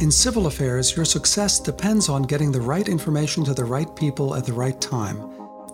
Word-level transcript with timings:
In 0.00 0.10
civil 0.10 0.46
affairs, 0.46 0.96
your 0.96 1.04
success 1.04 1.60
depends 1.60 2.08
on 2.08 2.22
getting 2.22 2.50
the 2.50 2.60
right 2.60 2.88
information 2.88 3.44
to 3.44 3.52
the 3.52 3.66
right 3.66 3.94
people 3.94 4.34
at 4.34 4.46
the 4.46 4.52
right 4.54 4.80
time. 4.80 5.16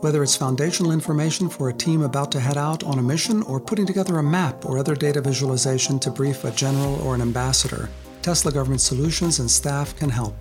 Whether 0.00 0.24
it's 0.24 0.34
foundational 0.34 0.90
information 0.90 1.48
for 1.48 1.68
a 1.68 1.72
team 1.72 2.02
about 2.02 2.32
to 2.32 2.40
head 2.40 2.58
out 2.58 2.82
on 2.82 2.98
a 2.98 3.02
mission 3.02 3.44
or 3.44 3.60
putting 3.60 3.86
together 3.86 4.18
a 4.18 4.24
map 4.24 4.64
or 4.64 4.78
other 4.78 4.96
data 4.96 5.20
visualization 5.20 6.00
to 6.00 6.10
brief 6.10 6.42
a 6.42 6.50
general 6.50 7.00
or 7.02 7.14
an 7.14 7.22
ambassador, 7.22 7.88
Tesla 8.20 8.50
Government 8.50 8.80
Solutions 8.80 9.38
and 9.38 9.48
staff 9.48 9.94
can 9.96 10.10
help. 10.10 10.34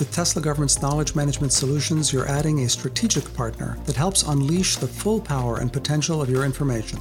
With 0.00 0.12
Tesla 0.12 0.42
Government's 0.42 0.82
knowledge 0.82 1.14
management 1.14 1.52
solutions, 1.52 2.12
you're 2.12 2.28
adding 2.28 2.64
a 2.64 2.68
strategic 2.68 3.32
partner 3.34 3.78
that 3.84 3.94
helps 3.94 4.24
unleash 4.24 4.74
the 4.74 4.88
full 4.88 5.20
power 5.20 5.58
and 5.58 5.72
potential 5.72 6.20
of 6.20 6.28
your 6.28 6.44
information. 6.44 6.98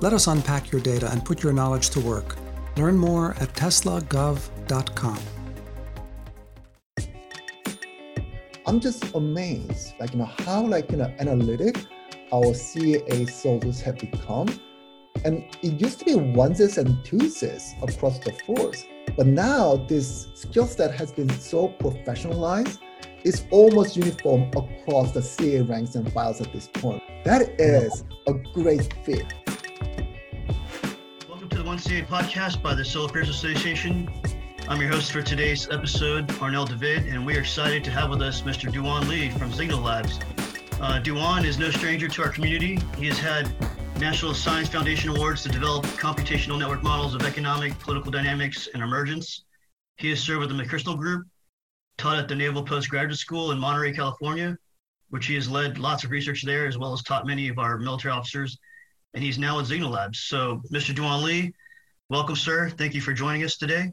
Let 0.00 0.12
us 0.12 0.26
unpack 0.26 0.72
your 0.72 0.80
data 0.80 1.08
and 1.12 1.24
put 1.24 1.44
your 1.44 1.52
knowledge 1.52 1.90
to 1.90 2.00
work. 2.00 2.34
Learn 2.76 2.96
more 2.96 3.36
at 3.38 3.54
teslagov.com. 3.54 5.18
I'm 8.68 8.80
just 8.80 9.14
amazed, 9.14 9.94
like 9.98 10.12
you 10.12 10.18
know, 10.18 10.30
how 10.44 10.62
like 10.62 10.90
you 10.90 10.98
know 10.98 11.10
analytic 11.20 11.86
our 12.34 12.52
CAA 12.52 13.26
soldiers 13.30 13.80
have 13.80 13.96
become. 13.96 14.46
And 15.24 15.42
it 15.62 15.80
used 15.80 16.00
to 16.00 16.04
be 16.04 16.12
onesies 16.12 16.76
and 16.76 17.02
twosies 17.02 17.62
across 17.82 18.18
the 18.18 18.32
force. 18.44 18.84
But 19.16 19.26
now 19.26 19.76
this 19.88 20.28
skill 20.34 20.66
set 20.66 20.94
has 20.96 21.12
been 21.12 21.30
so 21.30 21.68
professionalized, 21.80 22.76
it's 23.24 23.46
almost 23.50 23.96
uniform 23.96 24.50
across 24.54 25.12
the 25.12 25.22
CA 25.22 25.62
ranks 25.62 25.94
and 25.94 26.12
files 26.12 26.42
at 26.42 26.52
this 26.52 26.68
point. 26.74 27.02
That 27.24 27.58
is 27.58 28.04
a 28.26 28.34
great 28.34 28.92
fit. 29.02 29.32
Welcome 31.26 31.48
to 31.48 31.56
the 31.56 31.64
One 31.64 31.78
CA 31.78 32.02
podcast 32.02 32.62
by 32.62 32.74
the 32.74 32.84
Civil 32.84 33.06
Affairs 33.06 33.30
Association. 33.30 34.10
I'm 34.68 34.82
your 34.82 34.90
host 34.90 35.12
for 35.12 35.22
today's 35.22 35.66
episode, 35.70 36.28
Parnell 36.28 36.66
David, 36.66 37.06
and 37.06 37.24
we 37.24 37.34
are 37.34 37.40
excited 37.40 37.82
to 37.84 37.90
have 37.90 38.10
with 38.10 38.20
us 38.20 38.42
Mr. 38.42 38.70
Doowan 38.70 39.08
Lee 39.08 39.30
from 39.30 39.50
Zignal 39.50 39.82
Labs. 39.82 40.18
Uh, 40.78 41.00
Doowan 41.02 41.46
is 41.46 41.58
no 41.58 41.70
stranger 41.70 42.06
to 42.06 42.22
our 42.22 42.28
community. 42.28 42.78
He 42.98 43.06
has 43.06 43.18
had 43.18 43.50
National 43.98 44.34
Science 44.34 44.68
Foundation 44.68 45.08
Awards 45.08 45.42
to 45.44 45.48
develop 45.48 45.86
computational 45.86 46.58
network 46.58 46.82
models 46.82 47.14
of 47.14 47.22
economic, 47.22 47.78
political 47.78 48.10
dynamics, 48.10 48.68
and 48.74 48.82
emergence. 48.82 49.44
He 49.96 50.10
has 50.10 50.20
served 50.20 50.40
with 50.40 50.50
the 50.50 50.62
McChrystal 50.62 50.98
Group, 50.98 51.26
taught 51.96 52.18
at 52.18 52.28
the 52.28 52.34
Naval 52.34 52.62
Postgraduate 52.62 53.16
School 53.16 53.52
in 53.52 53.58
Monterey, 53.58 53.92
California, 53.94 54.54
which 55.08 55.24
he 55.24 55.34
has 55.36 55.48
led 55.48 55.78
lots 55.78 56.04
of 56.04 56.10
research 56.10 56.42
there, 56.44 56.66
as 56.66 56.76
well 56.76 56.92
as 56.92 57.02
taught 57.02 57.26
many 57.26 57.48
of 57.48 57.58
our 57.58 57.78
military 57.78 58.12
officers. 58.12 58.58
And 59.14 59.24
he's 59.24 59.38
now 59.38 59.60
at 59.60 59.64
Zignal 59.64 59.92
Labs. 59.92 60.20
So, 60.20 60.60
Mr. 60.70 60.94
Doowan 60.94 61.22
Lee, 61.22 61.54
welcome, 62.10 62.36
sir. 62.36 62.68
Thank 62.68 62.92
you 62.92 63.00
for 63.00 63.14
joining 63.14 63.44
us 63.44 63.56
today. 63.56 63.92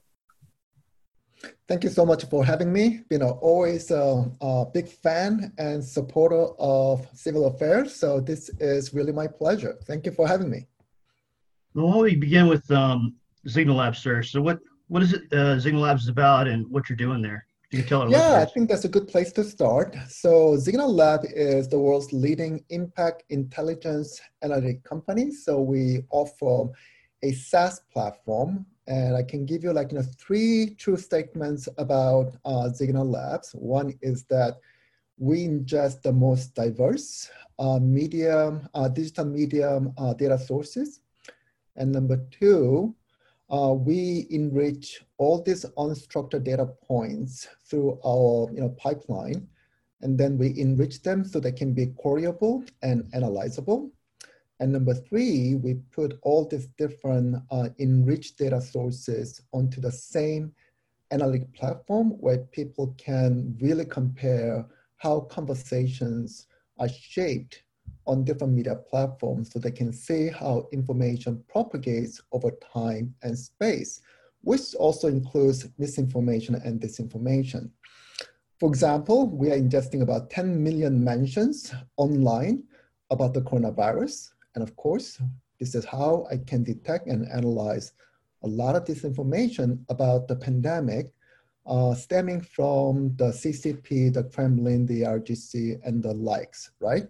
Thank 1.67 1.83
you 1.83 1.89
so 1.89 2.05
much 2.05 2.25
for 2.25 2.45
having 2.45 2.71
me. 2.71 3.01
Been 3.09 3.21
a, 3.21 3.31
always 3.31 3.91
a, 3.91 4.29
a, 4.41 4.65
big 4.73 4.87
fan 4.87 5.53
and 5.57 5.83
supporter 5.83 6.47
of 6.59 7.07
civil 7.13 7.47
affairs. 7.47 7.95
So 7.95 8.19
this 8.19 8.49
is 8.59 8.93
really 8.93 9.11
my 9.11 9.27
pleasure. 9.27 9.77
Thank 9.85 10.05
you 10.05 10.11
for 10.11 10.27
having 10.27 10.49
me. 10.49 10.67
Well, 11.73 11.87
why 11.87 11.93
don't 11.93 12.03
we 12.03 12.15
begin 12.15 12.47
with 12.47 12.69
um, 12.71 13.15
Zignal 13.47 13.75
Labs, 13.75 13.99
sir? 13.99 14.23
So 14.23 14.41
what 14.41 14.59
what 14.87 15.01
is 15.01 15.13
it 15.13 15.23
uh, 15.31 15.57
Zignal 15.57 15.81
Labs 15.81 16.03
is 16.03 16.09
about 16.09 16.47
and 16.47 16.65
what 16.69 16.89
you're 16.89 16.95
doing 16.95 17.21
there? 17.21 17.47
You 17.71 17.79
can 17.79 17.87
tell 17.87 18.01
our 18.03 18.09
Yeah, 18.09 18.17
listeners. 18.17 18.47
I 18.47 18.53
think 18.53 18.69
that's 18.69 18.85
a 18.85 18.89
good 18.89 19.07
place 19.07 19.31
to 19.33 19.43
start. 19.43 19.95
So 20.07 20.55
Zignal 20.55 20.89
Lab 20.89 21.21
is 21.25 21.67
the 21.67 21.79
world's 21.79 22.13
leading 22.13 22.63
impact 22.69 23.23
intelligence 23.29 24.21
analytic 24.43 24.83
company. 24.83 25.31
So 25.31 25.59
we 25.59 26.03
offer 26.11 26.71
a 27.23 27.31
SaaS 27.33 27.81
platform 27.91 28.65
and 28.87 29.15
I 29.15 29.23
can 29.23 29.45
give 29.45 29.63
you 29.63 29.73
like 29.73 29.91
you 29.91 29.97
know 29.97 30.05
three 30.17 30.75
true 30.77 30.97
statements 30.97 31.67
about 31.77 32.33
uh, 32.45 32.69
Zignal 32.69 33.11
Labs. 33.11 33.51
One 33.53 33.97
is 34.01 34.23
that 34.25 34.59
we 35.17 35.47
ingest 35.47 36.01
the 36.01 36.11
most 36.11 36.53
diverse 36.55 37.29
uh, 37.57 37.79
medium, 37.79 38.67
uh, 38.73 38.89
digital 38.89 39.25
medium 39.25 39.93
uh, 39.97 40.13
data 40.13 40.37
sources. 40.37 41.01
And 41.75 41.91
number 41.91 42.17
two, 42.31 42.95
uh, 43.49 43.73
we 43.73 44.27
enrich 44.29 45.03
all 45.17 45.41
these 45.41 45.65
unstructured 45.77 46.43
data 46.43 46.65
points 46.65 47.47
through 47.65 47.99
our 48.05 48.51
you 48.53 48.61
know, 48.61 48.69
pipeline. 48.69 49.47
And 50.01 50.17
then 50.17 50.37
we 50.37 50.59
enrich 50.59 51.01
them 51.01 51.23
so 51.23 51.39
they 51.39 51.51
can 51.51 51.73
be 51.73 51.87
queryable 51.87 52.67
and 52.81 53.05
analyzable. 53.13 53.91
And 54.59 54.71
number 54.71 54.93
three, 54.93 55.55
we 55.55 55.75
put 55.91 56.17
all 56.21 56.45
these 56.45 56.67
different 56.77 57.37
uh, 57.51 57.69
enriched 57.79 58.37
data 58.37 58.61
sources 58.61 59.41
onto 59.51 59.81
the 59.81 59.91
same 59.91 60.53
analytic 61.11 61.53
platform 61.53 62.11
where 62.19 62.39
people 62.39 62.95
can 62.97 63.57
really 63.61 63.85
compare 63.85 64.65
how 64.97 65.21
conversations 65.21 66.47
are 66.79 66.89
shaped 66.89 67.63
on 68.07 68.23
different 68.23 68.53
media 68.53 68.75
platforms 68.75 69.51
so 69.51 69.59
they 69.59 69.71
can 69.71 69.91
see 69.91 70.29
how 70.29 70.67
information 70.71 71.43
propagates 71.47 72.21
over 72.31 72.51
time 72.73 73.13
and 73.23 73.37
space, 73.37 74.01
which 74.41 74.75
also 74.75 75.07
includes 75.07 75.67
misinformation 75.77 76.55
and 76.55 76.79
disinformation. 76.79 77.69
For 78.59 78.69
example, 78.69 79.27
we 79.27 79.51
are 79.51 79.57
ingesting 79.57 80.01
about 80.01 80.29
10 80.29 80.63
million 80.63 81.03
mentions 81.03 81.73
online 81.97 82.63
about 83.09 83.33
the 83.33 83.41
coronavirus, 83.41 84.31
and 84.55 84.63
of 84.63 84.75
course, 84.75 85.21
this 85.59 85.75
is 85.75 85.85
how 85.85 86.27
I 86.31 86.37
can 86.37 86.63
detect 86.63 87.07
and 87.07 87.27
analyze 87.31 87.93
a 88.43 88.47
lot 88.47 88.75
of 88.75 88.85
disinformation 88.85 89.79
about 89.89 90.27
the 90.27 90.35
pandemic 90.35 91.13
uh, 91.65 91.95
stemming 91.95 92.41
from 92.41 93.15
the 93.15 93.31
CCP, 93.31 94.13
the 94.13 94.23
Kremlin, 94.23 94.85
the 94.85 95.01
RGC, 95.01 95.79
and 95.83 96.03
the 96.03 96.13
likes, 96.13 96.71
right? 96.79 97.07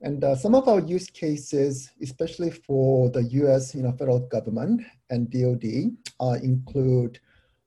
And 0.00 0.24
uh, 0.24 0.34
some 0.34 0.54
of 0.54 0.68
our 0.68 0.80
use 0.80 1.08
cases, 1.08 1.90
especially 2.02 2.50
for 2.50 3.10
the 3.10 3.22
US 3.24 3.74
you 3.74 3.82
know, 3.82 3.92
federal 3.92 4.20
government 4.20 4.82
and 5.10 5.30
DoD, 5.30 5.92
uh, 6.20 6.38
include 6.42 7.20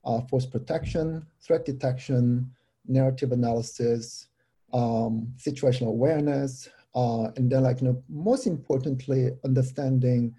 uh, 0.04 0.20
force 0.22 0.46
protection, 0.46 1.26
threat 1.40 1.64
detection, 1.64 2.50
narrative 2.86 3.32
analysis, 3.32 4.28
um, 4.72 5.32
situational 5.36 5.88
awareness, 5.88 6.68
uh, 6.94 7.30
and 7.36 7.50
then 7.50 7.62
like, 7.62 7.80
you 7.80 7.88
know, 7.88 8.02
most 8.08 8.46
importantly, 8.46 9.30
understanding 9.44 10.34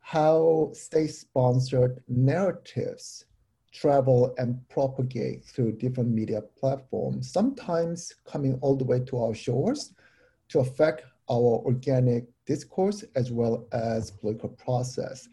how 0.00 0.70
state-sponsored 0.74 2.02
narratives 2.08 3.26
travel 3.72 4.34
and 4.36 4.58
propagate 4.68 5.44
through 5.44 5.72
different 5.72 6.10
media 6.10 6.42
platforms, 6.58 7.32
sometimes 7.32 8.12
coming 8.24 8.58
all 8.60 8.76
the 8.76 8.84
way 8.84 9.00
to 9.00 9.18
our 9.22 9.34
shores 9.34 9.94
to 10.48 10.58
affect 10.58 11.04
our 11.30 11.62
organic 11.64 12.24
discourse 12.46 13.04
as 13.14 13.30
well 13.30 13.66
as 13.72 14.10
political 14.10 14.50
process. 14.50 15.28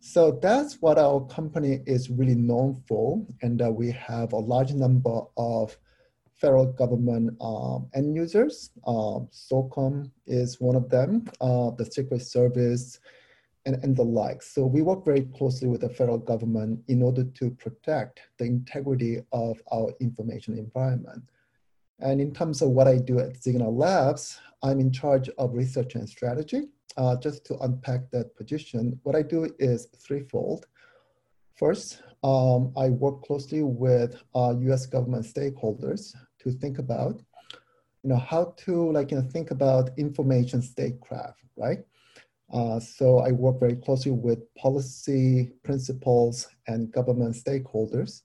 So 0.00 0.38
that's 0.40 0.80
what 0.80 0.98
our 0.98 1.20
company 1.26 1.80
is 1.86 2.10
really 2.10 2.34
known 2.34 2.82
for. 2.86 3.24
And 3.42 3.60
uh, 3.60 3.70
we 3.70 3.90
have 3.92 4.32
a 4.32 4.38
large 4.38 4.72
number 4.72 5.22
of 5.36 5.76
federal 6.40 6.66
government 6.72 7.36
um, 7.40 7.88
end 7.94 8.16
users. 8.16 8.70
Um, 8.86 9.28
SOCOM 9.30 10.10
is 10.26 10.60
one 10.60 10.74
of 10.74 10.88
them, 10.88 11.28
uh, 11.40 11.70
the 11.70 11.84
Secret 11.84 12.22
Service, 12.22 12.98
and, 13.66 13.76
and 13.84 13.94
the 13.94 14.02
like. 14.02 14.42
So 14.42 14.64
we 14.64 14.80
work 14.80 15.04
very 15.04 15.22
closely 15.36 15.68
with 15.68 15.82
the 15.82 15.90
federal 15.90 16.18
government 16.18 16.80
in 16.88 17.02
order 17.02 17.24
to 17.24 17.50
protect 17.50 18.20
the 18.38 18.46
integrity 18.46 19.18
of 19.32 19.60
our 19.70 19.92
information 20.00 20.56
environment. 20.56 21.22
And 22.00 22.20
in 22.20 22.32
terms 22.32 22.62
of 22.62 22.70
what 22.70 22.88
I 22.88 22.96
do 22.96 23.18
at 23.18 23.34
Zignal 23.34 23.76
Labs, 23.76 24.40
I'm 24.62 24.80
in 24.80 24.90
charge 24.90 25.28
of 25.36 25.54
research 25.54 25.94
and 25.94 26.08
strategy. 26.08 26.68
Uh, 26.96 27.16
just 27.16 27.44
to 27.46 27.56
unpack 27.58 28.10
that 28.10 28.34
position, 28.34 28.98
what 29.04 29.14
I 29.14 29.22
do 29.22 29.48
is 29.58 29.86
threefold. 29.96 30.66
First, 31.54 32.02
um, 32.24 32.72
I 32.76 32.88
work 32.88 33.22
closely 33.22 33.62
with 33.62 34.20
uh, 34.34 34.54
US 34.58 34.86
government 34.86 35.24
stakeholders 35.24 36.14
to 36.42 36.52
think 36.52 36.78
about, 36.78 37.20
you 38.02 38.10
know, 38.10 38.16
how 38.16 38.54
to 38.58 38.92
like, 38.92 39.10
you 39.10 39.18
know, 39.18 39.28
think 39.28 39.50
about 39.50 39.90
information 39.98 40.62
statecraft, 40.62 41.44
right? 41.56 41.80
Uh, 42.52 42.80
so 42.80 43.18
I 43.18 43.30
work 43.30 43.60
very 43.60 43.76
closely 43.76 44.10
with 44.10 44.52
policy 44.56 45.52
principals 45.62 46.48
and 46.66 46.90
government 46.90 47.36
stakeholders 47.36 48.22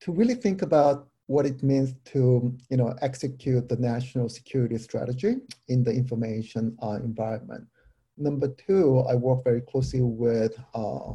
to 0.00 0.12
really 0.12 0.34
think 0.34 0.62
about 0.62 1.08
what 1.26 1.46
it 1.46 1.62
means 1.62 1.94
to 2.04 2.54
you 2.68 2.76
know, 2.76 2.94
execute 3.00 3.68
the 3.68 3.76
national 3.76 4.28
security 4.28 4.76
strategy 4.76 5.36
in 5.68 5.82
the 5.82 5.90
information 5.90 6.76
uh, 6.82 6.98
environment. 7.02 7.66
Number 8.16 8.48
two, 8.48 9.00
I 9.08 9.14
work 9.14 9.42
very 9.44 9.60
closely 9.62 10.02
with 10.02 10.58
uh, 10.74 11.14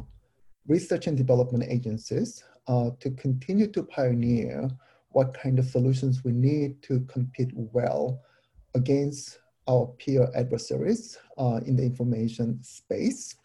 research 0.66 1.06
and 1.06 1.16
development 1.16 1.64
agencies 1.68 2.42
uh, 2.66 2.90
to 3.00 3.10
continue 3.12 3.66
to 3.68 3.82
pioneer 3.82 4.68
what 5.10 5.34
kind 5.34 5.58
of 5.58 5.66
solutions 5.66 6.24
we 6.24 6.32
need 6.32 6.82
to 6.82 7.00
compete 7.00 7.50
well 7.54 8.20
against 8.74 9.38
our 9.68 9.86
peer 9.98 10.28
adversaries 10.34 11.18
uh, 11.38 11.60
in 11.66 11.76
the 11.76 11.82
information 11.82 12.62
space. 12.62 13.36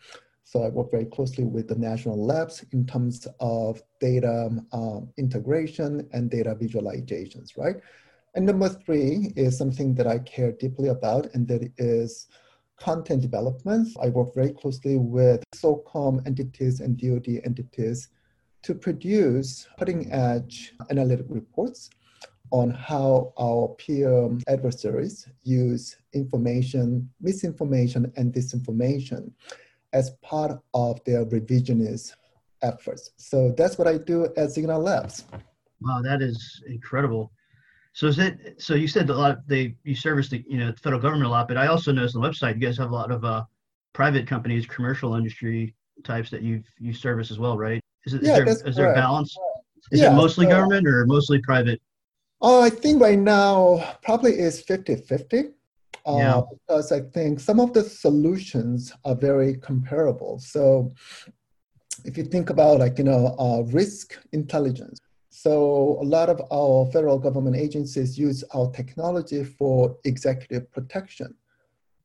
So 0.43 0.63
I 0.63 0.69
work 0.69 0.91
very 0.91 1.05
closely 1.05 1.43
with 1.43 1.67
the 1.67 1.75
national 1.75 2.23
labs 2.23 2.63
in 2.71 2.85
terms 2.85 3.27
of 3.39 3.81
data 3.99 4.49
um, 4.71 5.09
integration 5.17 6.07
and 6.13 6.29
data 6.29 6.55
visualizations, 6.55 7.57
right? 7.57 7.75
And 8.35 8.45
number 8.45 8.69
three 8.69 9.33
is 9.35 9.57
something 9.57 9.95
that 9.95 10.07
I 10.07 10.19
care 10.19 10.51
deeply 10.51 10.89
about, 10.89 11.33
and 11.33 11.47
that 11.47 11.71
is 11.77 12.27
content 12.79 13.21
development. 13.21 13.87
I 14.01 14.09
work 14.09 14.33
very 14.35 14.53
closely 14.53 14.97
with 14.97 15.43
SOCOM 15.55 16.25
entities 16.27 16.79
and 16.79 16.97
DoD 16.97 17.41
entities 17.43 18.09
to 18.65 18.73
produce 18.73 19.67
cutting 19.77 20.11
edge 20.11 20.73
analytic 20.89 21.27
reports 21.29 21.91
on 22.49 22.71
how 22.71 23.31
our 23.39 23.67
peer 23.77 24.31
adversaries 24.47 25.27
use 25.43 25.97
information, 26.13 27.07
misinformation, 27.21 28.11
and 28.15 28.33
disinformation 28.33 29.31
as 29.93 30.11
part 30.23 30.59
of 30.73 31.03
their 31.05 31.25
revisionist 31.27 32.13
efforts. 32.63 33.11
So 33.17 33.53
that's 33.55 33.77
what 33.77 33.87
I 33.87 33.99
do 33.99 34.25
at 34.25 34.49
Zignal 34.49 34.81
Labs. 34.81 35.25
Wow, 35.81 36.01
that 36.03 36.23
is 36.23 36.63
incredible. 36.67 37.31
So 37.93 38.07
is 38.07 38.17
it? 38.17 38.55
So 38.57 38.73
you 38.73 38.87
said 38.87 39.07
a 39.11 39.13
lot. 39.13 39.31
Of, 39.31 39.37
they 39.47 39.75
you 39.83 39.95
service 39.95 40.27
the 40.27 40.43
you 40.47 40.57
know 40.57 40.71
the 40.71 40.77
federal 40.77 41.01
government 41.01 41.27
a 41.27 41.29
lot, 41.29 41.47
but 41.47 41.57
I 41.57 41.67
also 41.67 41.91
noticed 41.91 42.15
on 42.15 42.23
the 42.23 42.27
website 42.27 42.55
you 42.55 42.61
guys 42.61 42.77
have 42.79 42.89
a 42.89 42.95
lot 42.95 43.11
of 43.11 43.23
uh, 43.23 43.43
private 43.93 44.25
companies, 44.25 44.65
commercial 44.65 45.15
industry 45.15 45.75
types 46.03 46.31
that 46.31 46.41
you 46.41 46.63
you 46.79 46.93
service 46.93 47.29
as 47.29 47.37
well, 47.37 47.57
right? 47.57 47.81
Is, 48.05 48.13
it, 48.13 48.23
yeah, 48.23 48.37
is 48.37 48.45
there 48.45 48.69
is 48.69 48.75
there 48.75 48.91
a 48.91 48.95
balance? 48.95 49.35
Is 49.91 50.01
yeah, 50.01 50.11
it 50.11 50.15
mostly 50.15 50.45
so, 50.45 50.51
government 50.51 50.87
or 50.87 51.05
mostly 51.05 51.39
private? 51.39 51.81
Oh, 52.41 52.61
I 52.61 52.69
think 52.69 53.01
right 53.01 53.17
now 53.17 53.97
probably 54.03 54.33
is 54.33 54.63
50-50. 54.63 55.51
Uh, 56.07 56.17
yeah. 56.17 56.41
Because 56.51 56.91
I 56.91 57.01
think 57.01 57.39
some 57.39 57.59
of 57.59 57.73
the 57.73 57.83
solutions 57.83 58.93
are 59.05 59.15
very 59.15 59.55
comparable. 59.55 60.39
So 60.39 60.93
if 62.03 62.17
you 62.17 62.23
think 62.23 62.49
about 62.49 62.79
like, 62.79 62.97
you 62.97 63.03
know, 63.03 63.35
uh, 63.39 63.63
risk 63.71 64.15
intelligence, 64.31 64.99
so 65.29 65.97
a 66.01 66.05
lot 66.05 66.29
of 66.29 66.41
our 66.51 66.89
federal 66.91 67.19
government 67.19 67.55
agencies 67.55 68.17
use 68.17 68.43
our 68.53 68.71
technology 68.71 69.43
for 69.43 69.97
executive 70.05 70.71
protection. 70.71 71.35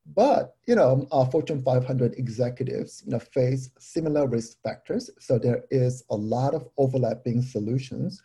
But 0.06 0.56
you 0.66 0.74
know, 0.74 1.06
our 1.12 1.26
Fortune 1.30 1.62
500 1.62 2.14
executives 2.14 3.02
you 3.04 3.12
know, 3.12 3.18
face 3.18 3.70
similar 3.78 4.26
risk 4.26 4.60
factors. 4.62 5.10
So 5.18 5.38
there 5.38 5.64
is 5.70 6.04
a 6.10 6.16
lot 6.16 6.54
of 6.54 6.68
overlapping 6.78 7.42
solutions. 7.42 8.22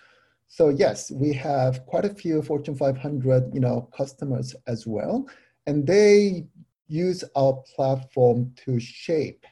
So 0.48 0.70
yes, 0.70 1.12
we 1.12 1.34
have 1.34 1.86
quite 1.86 2.06
a 2.06 2.14
few 2.14 2.42
Fortune 2.42 2.76
500 2.76 3.54
you 3.54 3.60
know, 3.60 3.90
customers 3.96 4.56
as 4.68 4.88
well. 4.88 5.28
And 5.68 5.86
they 5.86 6.46
use 6.88 7.24
our 7.36 7.54
platform 7.76 8.54
to 8.66 8.80
shape 8.80 9.46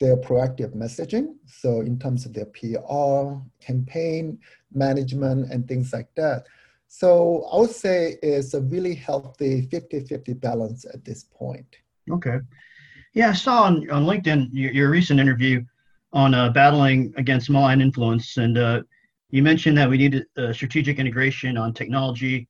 their 0.00 0.16
proactive 0.16 0.74
messaging. 0.74 1.36
So 1.46 1.80
in 1.80 1.98
terms 1.98 2.26
of 2.26 2.32
their 2.32 2.46
PR, 2.46 3.38
campaign 3.64 4.38
management, 4.72 5.50
and 5.52 5.66
things 5.68 5.92
like 5.92 6.08
that. 6.16 6.46
So 6.96 7.48
I 7.52 7.56
would 7.58 7.72
say 7.72 8.18
it's 8.22 8.54
a 8.54 8.60
really 8.60 8.94
healthy 8.94 9.66
50-50 9.66 10.40
balance 10.40 10.84
at 10.84 11.04
this 11.04 11.24
point. 11.24 11.66
Okay. 12.08 12.38
Yeah, 13.14 13.30
I 13.30 13.32
saw 13.32 13.64
on, 13.64 13.90
on 13.90 14.04
LinkedIn 14.04 14.50
your, 14.52 14.70
your 14.72 14.90
recent 14.90 15.18
interview 15.18 15.64
on 16.12 16.34
uh, 16.34 16.50
battling 16.50 17.12
against 17.16 17.50
malign 17.50 17.80
influence, 17.80 18.36
and 18.36 18.56
uh, 18.56 18.82
you 19.30 19.42
mentioned 19.42 19.76
that 19.76 19.90
we 19.90 19.98
need 19.98 20.24
strategic 20.52 21.00
integration 21.00 21.56
on 21.56 21.74
technology, 21.74 22.46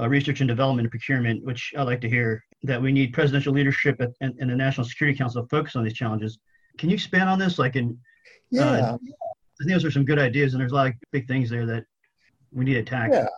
uh, 0.00 0.08
research 0.08 0.40
and 0.40 0.48
development, 0.48 0.86
and 0.86 0.90
procurement, 0.90 1.44
which 1.44 1.74
I'd 1.76 1.82
like 1.82 2.00
to 2.00 2.08
hear. 2.08 2.42
That 2.62 2.80
we 2.80 2.90
need 2.90 3.12
presidential 3.12 3.52
leadership 3.52 4.00
at, 4.00 4.12
and, 4.22 4.34
and 4.40 4.48
the 4.50 4.56
National 4.56 4.86
Security 4.86 5.18
Council 5.18 5.42
to 5.42 5.48
focus 5.48 5.76
on 5.76 5.84
these 5.84 5.92
challenges. 5.92 6.38
Can 6.78 6.88
you 6.88 6.94
expand 6.94 7.28
on 7.28 7.38
this? 7.38 7.58
Like, 7.58 7.76
in 7.76 7.90
uh, 7.90 7.92
yeah, 8.48 8.94
I 8.94 8.96
think 8.96 9.72
those 9.72 9.84
are 9.84 9.90
some 9.90 10.06
good 10.06 10.18
ideas, 10.18 10.54
and 10.54 10.60
there's 10.62 10.72
a 10.72 10.74
lot 10.74 10.86
of 10.86 10.94
big 11.12 11.28
things 11.28 11.50
there 11.50 11.66
that 11.66 11.84
we 12.50 12.64
need 12.64 12.74
to 12.74 12.82
tackle. 12.82 13.16
Yeah, 13.16 13.28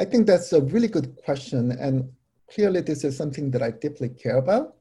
I 0.00 0.06
think 0.06 0.26
that's 0.26 0.54
a 0.54 0.62
really 0.62 0.88
good 0.88 1.14
question, 1.16 1.72
and 1.72 2.10
clearly 2.48 2.80
this 2.80 3.04
is 3.04 3.14
something 3.14 3.50
that 3.50 3.62
I 3.62 3.70
deeply 3.70 4.08
care 4.08 4.38
about. 4.38 4.76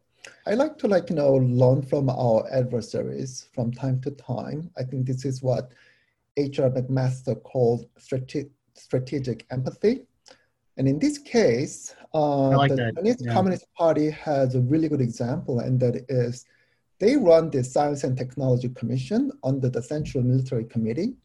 I 0.48 0.54
like 0.54 0.77
to 0.77 0.88
like 0.88 1.10
you 1.10 1.18
know 1.18 1.33
learn 1.33 1.81
from 1.81 2.10
our 2.10 2.48
adversaries 2.50 3.50
from 3.54 3.74
time 3.74 4.00
to 4.01 4.12
time. 4.12 4.71
I 4.77 4.83
think 4.83 5.06
this 5.06 5.25
is 5.25 5.44
what 5.44 5.74
H.R. 6.38 6.69
McMaster 6.69 7.36
called 7.44 7.86
strate- 7.98 8.54
strategic 8.75 9.45
empathy. 9.51 10.06
And 10.77 10.88
in 10.88 11.00
this 11.00 11.18
case, 11.18 11.94
uh, 12.13 12.56
like 12.56 12.69
the 12.69 12.77
that. 12.77 12.95
Chinese 12.95 13.18
yeah. 13.19 13.33
Communist 13.33 13.66
Party 13.74 14.10
has 14.12 14.56
a 14.56 14.62
really 14.62 14.88
good 14.88 15.01
example, 15.01 15.60
and 15.60 15.77
that 15.81 16.06
is 16.07 16.45
they 17.00 17.18
run 17.18 17.50
the 17.50 17.62
Science 17.62 18.06
and 18.06 18.18
Technology 18.18 18.69
Commission 18.69 19.33
under 19.44 19.68
the 19.68 19.83
Central 19.83 20.24
Military 20.24 20.63
Committee. 20.63 21.16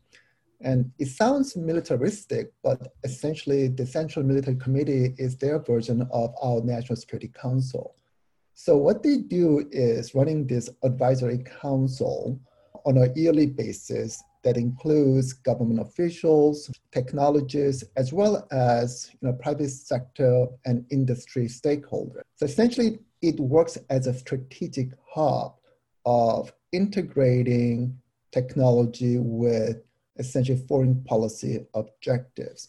And 0.65 0.91
it 0.99 1.09
sounds 1.09 1.57
militaristic, 1.57 2.53
but 2.63 2.95
essentially 3.05 3.69
the 3.69 3.87
Central 3.87 4.25
Military 4.25 4.57
Committee 4.57 5.15
is 5.19 5.37
their 5.37 5.59
version 5.59 6.09
of 6.11 6.35
our 6.43 6.63
National 6.63 6.97
Security 6.97 7.31
Council. 7.41 7.95
So 8.55 8.79
what 8.79 9.03
they 9.03 9.19
do 9.19 9.69
is 9.71 10.15
running 10.15 10.47
this 10.47 10.71
advisory 10.83 11.45
council 11.61 12.41
on 12.87 12.97
a 12.97 13.13
yearly 13.15 13.47
basis 13.47 14.23
that 14.43 14.57
includes 14.57 15.35
government 15.35 15.81
officials, 15.81 16.71
technologists, 16.93 17.85
as 17.97 18.13
well 18.13 18.47
as 18.51 19.11
you 19.21 19.29
know, 19.29 19.35
private 19.35 19.71
sector 19.71 20.47
and 20.65 20.87
industry 20.91 21.47
stakeholders. 21.47 22.23
So 22.37 22.47
essentially, 22.47 23.01
it 23.21 23.39
works 23.39 23.77
as 23.91 24.07
a 24.07 24.15
strategic 24.15 24.93
hub 25.15 25.57
of 26.07 26.53
integrating 26.73 27.99
technology 28.33 29.19
with 29.19 29.84
essentially 30.19 30.59
foreign 30.59 31.03
policy 31.05 31.67
objectives. 31.75 32.69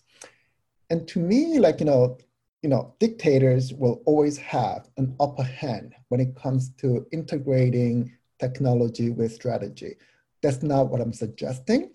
And 0.89 1.07
to 1.09 1.19
me, 1.19 1.59
like, 1.59 1.79
you 1.79 1.85
know, 1.85 2.17
you 2.61 2.69
know, 2.69 2.95
dictators 2.99 3.73
will 3.73 4.01
always 4.05 4.37
have 4.37 4.89
an 4.97 5.15
upper 5.19 5.43
hand 5.43 5.93
when 6.09 6.19
it 6.19 6.35
comes 6.35 6.69
to 6.77 7.05
integrating 7.11 8.11
technology 8.39 9.11
with 9.11 9.33
strategy. 9.33 9.95
That's 10.41 10.63
not 10.63 10.89
what 10.89 11.01
I'm 11.01 11.13
suggesting. 11.13 11.91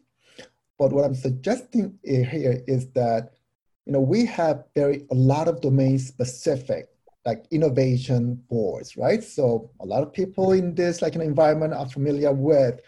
But 0.78 0.92
what 0.92 1.04
I'm 1.04 1.14
suggesting 1.14 1.98
here 2.04 2.62
is 2.66 2.88
that, 2.92 3.34
you 3.84 3.92
know, 3.92 4.00
we 4.00 4.24
have 4.26 4.64
very 4.74 5.06
a 5.10 5.14
lot 5.14 5.48
of 5.48 5.60
domain 5.60 5.98
specific 5.98 6.88
like 7.26 7.44
innovation 7.50 8.42
boards, 8.48 8.96
right? 8.96 9.22
So 9.22 9.70
a 9.80 9.86
lot 9.86 10.02
of 10.02 10.12
people 10.12 10.52
in 10.52 10.74
this 10.74 11.02
like 11.02 11.14
an 11.14 11.20
environment 11.20 11.74
are 11.74 11.88
familiar 11.88 12.32
with 12.32 12.80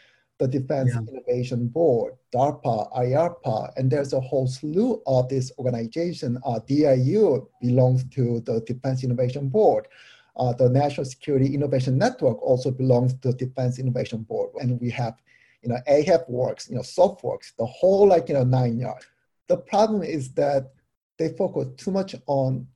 the 0.42 0.48
Defense 0.48 0.90
yeah. 0.92 1.00
Innovation 1.08 1.68
Board, 1.68 2.14
DARPA, 2.34 2.92
IARPA, 2.96 3.72
and 3.76 3.88
there's 3.88 4.12
a 4.12 4.18
whole 4.18 4.48
slew 4.48 5.00
of 5.06 5.28
this 5.28 5.52
organization. 5.56 6.36
Uh, 6.44 6.58
DIU 6.66 7.46
belongs 7.60 8.02
to 8.10 8.40
the 8.40 8.60
Defense 8.62 9.04
Innovation 9.04 9.48
Board. 9.48 9.86
Uh, 10.36 10.52
the 10.52 10.68
National 10.68 11.04
Security 11.04 11.54
Innovation 11.54 11.96
Network 11.96 12.42
also 12.42 12.72
belongs 12.72 13.14
to 13.14 13.28
the 13.30 13.34
Defense 13.34 13.78
Innovation 13.78 14.22
Board. 14.22 14.50
And 14.60 14.80
we 14.80 14.90
have, 14.90 15.14
you 15.62 15.68
know, 15.68 15.78
AFWERX, 15.88 16.68
you 16.68 16.74
know, 16.74 16.82
SOFWERX, 16.82 17.52
the 17.56 17.66
whole 17.66 18.08
like, 18.08 18.28
you 18.28 18.34
know, 18.34 18.42
nine 18.42 18.80
yards. 18.80 19.06
The 19.46 19.58
problem 19.58 20.02
is 20.02 20.32
that 20.32 20.72
they 21.18 21.28
focus 21.28 21.68
too 21.76 21.92
much 21.92 22.16
on 22.26 22.66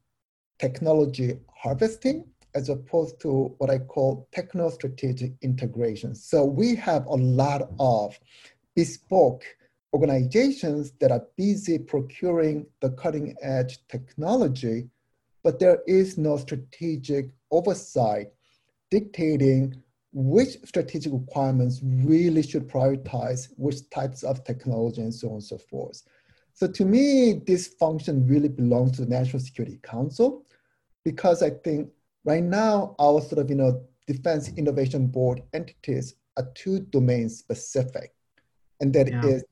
technology 0.61 1.39
harvesting 1.53 2.27
as 2.57 2.71
opposed 2.71 3.21
to 3.21 3.55
what 3.59 3.69
I 3.69 3.79
call 3.79 4.27
techno-strategic 4.33 5.33
integration. 5.43 6.15
So 6.15 6.45
we 6.45 6.75
have 6.77 7.05
a 7.07 7.15
lot 7.15 7.69
of 7.79 8.19
bespoke 8.75 9.45
organizations 9.93 10.93
that 11.01 11.13
are 11.13 11.27
busy 11.37 11.79
procuring 11.79 12.67
the 12.81 12.91
cutting 12.91 13.37
edge 13.43 13.79
technology, 13.89 14.89
but 15.45 15.59
there 15.59 15.81
is 15.87 16.17
no 16.17 16.39
strategic 16.39 17.31
oversight 17.51 18.29
dictating 18.91 19.83
which 20.13 20.57
strategic 20.65 21.13
requirements 21.13 21.81
really 21.83 22.43
should 22.43 22.67
prioritize 22.67 23.49
which 23.59 23.89
types 23.91 24.23
of 24.23 24.43
technology 24.45 25.03
and 25.03 25.15
so 25.15 25.29
on 25.29 25.35
and 25.35 25.45
so 25.45 25.59
forth. 25.59 26.03
So 26.55 26.67
to 26.67 26.85
me, 26.87 27.35
this 27.47 27.69
function 27.69 28.27
really 28.27 28.49
belongs 28.49 28.93
to 28.93 29.05
the 29.05 29.11
National 29.11 29.41
Security 29.41 29.79
Council 29.83 30.47
because 31.05 31.43
I 31.43 31.51
think 31.51 31.91
Right 32.27 32.43
now, 32.43 32.97
our 32.99 33.21
sort 33.21 33.39
of, 33.39 33.49
you 33.49 33.55
know, 33.55 33.85
Defense 34.09 34.51
Innovation 34.57 35.07
Board 35.07 35.45
entities 35.53 36.17
are 36.37 36.51
too 36.57 36.81
domain 36.81 37.29
specific. 37.29 38.15
And 38.81 38.93
that 38.95 39.09
yeah. 39.09 39.25
is, 39.25 39.45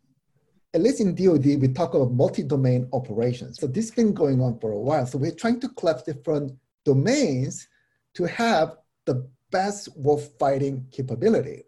at 0.75 0.83
least 0.83 1.01
in 1.01 1.15
DoD, 1.15 1.63
we 1.63 1.69
talk 1.69 1.95
about 1.95 2.11
multi-domain 2.11 2.89
operations. 2.93 3.61
So 3.61 3.69
this 3.69 3.87
has 3.87 3.95
been 3.95 4.13
going 4.13 4.43
on 4.43 4.59
for 4.59 4.73
a 4.73 4.79
while. 4.79 5.07
So 5.07 5.19
we're 5.19 5.31
trying 5.31 5.61
to 5.61 5.69
collapse 5.69 6.03
different 6.03 6.53
domains 6.85 7.69
to 8.15 8.25
have 8.25 8.77
the 9.05 9.25
best 9.53 9.97
war 9.97 10.19
fighting 10.19 10.85
capability. 10.91 11.63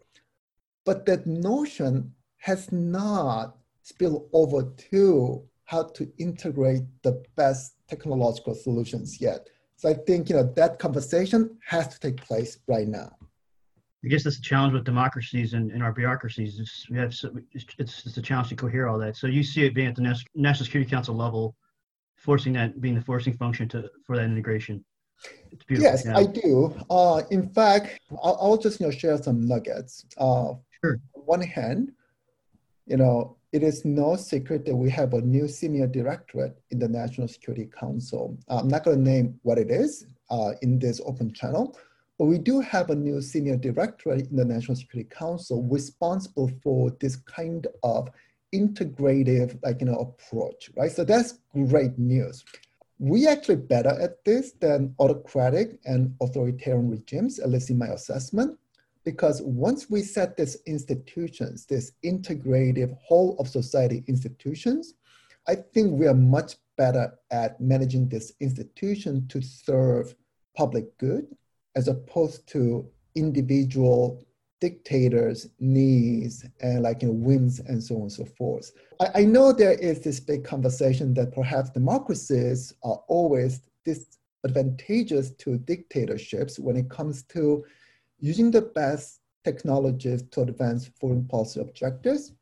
But 0.85 1.05
that 1.05 1.25
notion 1.25 2.13
has 2.39 2.69
not 2.73 3.55
spilled 3.81 4.27
over 4.33 4.73
to 4.91 5.41
how 5.63 5.83
to 5.83 6.11
integrate 6.17 6.83
the 7.03 7.23
best 7.37 7.75
technological 7.87 8.55
solutions 8.55 9.21
yet. 9.21 9.47
So 9.77 9.89
I 9.89 9.93
think 9.93 10.29
you 10.29 10.35
know 10.35 10.43
that 10.55 10.79
conversation 10.79 11.57
has 11.65 11.87
to 11.87 11.99
take 11.99 12.17
place 12.17 12.57
right 12.67 12.87
now. 12.87 13.11
I 14.03 14.09
guess 14.09 14.23
that's 14.23 14.37
the 14.37 14.43
challenge 14.43 14.73
with 14.73 14.83
democracies 14.83 15.53
and, 15.53 15.71
and 15.71 15.81
our 15.83 15.91
bureaucracies. 15.91 16.59
It's, 16.59 16.89
we 16.89 16.97
have 16.97 17.09
it's, 17.09 17.65
it's, 17.77 18.05
it's 18.05 18.17
a 18.17 18.21
challenge 18.21 18.49
to 18.49 18.55
cohere 18.55 18.87
all 18.87 18.97
that. 18.99 19.17
So 19.17 19.27
you 19.27 19.43
see 19.43 19.65
it 19.65 19.73
being 19.73 19.87
at 19.87 19.95
the 19.95 20.01
National 20.35 20.65
Security 20.65 20.89
Council 20.89 21.15
level, 21.15 21.55
forcing 22.15 22.53
that 22.53 22.81
being 22.81 22.95
the 22.95 23.01
forcing 23.01 23.33
function 23.33 23.67
to 23.69 23.89
for 24.05 24.15
that 24.15 24.25
integration. 24.25 24.83
Yes, 25.69 26.05
yeah. 26.05 26.17
I 26.17 26.25
do. 26.25 26.75
Uh, 26.89 27.21
in 27.31 27.49
fact, 27.49 27.99
I'll, 28.23 28.37
I'll, 28.41 28.57
just 28.57 28.79
you 28.79 28.87
know 28.87 28.91
share 28.91 29.17
some 29.21 29.47
nuggets. 29.47 30.05
Uh, 30.17 30.53
sure. 30.83 30.99
On 31.15 31.21
one 31.25 31.41
hand, 31.41 31.91
you 32.85 32.97
know, 32.97 33.37
it 33.57 33.63
is 33.63 33.83
no 33.83 34.15
secret 34.15 34.65
that 34.65 34.75
we 34.75 34.87
have 34.91 35.15
a 35.15 35.21
new 35.21 35.47
senior 35.47 35.87
directorate 35.87 36.55
in 36.69 36.77
the 36.77 36.87
National 36.87 37.27
Security 37.27 37.67
Council. 37.75 38.37
I'm 38.47 38.67
not 38.67 38.83
going 38.83 39.03
to 39.03 39.11
name 39.11 39.39
what 39.41 39.57
it 39.57 39.71
is 39.71 40.05
uh, 40.29 40.51
in 40.61 40.77
this 40.77 41.01
open 41.03 41.33
channel, 41.33 41.75
but 42.19 42.25
we 42.25 42.37
do 42.37 42.59
have 42.59 42.91
a 42.91 42.95
new 42.95 43.19
senior 43.19 43.57
directorate 43.57 44.29
in 44.29 44.35
the 44.35 44.45
National 44.45 44.75
Security 44.75 45.09
Council 45.09 45.63
responsible 45.63 46.51
for 46.61 46.95
this 46.99 47.15
kind 47.15 47.65
of 47.81 48.09
integrative 48.53 49.57
like 49.63 49.81
you 49.81 49.87
know 49.87 49.97
approach, 50.07 50.69
right? 50.77 50.91
So 50.91 51.03
that's 51.03 51.39
great 51.53 51.97
news. 51.97 52.45
We 52.99 53.27
actually 53.27 53.61
better 53.73 53.99
at 53.99 54.23
this 54.23 54.51
than 54.51 54.93
autocratic 54.99 55.79
and 55.85 56.13
authoritarian 56.21 56.91
regimes, 56.91 57.39
at 57.39 57.49
least 57.49 57.71
in 57.71 57.79
my 57.79 57.87
assessment, 57.87 58.59
because 59.07 59.41
once 59.41 59.89
we 59.89 60.01
set 60.01 60.35
these 60.35 60.57
institutions, 60.65 61.65
this 61.65 61.93
integrative 62.03 62.93
whole 62.97 63.37
of 63.39 63.47
society 63.47 64.03
institutions, 64.07 64.95
I 65.47 65.55
think 65.55 65.93
we 65.93 66.07
are 66.07 66.13
much 66.13 66.57
better 66.77 67.13
at 67.31 67.61
managing 67.61 68.09
this 68.09 68.33
institution 68.41 69.25
to 69.29 69.41
serve 69.41 70.13
public 70.57 70.97
good 70.97 71.25
as 71.77 71.87
opposed 71.87 72.47
to 72.47 72.85
individual 73.15 74.25
dictators' 74.59 75.47
needs 75.57 76.45
and 76.59 76.83
like 76.83 77.01
you 77.01 77.07
know, 77.07 77.13
whims 77.13 77.61
and 77.61 77.81
so 77.81 77.95
on 77.95 78.01
and 78.01 78.11
so 78.11 78.25
forth. 78.25 78.73
I, 78.99 79.21
I 79.21 79.23
know 79.23 79.53
there 79.53 79.79
is 79.79 80.01
this 80.01 80.19
big 80.19 80.43
conversation 80.43 81.13
that 81.13 81.33
perhaps 81.33 81.69
democracies 81.69 82.73
are 82.83 83.01
always 83.07 83.61
disadvantageous 83.85 85.31
to 85.37 85.59
dictatorships 85.59 86.59
when 86.59 86.75
it 86.75 86.89
comes 86.89 87.23
to 87.35 87.63
using 88.19 88.51
the 88.51 88.61
best 88.61 89.21
technologies 89.43 90.23
to 90.31 90.41
advance 90.41 90.89
foreign 90.99 91.25
policy 91.25 91.59
objectives. 91.59 92.33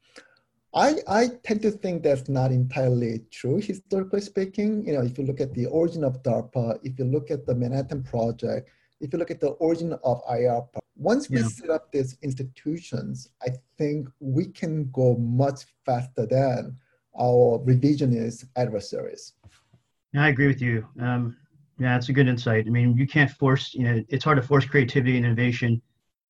I, 0.74 0.96
I 1.08 1.28
tend 1.44 1.62
to 1.62 1.72
think 1.72 2.04
that's 2.04 2.28
not 2.28 2.52
entirely 2.52 3.22
true, 3.32 3.62
historically 3.62 4.22
speaking. 4.22 4.86
You 4.86 4.94
know, 4.94 5.04
if 5.04 5.18
you 5.18 5.24
look 5.24 5.40
at 5.40 5.54
the 5.54 5.68
origin 5.68 6.04
of 6.04 6.22
DARPA, 6.22 6.80
if 6.84 7.00
you 7.00 7.06
look 7.06 7.32
at 7.32 7.46
the 7.46 7.56
Manhattan 7.56 8.04
Project, 8.04 8.70
if 9.00 9.14
you 9.14 9.20
look 9.20 9.32
at 9.32 9.40
the 9.40 9.52
origin 9.68 9.94
of 10.04 10.22
IARPA, 10.26 10.80
once 10.98 11.30
we 11.30 11.40
yeah. 11.40 11.48
set 11.48 11.70
up 11.70 11.92
these 11.92 12.18
institutions, 12.22 13.30
I 13.42 13.50
think 13.78 14.10
we 14.20 14.48
can 14.48 14.90
go 14.92 15.16
much 15.16 15.66
faster 15.86 16.26
than 16.26 16.78
our 17.18 17.60
revisionist 17.60 18.46
adversaries. 18.56 19.34
I 20.18 20.30
agree 20.30 20.48
with 20.48 20.62
you. 20.62 20.88
Um, 21.00 21.38
yeah, 21.78 21.98
it's 21.98 22.10
a 22.10 22.14
good 22.14 22.28
insight. 22.28 22.66
I 22.68 22.70
mean, 22.70 22.96
you 22.98 23.08
can't 23.08 23.30
force, 23.30 23.74
you 23.74 23.84
know, 23.84 24.04
it's 24.10 24.24
hard 24.24 24.38
to 24.38 24.48
force 24.48 24.66
creativity 24.66 25.18
and 25.18 25.26
innovation 25.26 25.82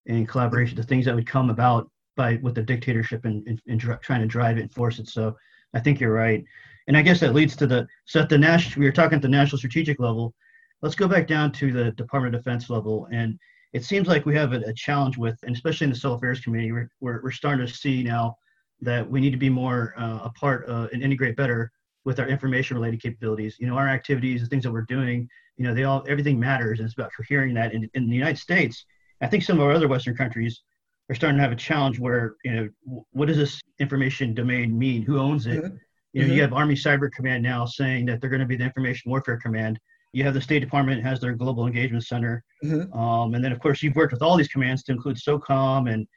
and 0.08 0.28
collaboration, 0.28 0.76
the 0.76 0.84
things 0.84 1.06
that 1.06 1.16
would 1.16 1.28
come 1.28 1.50
about 1.50 1.90
by 2.16 2.40
with 2.42 2.56
the 2.56 2.62
dictatorship 2.62 3.26
and, 3.26 3.46
and, 3.48 3.62
and 3.68 3.80
dr- 3.80 4.02
trying 4.02 4.22
to 4.22 4.28
drive 4.28 4.58
it 4.58 4.62
and 4.62 4.74
force 4.74 5.00
it. 5.00 5.08
So 5.08 5.36
I 5.74 5.80
think 5.80 6.00
you're 6.00 6.14
right. 6.14 6.44
And 6.88 6.96
I 6.96 7.02
guess 7.02 7.20
that 7.20 7.34
leads 7.34 7.56
to 7.58 7.68
the, 7.68 7.88
so 8.06 8.22
at 8.22 8.30
the 8.30 8.38
national, 8.38 8.80
we 8.80 8.86
were 8.86 8.92
talking 8.92 9.18
at 9.18 9.22
the 9.22 9.28
national 9.28 9.58
strategic 9.58 10.00
level, 10.00 10.34
let's 10.82 10.96
go 10.96 11.08
back 11.08 11.28
down 11.28 11.52
to 11.54 11.72
the 11.72 11.92
Department 11.92 12.36
of 12.36 12.44
Defense 12.44 12.70
level. 12.70 13.08
And 13.12 13.40
it 13.74 13.84
seems 13.84 14.08
like 14.08 14.26
we 14.26 14.36
have 14.36 14.54
a, 14.54 14.62
a 14.62 14.74
challenge 14.74 15.18
with, 15.18 15.38
and 15.44 15.56
especially 15.56 15.86
in 15.86 15.92
the 15.92 15.98
Civil 15.98 16.18
Affairs 16.18 16.40
Committee, 16.40 16.72
we're, 16.72 16.90
we're, 17.02 17.22
we're 17.24 17.32
starting 17.32 17.66
to 17.66 17.74
see 17.74 18.04
now 18.04 18.38
that 18.82 19.10
we 19.10 19.20
need 19.20 19.32
to 19.32 19.38
be 19.38 19.50
more 19.50 19.94
uh, 19.98 20.20
a 20.24 20.30
part 20.40 20.68
uh, 20.70 20.88
and 20.94 21.02
integrate 21.04 21.36
better 21.36 21.72
with 22.06 22.20
our 22.20 22.28
information 22.28 22.78
related 22.78 23.02
capabilities. 23.02 23.58
You 23.60 23.68
know, 23.68 23.76
our 23.76 23.90
activities, 23.90 24.42
the 24.42 24.48
things 24.48 24.64
that 24.64 24.72
we're 24.72 24.84
doing, 24.84 25.28
you 25.58 25.66
know, 25.66 25.74
they 25.74 25.84
all, 25.84 26.04
everything 26.08 26.40
matters. 26.40 26.80
And 26.80 26.86
it's 26.86 26.96
about 26.96 27.12
cohering 27.16 27.54
that. 27.56 27.74
In, 27.74 27.90
in 27.94 28.08
the 28.08 28.16
United 28.16 28.38
States, 28.38 28.86
I 29.22 29.28
think 29.28 29.44
some 29.44 29.60
of 29.60 29.66
our 29.66 29.72
other 29.72 29.88
Western 29.88 30.16
countries 30.16 30.62
are 31.10 31.16
starting 31.16 31.38
to 31.38 31.44
have 31.44 31.52
a 31.52 31.58
challenge 31.58 32.00
where, 32.00 32.36
you 32.44 32.54
know, 32.54 33.04
what 33.12 33.28
does 33.28 33.38
this 33.38 33.62
information 33.80 34.34
domain 34.34 34.78
mean? 34.78 35.02
Who 35.02 35.20
owns 35.20 35.48
it? 35.48 35.64
Mm-hmm. 35.64 35.76
You 36.14 36.22
know, 36.22 36.28
mm-hmm. 36.28 36.36
you 36.36 36.42
have 36.42 36.54
Army 36.54 36.76
Cyber 36.76 37.12
Command 37.12 37.44
now 37.44 37.66
saying 37.66 38.06
that 38.06 38.22
they're 38.22 38.30
going 38.30 38.40
to 38.40 38.46
be 38.46 38.56
the 38.56 38.64
Information 38.64 39.12
Warfare 39.12 39.38
Command 39.38 39.80
you 40.16 40.24
have 40.24 40.34
the 40.34 40.40
State 40.40 40.60
Department 40.60 41.04
has 41.04 41.20
their 41.20 41.34
Global 41.34 41.68
Engagement 41.68 42.06
Center, 42.06 42.42
mm-hmm. 42.64 42.98
um, 42.98 43.36
and 43.36 43.44
then 43.44 43.52
of 43.52 43.60
course 43.60 43.84
you've 43.84 43.98
worked 43.98 44.14
with 44.14 44.22
all 44.22 44.38
these 44.38 44.48
commands 44.48 44.82
to 44.84 44.94
include 44.94 45.18
SOCOM. 45.18 45.92
And 45.92 46.08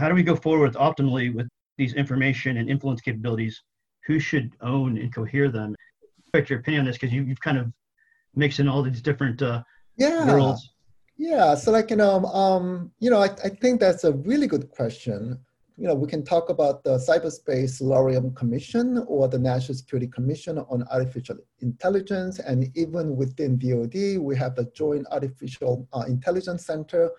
how 0.00 0.08
do 0.08 0.14
we 0.16 0.24
go 0.24 0.34
forward 0.34 0.74
optimally 0.74 1.32
with 1.32 1.46
these 1.78 1.94
information 1.94 2.56
and 2.56 2.68
influence 2.68 3.00
capabilities? 3.00 3.62
Who 4.06 4.18
should 4.18 4.56
own 4.60 4.98
and 4.98 5.14
cohere 5.14 5.50
them? 5.50 5.74
Expect 6.18 6.50
your 6.50 6.60
opinion 6.60 6.80
on 6.80 6.86
this 6.86 6.96
because 6.96 7.12
you, 7.12 7.22
you've 7.22 7.40
kind 7.40 7.58
of 7.58 7.72
mixed 8.34 8.60
in 8.60 8.68
all 8.68 8.82
these 8.82 9.00
different 9.00 9.40
uh, 9.40 9.62
yeah. 9.96 10.26
worlds. 10.26 10.70
Yeah, 11.16 11.54
so 11.54 11.70
like 11.70 11.90
you 11.90 11.96
know, 11.96 12.24
um, 12.24 12.90
you 12.98 13.08
know, 13.08 13.18
I, 13.18 13.30
I 13.44 13.48
think 13.48 13.80
that's 13.80 14.04
a 14.04 14.12
really 14.12 14.48
good 14.48 14.68
question 14.70 15.38
you 15.76 15.88
know, 15.88 15.94
we 15.94 16.06
can 16.06 16.24
talk 16.24 16.50
about 16.50 16.84
the 16.84 16.98
Cyberspace 16.98 17.70
Solarium 17.78 18.32
Commission 18.34 19.04
or 19.08 19.26
the 19.26 19.38
National 19.38 19.76
Security 19.76 20.06
Commission 20.06 20.58
on 20.58 20.84
Artificial 20.92 21.36
Intelligence. 21.60 22.38
And 22.38 22.70
even 22.76 23.16
within 23.16 23.58
DoD, 23.58 24.18
we 24.20 24.36
have 24.36 24.54
the 24.54 24.70
Joint 24.74 25.04
Artificial 25.10 25.88
uh, 25.92 26.04
Intelligence 26.06 26.64
Center. 26.64 27.10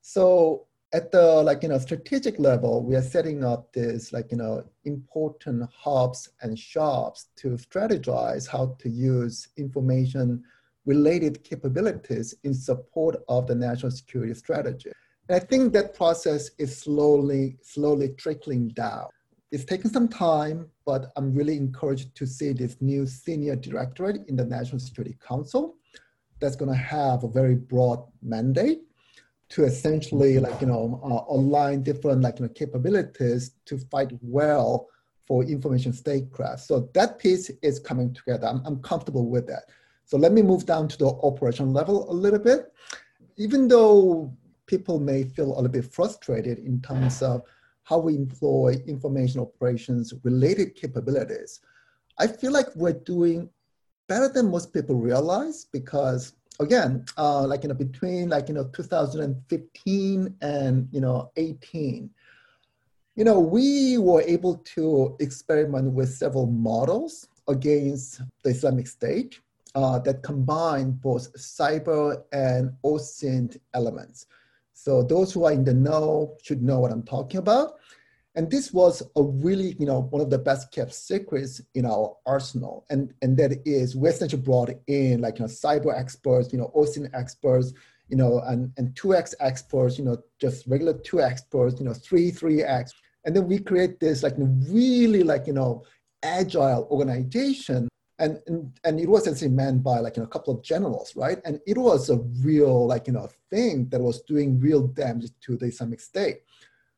So 0.00 0.66
at 0.92 1.10
the 1.10 1.42
like, 1.42 1.62
you 1.62 1.70
know, 1.70 1.78
strategic 1.78 2.38
level, 2.38 2.82
we 2.82 2.94
are 2.94 3.02
setting 3.02 3.44
up 3.44 3.72
this 3.72 4.12
like, 4.12 4.30
you 4.30 4.36
know, 4.36 4.62
important 4.84 5.68
hubs 5.74 6.28
and 6.42 6.58
shops 6.58 7.28
to 7.36 7.50
strategize 7.50 8.46
how 8.46 8.76
to 8.78 8.88
use 8.90 9.48
information 9.56 10.44
related 10.84 11.42
capabilities 11.44 12.34
in 12.44 12.52
support 12.52 13.16
of 13.28 13.46
the 13.46 13.54
national 13.54 13.90
security 13.90 14.34
strategy. 14.34 14.90
And 15.28 15.36
I 15.36 15.38
think 15.38 15.72
that 15.72 15.94
process 15.94 16.50
is 16.58 16.76
slowly, 16.76 17.56
slowly 17.62 18.10
trickling 18.18 18.68
down. 18.68 19.06
It's 19.50 19.64
taking 19.64 19.90
some 19.90 20.08
time, 20.08 20.68
but 20.84 21.12
I'm 21.16 21.32
really 21.34 21.56
encouraged 21.56 22.14
to 22.16 22.26
see 22.26 22.52
this 22.52 22.76
new 22.80 23.06
senior 23.06 23.54
directorate 23.54 24.26
in 24.28 24.36
the 24.36 24.44
National 24.44 24.78
Security 24.78 25.16
Council 25.26 25.76
that's 26.40 26.56
going 26.56 26.70
to 26.70 26.76
have 26.76 27.22
a 27.22 27.28
very 27.28 27.54
broad 27.54 28.02
mandate 28.22 28.80
to 29.52 29.64
essentially 29.64 30.38
like 30.38 30.60
you 30.60 30.66
know 30.66 31.00
uh, 31.04 31.34
align 31.34 31.82
different 31.82 32.22
like 32.22 32.38
you 32.38 32.46
know 32.46 32.52
capabilities 32.52 33.52
to 33.66 33.78
fight 33.78 34.10
well 34.22 34.88
for 35.26 35.44
information 35.44 35.92
statecraft. 35.92 36.62
So 36.62 36.90
that 36.94 37.18
piece 37.18 37.50
is 37.62 37.78
coming 37.78 38.12
together. 38.12 38.48
I'm, 38.48 38.62
I'm 38.64 38.82
comfortable 38.82 39.28
with 39.28 39.46
that. 39.46 39.64
So 40.04 40.18
let 40.18 40.32
me 40.32 40.42
move 40.42 40.66
down 40.66 40.88
to 40.88 40.98
the 40.98 41.06
operation 41.06 41.72
level 41.72 42.10
a 42.10 42.12
little 42.12 42.38
bit. 42.38 42.72
Even 43.36 43.68
though 43.68 44.32
people 44.66 44.98
may 44.98 45.24
feel 45.24 45.48
a 45.52 45.54
little 45.54 45.68
bit 45.68 45.92
frustrated 45.92 46.58
in 46.58 46.80
terms 46.80 47.22
of 47.22 47.42
how 47.82 47.98
we 47.98 48.14
employ 48.14 48.76
information 48.86 49.40
operations 49.40 50.14
related 50.22 50.74
capabilities. 50.74 51.60
I 52.18 52.26
feel 52.26 52.52
like 52.52 52.74
we're 52.74 52.92
doing 52.92 53.50
better 54.08 54.28
than 54.28 54.50
most 54.50 54.72
people 54.72 54.96
realize 54.96 55.66
because 55.72 56.34
again, 56.60 57.04
uh, 57.16 57.46
like 57.46 57.62
you 57.62 57.68
know, 57.68 57.74
between 57.74 58.28
like 58.28 58.48
you 58.48 58.54
know 58.54 58.68
2015 58.72 60.36
and 60.40 60.88
you 60.92 61.00
know 61.00 61.30
18, 61.36 62.10
you 63.16 63.24
know, 63.24 63.38
we 63.38 63.98
were 63.98 64.22
able 64.22 64.56
to 64.74 65.16
experiment 65.20 65.92
with 65.92 66.12
several 66.12 66.46
models 66.46 67.28
against 67.48 68.22
the 68.42 68.50
Islamic 68.50 68.86
State 68.86 69.40
uh, 69.74 69.98
that 70.00 70.22
combine 70.22 70.92
both 70.92 71.32
cyber 71.34 72.22
and 72.32 72.72
OSINT 72.84 73.58
elements. 73.74 74.26
So 74.72 75.02
those 75.02 75.32
who 75.32 75.44
are 75.44 75.52
in 75.52 75.64
the 75.64 75.74
know 75.74 76.36
should 76.42 76.62
know 76.62 76.78
what 76.80 76.92
I'm 76.92 77.02
talking 77.02 77.38
about. 77.38 77.78
And 78.34 78.50
this 78.50 78.72
was 78.72 79.02
a 79.16 79.22
really, 79.22 79.76
you 79.78 79.84
know, 79.84 80.00
one 80.00 80.22
of 80.22 80.30
the 80.30 80.38
best 80.38 80.72
kept 80.72 80.94
secrets 80.94 81.60
in 81.74 81.84
our 81.84 82.16
arsenal. 82.24 82.86
And, 82.88 83.12
and 83.20 83.36
that 83.36 83.60
is 83.66 83.94
we 83.94 84.08
essentially 84.08 84.40
brought 84.40 84.70
in 84.86 85.20
like, 85.20 85.38
you 85.38 85.44
know, 85.44 85.50
cyber 85.50 85.98
experts, 85.98 86.52
you 86.52 86.58
know, 86.58 86.72
OSINT 86.74 87.10
experts, 87.12 87.74
you 88.08 88.16
know, 88.16 88.40
and, 88.46 88.72
and 88.78 88.94
2X 88.94 89.34
experts, 89.40 89.98
you 89.98 90.04
know, 90.04 90.16
just 90.40 90.66
regular 90.66 90.94
two 90.94 91.20
X 91.20 91.42
experts, 91.42 91.78
you 91.78 91.84
know, 91.84 91.92
3, 91.92 92.32
3X. 92.32 92.92
And 93.24 93.36
then 93.36 93.46
we 93.46 93.58
create 93.58 94.00
this 94.00 94.22
like 94.22 94.34
really 94.38 95.22
like, 95.22 95.46
you 95.46 95.52
know, 95.52 95.84
agile 96.22 96.88
organization 96.90 97.88
and, 98.18 98.40
and 98.46 98.78
and 98.84 99.00
it 99.00 99.08
was 99.08 99.26
actually 99.26 99.48
manned 99.48 99.82
by 99.82 99.98
like 99.98 100.16
you 100.16 100.22
know, 100.22 100.26
a 100.26 100.30
couple 100.30 100.54
of 100.54 100.62
generals, 100.62 101.16
right? 101.16 101.38
And 101.44 101.60
it 101.66 101.76
was 101.76 102.08
a 102.08 102.18
real 102.40 102.86
like 102.86 103.08
you 103.08 103.14
know 103.14 103.28
thing 103.50 103.88
that 103.88 104.00
was 104.00 104.22
doing 104.22 104.60
real 104.60 104.86
damage 104.86 105.30
to 105.42 105.56
the 105.56 105.66
Islamic 105.66 106.00
State. 106.00 106.42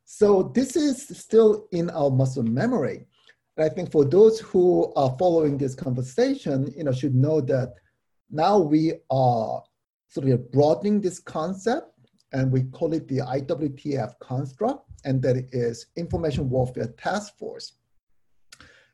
So 0.04 0.52
this 0.54 0.76
is 0.76 1.06
still 1.18 1.66
in 1.72 1.90
our 1.90 2.10
muscle 2.10 2.42
memory. 2.42 3.06
And 3.56 3.64
I 3.64 3.68
think 3.68 3.90
for 3.90 4.04
those 4.04 4.40
who 4.40 4.92
are 4.96 5.14
following 5.18 5.56
this 5.56 5.74
conversation, 5.74 6.72
you 6.76 6.84
know, 6.84 6.92
should 6.92 7.14
know 7.14 7.40
that 7.42 7.74
now 8.30 8.58
we 8.58 8.94
are 9.10 9.62
sort 10.08 10.28
of 10.28 10.50
broadening 10.52 11.00
this 11.00 11.18
concept 11.18 11.94
and 12.32 12.50
we 12.50 12.64
call 12.64 12.92
it 12.92 13.06
the 13.08 13.18
IWTF 13.18 14.18
construct, 14.18 14.90
and 15.04 15.22
that 15.22 15.36
is 15.52 15.86
Information 15.96 16.50
Warfare 16.50 16.88
Task 16.98 17.38
Force. 17.38 17.74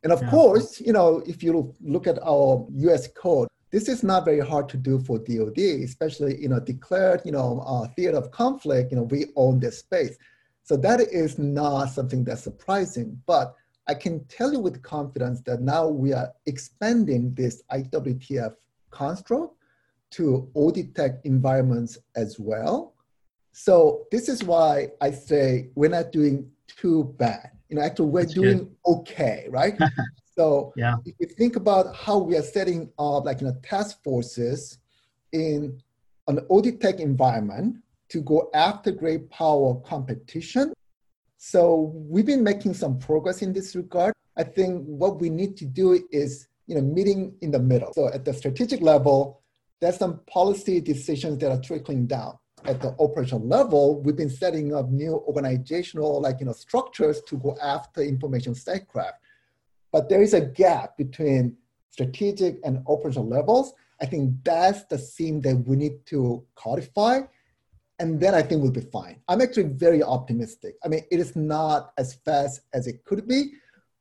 And 0.03 0.13
of 0.13 0.23
yeah. 0.23 0.31
course, 0.31 0.81
you 0.81 0.93
know, 0.93 1.23
if 1.27 1.43
you 1.43 1.75
look 1.81 2.07
at 2.07 2.19
our 2.23 2.67
US 2.71 3.09
code, 3.09 3.49
this 3.71 3.89
is 3.89 4.03
not 4.03 4.25
very 4.25 4.41
hard 4.41 4.69
to 4.71 4.77
do 4.77 4.99
for 4.99 5.19
DoD, 5.19 5.59
especially 5.59 6.41
you 6.41 6.49
know 6.49 6.61
declared 6.61 7.23
you 7.25 7.33
know 7.33 7.63
uh, 7.67 7.87
theater 7.95 8.19
of 8.19 8.31
conflict. 8.31 8.91
You 8.91 8.99
know 8.99 9.05
we 9.05 9.27
own 9.37 9.59
this 9.61 9.79
space, 9.79 10.17
so 10.63 10.77
that 10.77 11.01
is 11.01 11.39
not 11.39 11.87
something 11.87 12.25
that's 12.25 12.43
surprising. 12.43 13.21
But 13.27 13.55
I 13.89 13.95
can 13.95 14.25
tell 14.27 14.53
you 14.53 14.61
with 14.61 14.83
confidence 14.83 15.41
that 15.43 15.61
now 15.63 15.89
we 15.89 16.13
are 16.13 16.33
expanding 16.47 17.35
this 17.35 17.63
IWTF 17.73 18.55
construct 18.91 19.55
to 20.13 20.49
ODTech 20.55 21.21
environments 21.25 21.99
as 22.17 22.39
well. 22.39 22.95
So 23.53 24.07
this 24.13 24.29
is 24.29 24.45
why 24.45 24.89
I 25.01 25.11
say 25.11 25.71
we're 25.75 25.91
not 25.91 26.13
doing 26.13 26.51
too 26.69 27.15
bad. 27.19 27.51
You 27.69 27.77
know, 27.77 27.83
actually 27.83 28.11
we're 28.11 28.23
That's 28.23 28.35
doing 28.35 28.59
good. 28.59 28.77
okay, 28.87 29.47
right? 29.51 29.79
So 30.37 30.73
yeah. 30.75 30.95
if 31.05 31.17
you 31.19 31.27
think 31.27 31.57
about 31.57 31.95
how 31.95 32.17
we 32.17 32.35
are 32.35 32.43
setting 32.43 32.91
up 32.99 33.27
like 33.27 33.43
you 33.43 33.49
know 33.49 33.57
task 33.63 34.03
forces 34.03 34.79
in 35.33 35.79
an 36.29 36.39
ODTech 36.49 36.99
environment 36.99 37.77
to 38.11 38.21
go 38.23 38.51
after 38.55 38.91
great 38.91 39.31
power 39.31 39.75
competition. 39.81 40.73
So 41.39 41.93
we've 41.95 42.27
been 42.27 42.45
making 42.45 42.75
some 42.75 42.99
progress 42.99 43.41
in 43.41 43.53
this 43.53 43.75
regard. 43.75 44.13
I 44.37 44.43
think 44.43 44.85
what 44.85 45.21
we 45.21 45.31
need 45.31 45.57
to 45.59 45.65
do 45.65 45.99
is 46.11 46.49
you 46.67 46.75
know 46.75 46.83
meeting 46.83 47.35
in 47.41 47.51
the 47.51 47.59
middle. 47.59 47.93
So 47.95 48.09
at 48.09 48.25
the 48.25 48.35
strategic 48.35 48.81
level, 48.81 49.41
there's 49.81 49.97
some 49.97 50.21
policy 50.27 50.81
decisions 50.81 51.39
that 51.39 51.51
are 51.51 51.61
trickling 51.61 52.07
down. 52.07 52.37
At 52.65 52.83
the 52.83 52.95
operational 52.99 53.47
level, 53.47 54.03
we've 54.03 54.17
been 54.17 54.29
setting 54.29 54.75
up 54.75 54.91
new 54.91 55.15
organizational 55.15 56.21
like 56.21 56.41
you 56.41 56.47
know 56.47 56.53
structures 56.53 57.23
to 57.23 57.39
go 57.39 57.57
after 57.63 58.03
information 58.03 58.55
statecraft. 58.55 59.19
But 59.93 60.09
there 60.09 60.23
is 60.23 60.35
a 60.35 60.43
gap 60.43 60.97
between 60.99 61.57
strategic 61.91 62.59
and 62.65 62.83
operational 62.87 63.29
levels. 63.29 63.73
I 64.01 64.07
think 64.07 64.45
that's 64.45 64.85
the 64.85 64.99
theme 64.99 65.41
that 65.43 65.57
we 65.67 65.77
need 65.77 66.07
to 66.07 66.45
codify. 66.55 67.23
And 68.01 68.19
then 68.19 68.35
I 68.35 68.43
think 68.43 68.63
we'll 68.63 68.73
be 68.73 68.81
fine. 68.81 69.21
I'm 69.29 69.43
actually 69.43 69.69
very 69.87 70.03
optimistic. 70.03 70.75
I 70.85 70.89
mean, 70.89 71.03
it 71.11 71.21
is 71.21 71.37
not 71.37 71.93
as 71.99 72.15
fast 72.25 72.63
as 72.73 72.87
it 72.87 73.05
could 73.05 73.29
be, 73.29 73.53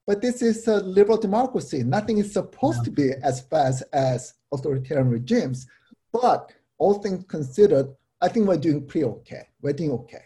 but 0.08 0.22
this 0.22 0.41
is 0.41 0.68
a 0.68 0.77
liberal 0.77 1.18
democracy. 1.18 1.84
Nothing 1.84 2.18
is 2.18 2.32
supposed 2.32 2.86
to 2.86 2.91
be 2.91 3.12
as 3.22 3.41
fast 3.41 3.84
as 3.94 4.34
authoritarian 4.53 5.10
regimes. 5.10 5.68
But 6.13 6.51
all 6.77 6.96
things 6.96 7.25
considered, 7.27 7.94
I 8.22 8.29
think 8.29 8.48
we're 8.48 8.58
doing 8.58 8.88
pretty 8.88 9.06
okay. 9.06 9.50
We're 9.62 9.74
doing 9.74 9.91
okay. 9.91 10.24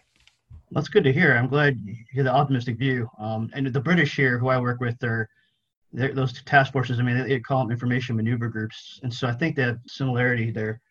That's 0.72 0.88
good 0.88 1.04
to 1.04 1.12
hear. 1.12 1.36
I'm 1.36 1.48
glad 1.48 1.82
you 1.84 1.96
hear 2.12 2.24
the 2.24 2.32
optimistic 2.32 2.78
view. 2.78 3.10
Um, 3.18 3.50
and 3.54 3.68
the 3.68 3.82
British 3.82 4.16
here, 4.16 4.38
who 4.38 4.50
I 4.50 4.60
work 4.60 4.80
with, 4.80 4.98
they're 5.00 5.30
those 5.94 6.42
task 6.44 6.74
forces, 6.74 7.00
I 7.00 7.04
mean, 7.04 7.18
they, 7.18 7.28
they, 7.28 7.40
call 7.40 7.60
them 7.60 7.72
information 7.72 8.16
maneuver 8.16 8.48
groups, 8.48 9.00
and 9.04 9.14
so 9.14 9.28
I 9.28 9.34
think 9.34 9.56
that 9.58 9.78
similarity 9.88 10.50
there. 10.50 10.82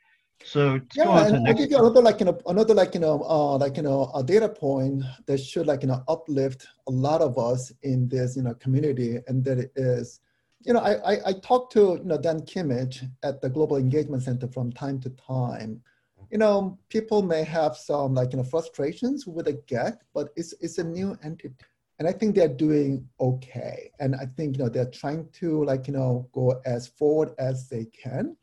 So 0.45 0.81
yeah, 0.95 1.27
and 1.27 1.47
I'll 1.47 1.55
give 1.55 1.71
you 1.71 1.79
another 1.79 2.03
like 2.03 2.21
you 2.21 2.27
know 2.27 2.39
another 2.47 2.75
like 2.75 2.95
you 2.95 3.01
know 3.01 3.23
uh, 3.23 3.57
like 3.57 3.77
you 3.77 3.83
know 3.83 4.11
a 4.15 4.23
data 4.23 4.49
point 4.49 5.03
that 5.27 5.39
should 5.39 5.67
like 5.67 5.83
you 5.83 5.89
know 5.89 6.03
uplift 6.09 6.67
a 6.89 6.91
lot 6.91 7.21
of 7.21 7.39
us 7.39 7.73
in 7.83 8.09
this 8.09 8.37
you 8.37 8.43
know 8.43 8.55
community, 8.55 9.19
and 9.29 9.45
that 9.45 9.71
is, 9.77 10.21
you 10.63 10.73
know, 10.73 10.81
I 10.81 11.15
I, 11.15 11.19
I 11.27 11.33
talked 11.35 11.73
to 11.75 11.99
you 12.03 12.05
know 12.05 12.19
Dan 12.19 12.41
Kimmage 12.41 13.09
at 13.23 13.41
the 13.41 13.49
Global 13.49 13.77
Engagement 13.77 14.23
Center 14.23 14.49
from 14.49 14.73
time 14.73 15.01
to 15.01 15.11
time. 15.11 15.83
You 16.31 16.39
know, 16.39 16.79
people 16.89 17.23
may 17.23 17.45
have 17.45 17.77
some 17.77 18.15
like 18.15 18.33
you 18.33 18.39
know 18.39 18.45
frustrations 18.45 19.27
with 19.27 19.49
a 19.49 19.55
GEC, 19.55 19.97
but 20.15 20.29
it's 20.37 20.55
it's 20.61 20.79
a 20.79 20.85
new 20.85 21.17
entity 21.23 21.55
and 22.03 22.09
I 22.09 22.13
think 22.13 22.35
they're 22.35 22.49
doing 22.49 23.09
okay. 23.21 23.93
And 24.01 24.17
I 24.17 24.27
think 24.27 24.57
you 24.57 24.65
know 24.65 24.69
they're 24.69 24.91
trying 24.91 25.29
to 25.35 25.65
like 25.65 25.87
you 25.87 25.93
know 25.93 26.29
go 26.33 26.61
as 26.65 26.89
forward 26.89 27.31
as 27.39 27.69
they 27.69 27.85
can. 27.85 28.37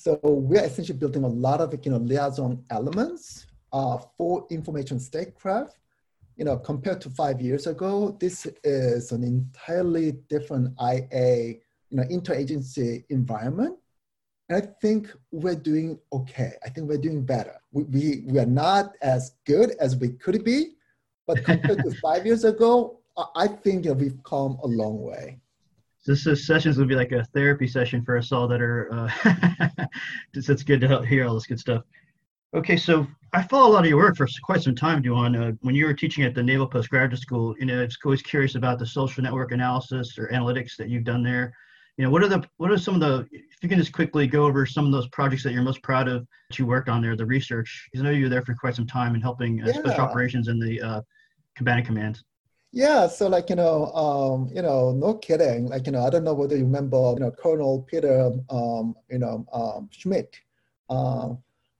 So 0.00 0.16
we're 0.22 0.62
essentially 0.62 0.96
building 0.96 1.24
a 1.24 1.28
lot 1.28 1.60
of 1.60 1.74
you 1.84 1.90
know 1.90 1.96
liaison 1.96 2.64
elements 2.70 3.46
uh, 3.72 3.98
for 4.16 4.46
information 4.48 5.00
statecraft. 5.00 5.76
You 6.36 6.44
know, 6.44 6.56
compared 6.56 7.00
to 7.00 7.10
five 7.10 7.40
years 7.40 7.66
ago, 7.66 8.16
this 8.20 8.46
is 8.62 9.10
an 9.10 9.24
entirely 9.24 10.12
different 10.28 10.72
IA, 10.80 11.56
you 11.90 11.96
know, 11.96 12.04
interagency 12.04 13.02
environment. 13.10 13.76
And 14.48 14.62
I 14.62 14.68
think 14.80 15.12
we're 15.32 15.56
doing 15.56 15.98
okay. 16.12 16.52
I 16.64 16.68
think 16.68 16.88
we're 16.88 16.98
doing 16.98 17.24
better. 17.24 17.56
We, 17.72 17.82
we, 17.82 18.22
we 18.24 18.38
are 18.38 18.46
not 18.46 18.92
as 19.02 19.32
good 19.46 19.72
as 19.80 19.96
we 19.96 20.10
could 20.10 20.44
be, 20.44 20.76
but 21.26 21.44
compared 21.44 21.82
to 21.82 21.90
five 22.02 22.24
years 22.24 22.44
ago, 22.44 23.00
I 23.34 23.48
think 23.48 23.84
you 23.84 23.90
know, 23.90 23.96
we've 23.96 24.22
come 24.22 24.60
a 24.62 24.68
long 24.68 25.02
way. 25.02 25.40
This, 26.08 26.24
this 26.24 26.46
session 26.46 26.70
is 26.70 26.78
going 26.78 26.88
to 26.88 26.94
be 26.94 26.96
like 26.98 27.12
a 27.12 27.22
therapy 27.22 27.66
session 27.66 28.02
for 28.02 28.16
us 28.16 28.32
all 28.32 28.48
that 28.48 28.62
are, 28.62 28.88
uh, 28.90 29.86
it's 30.34 30.62
good 30.62 30.80
to 30.80 31.02
hear 31.02 31.28
all 31.28 31.34
this 31.34 31.44
good 31.44 31.60
stuff. 31.60 31.84
Okay, 32.54 32.78
so 32.78 33.06
I 33.34 33.42
follow 33.42 33.68
a 33.68 33.72
lot 33.74 33.84
of 33.84 33.90
your 33.90 33.98
work 33.98 34.16
for 34.16 34.26
quite 34.42 34.62
some 34.62 34.74
time, 34.74 35.02
Doowan. 35.02 35.50
Uh, 35.50 35.52
when 35.60 35.74
you 35.74 35.84
were 35.84 35.92
teaching 35.92 36.24
at 36.24 36.34
the 36.34 36.42
Naval 36.42 36.66
Postgraduate 36.66 37.20
School, 37.20 37.54
you 37.58 37.66
know, 37.66 37.82
it's 37.82 37.98
always 38.02 38.22
curious 38.22 38.54
about 38.54 38.78
the 38.78 38.86
social 38.86 39.22
network 39.22 39.52
analysis 39.52 40.18
or 40.18 40.28
analytics 40.28 40.76
that 40.78 40.88
you've 40.88 41.04
done 41.04 41.22
there. 41.22 41.52
You 41.98 42.04
know, 42.04 42.10
what 42.10 42.22
are 42.22 42.28
the 42.28 42.42
what 42.56 42.70
are 42.70 42.78
some 42.78 42.94
of 42.94 43.00
the 43.00 43.28
if 43.30 43.62
you 43.62 43.68
can 43.68 43.78
just 43.78 43.92
quickly 43.92 44.26
go 44.26 44.46
over 44.46 44.64
some 44.64 44.86
of 44.86 44.92
those 44.92 45.08
projects 45.08 45.42
that 45.42 45.52
you're 45.52 45.60
most 45.60 45.82
proud 45.82 46.08
of 46.08 46.26
that 46.48 46.58
you 46.58 46.64
worked 46.64 46.88
on 46.88 47.02
there, 47.02 47.16
the 47.16 47.26
research. 47.26 47.86
Because 47.92 48.02
I 48.02 48.08
know 48.08 48.16
you 48.16 48.24
were 48.24 48.30
there 48.30 48.46
for 48.46 48.54
quite 48.54 48.76
some 48.76 48.86
time 48.86 49.12
and 49.12 49.22
helping 49.22 49.62
uh, 49.62 49.66
yeah. 49.66 49.72
special 49.74 50.00
operations 50.00 50.48
in 50.48 50.58
the 50.58 50.80
uh, 50.80 51.00
combatant 51.54 51.86
command. 51.86 52.22
Yeah, 52.78 53.08
so 53.08 53.26
like 53.26 53.50
you 53.50 53.56
know, 53.56 53.86
um, 53.86 54.48
you 54.54 54.62
know, 54.62 54.92
no 54.92 55.14
kidding. 55.14 55.66
Like 55.66 55.86
you 55.86 55.90
know, 55.90 56.06
I 56.06 56.10
don't 56.10 56.22
know 56.22 56.32
whether 56.32 56.56
you 56.56 56.62
remember, 56.62 57.12
you 57.14 57.18
know, 57.18 57.32
Colonel 57.32 57.82
Peter, 57.82 58.30
um, 58.50 58.94
you 59.10 59.18
know, 59.18 59.44
um, 59.52 59.88
Schmidt, 59.90 60.38
uh, 60.88 61.30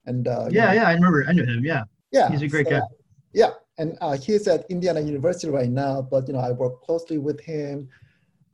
and 0.06 0.26
uh, 0.26 0.48
yeah, 0.50 0.66
know, 0.66 0.72
yeah, 0.72 0.88
I 0.88 0.94
remember, 0.94 1.24
I 1.28 1.32
knew 1.34 1.44
him. 1.44 1.64
Yeah, 1.64 1.84
yeah, 2.10 2.28
he's 2.28 2.42
a 2.42 2.48
great 2.48 2.66
so, 2.66 2.80
guy. 2.80 2.86
Yeah, 3.32 3.50
and 3.78 3.96
uh, 4.00 4.16
he's 4.16 4.48
at 4.48 4.68
Indiana 4.70 4.98
University 4.98 5.52
right 5.52 5.70
now. 5.70 6.02
But 6.02 6.26
you 6.26 6.34
know, 6.34 6.40
I 6.40 6.50
work 6.50 6.82
closely 6.82 7.18
with 7.18 7.40
him, 7.42 7.88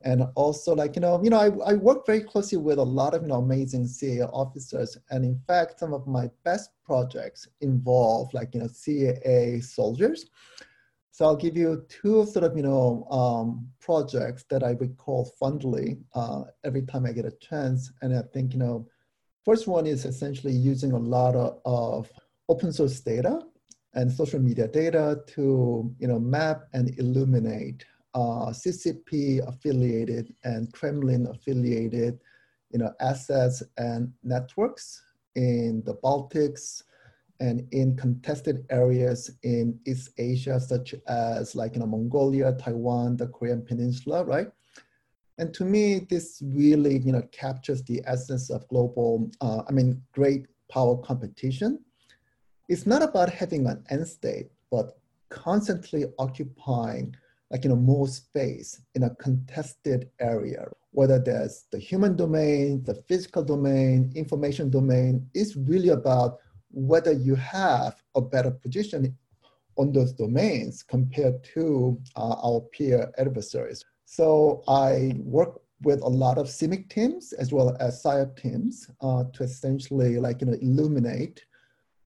and 0.03 0.21
also 0.35 0.75
like 0.75 0.95
you 0.95 1.01
know, 1.01 1.23
you 1.23 1.31
know, 1.31 1.39
I, 1.39 1.47
I 1.71 1.73
work 1.73 2.05
very 2.05 2.21
closely 2.21 2.59
with 2.59 2.77
a 2.77 2.83
lot 2.83 3.15
of 3.15 3.23
you 3.23 3.29
know 3.29 3.37
amazing 3.37 3.85
CAA 3.85 4.29
officers, 4.31 4.99
and 5.09 5.25
in 5.25 5.41
fact, 5.47 5.79
some 5.79 5.95
of 5.95 6.05
my 6.05 6.29
best 6.43 6.69
projects 6.83 7.47
involve 7.61 8.31
like 8.35 8.53
you 8.53 8.59
know 8.59 8.67
CAA 8.67 9.63
soldiers. 9.63 10.27
So 11.15 11.23
I'll 11.23 11.37
give 11.37 11.55
you 11.55 11.85
two 11.87 12.25
sort 12.25 12.43
of, 12.43 12.57
you 12.57 12.63
know, 12.63 13.07
um, 13.09 13.69
projects 13.79 14.43
that 14.49 14.63
I 14.63 14.71
recall 14.71 15.31
fondly 15.39 15.99
uh, 16.13 16.41
every 16.65 16.81
time 16.81 17.05
I 17.05 17.13
get 17.13 17.23
a 17.23 17.31
chance. 17.39 17.89
And 18.01 18.13
I 18.13 18.23
think, 18.33 18.51
you 18.51 18.59
know, 18.59 18.85
first 19.45 19.65
one 19.65 19.85
is 19.85 20.03
essentially 20.03 20.51
using 20.51 20.91
a 20.91 20.97
lot 20.97 21.33
of, 21.33 21.61
of 21.63 22.11
open 22.49 22.73
source 22.73 22.99
data 22.99 23.39
and 23.93 24.11
social 24.11 24.41
media 24.41 24.67
data 24.67 25.21
to, 25.27 25.89
you 25.99 26.07
know, 26.09 26.19
map 26.19 26.63
and 26.73 26.93
illuminate 26.99 27.85
uh, 28.13 28.47
CCP 28.47 29.39
affiliated 29.47 30.33
and 30.43 30.73
Kremlin 30.73 31.27
affiliated, 31.27 32.19
you 32.71 32.79
know, 32.79 32.91
assets 32.99 33.63
and 33.77 34.11
networks 34.21 35.01
in 35.35 35.81
the 35.85 35.95
Baltics, 35.95 36.83
and 37.39 37.67
in 37.71 37.95
contested 37.97 38.65
areas 38.69 39.31
in 39.43 39.79
East 39.85 40.09
Asia, 40.17 40.59
such 40.59 40.95
as 41.07 41.55
like 41.55 41.75
you 41.75 41.79
know, 41.79 41.87
Mongolia, 41.87 42.53
Taiwan, 42.53 43.17
the 43.17 43.27
Korean 43.27 43.63
Peninsula, 43.63 44.23
right? 44.23 44.47
And 45.37 45.53
to 45.53 45.65
me, 45.65 45.99
this 46.09 46.41
really 46.45 46.99
you 46.99 47.11
know 47.11 47.23
captures 47.31 47.83
the 47.83 48.01
essence 48.05 48.49
of 48.49 48.67
global, 48.69 49.29
uh, 49.41 49.63
I 49.67 49.71
mean, 49.71 50.01
great 50.13 50.47
power 50.69 50.97
competition. 50.97 51.79
It's 52.69 52.85
not 52.85 53.03
about 53.03 53.29
having 53.29 53.67
an 53.67 53.83
end 53.89 54.07
state, 54.07 54.47
but 54.71 54.97
constantly 55.29 56.05
occupying 56.17 57.15
like 57.51 57.63
you 57.63 57.69
know 57.69 57.75
more 57.75 58.07
space 58.07 58.81
in 58.95 59.03
a 59.03 59.15
contested 59.15 60.09
area 60.19 60.65
whether 60.91 61.19
that's 61.19 61.63
the 61.71 61.77
human 61.77 62.15
domain 62.15 62.83
the 62.83 62.95
physical 63.07 63.43
domain 63.43 64.11
information 64.15 64.69
domain 64.69 65.27
is 65.33 65.55
really 65.55 65.89
about 65.89 66.39
whether 66.75 67.13
you 67.13 67.35
have 67.35 67.95
a 68.15 68.21
better 68.21 68.51
position 68.51 69.17
on 69.77 69.91
those 69.91 70.13
domains 70.13 70.83
compared 70.83 71.43
to 71.43 71.99
uh, 72.15 72.35
our 72.43 72.61
peer 72.71 73.11
adversaries. 73.17 73.83
So 74.05 74.63
I 74.67 75.13
work 75.17 75.61
with 75.81 76.01
a 76.01 76.07
lot 76.07 76.37
of 76.37 76.47
CIMIC 76.47 76.89
teams 76.89 77.33
as 77.33 77.51
well 77.51 77.75
as 77.79 78.03
PSYOP 78.03 78.37
teams 78.37 78.89
uh, 79.01 79.23
to 79.33 79.43
essentially 79.43 80.17
like, 80.19 80.41
you 80.41 80.47
know, 80.47 80.57
illuminate 80.61 81.45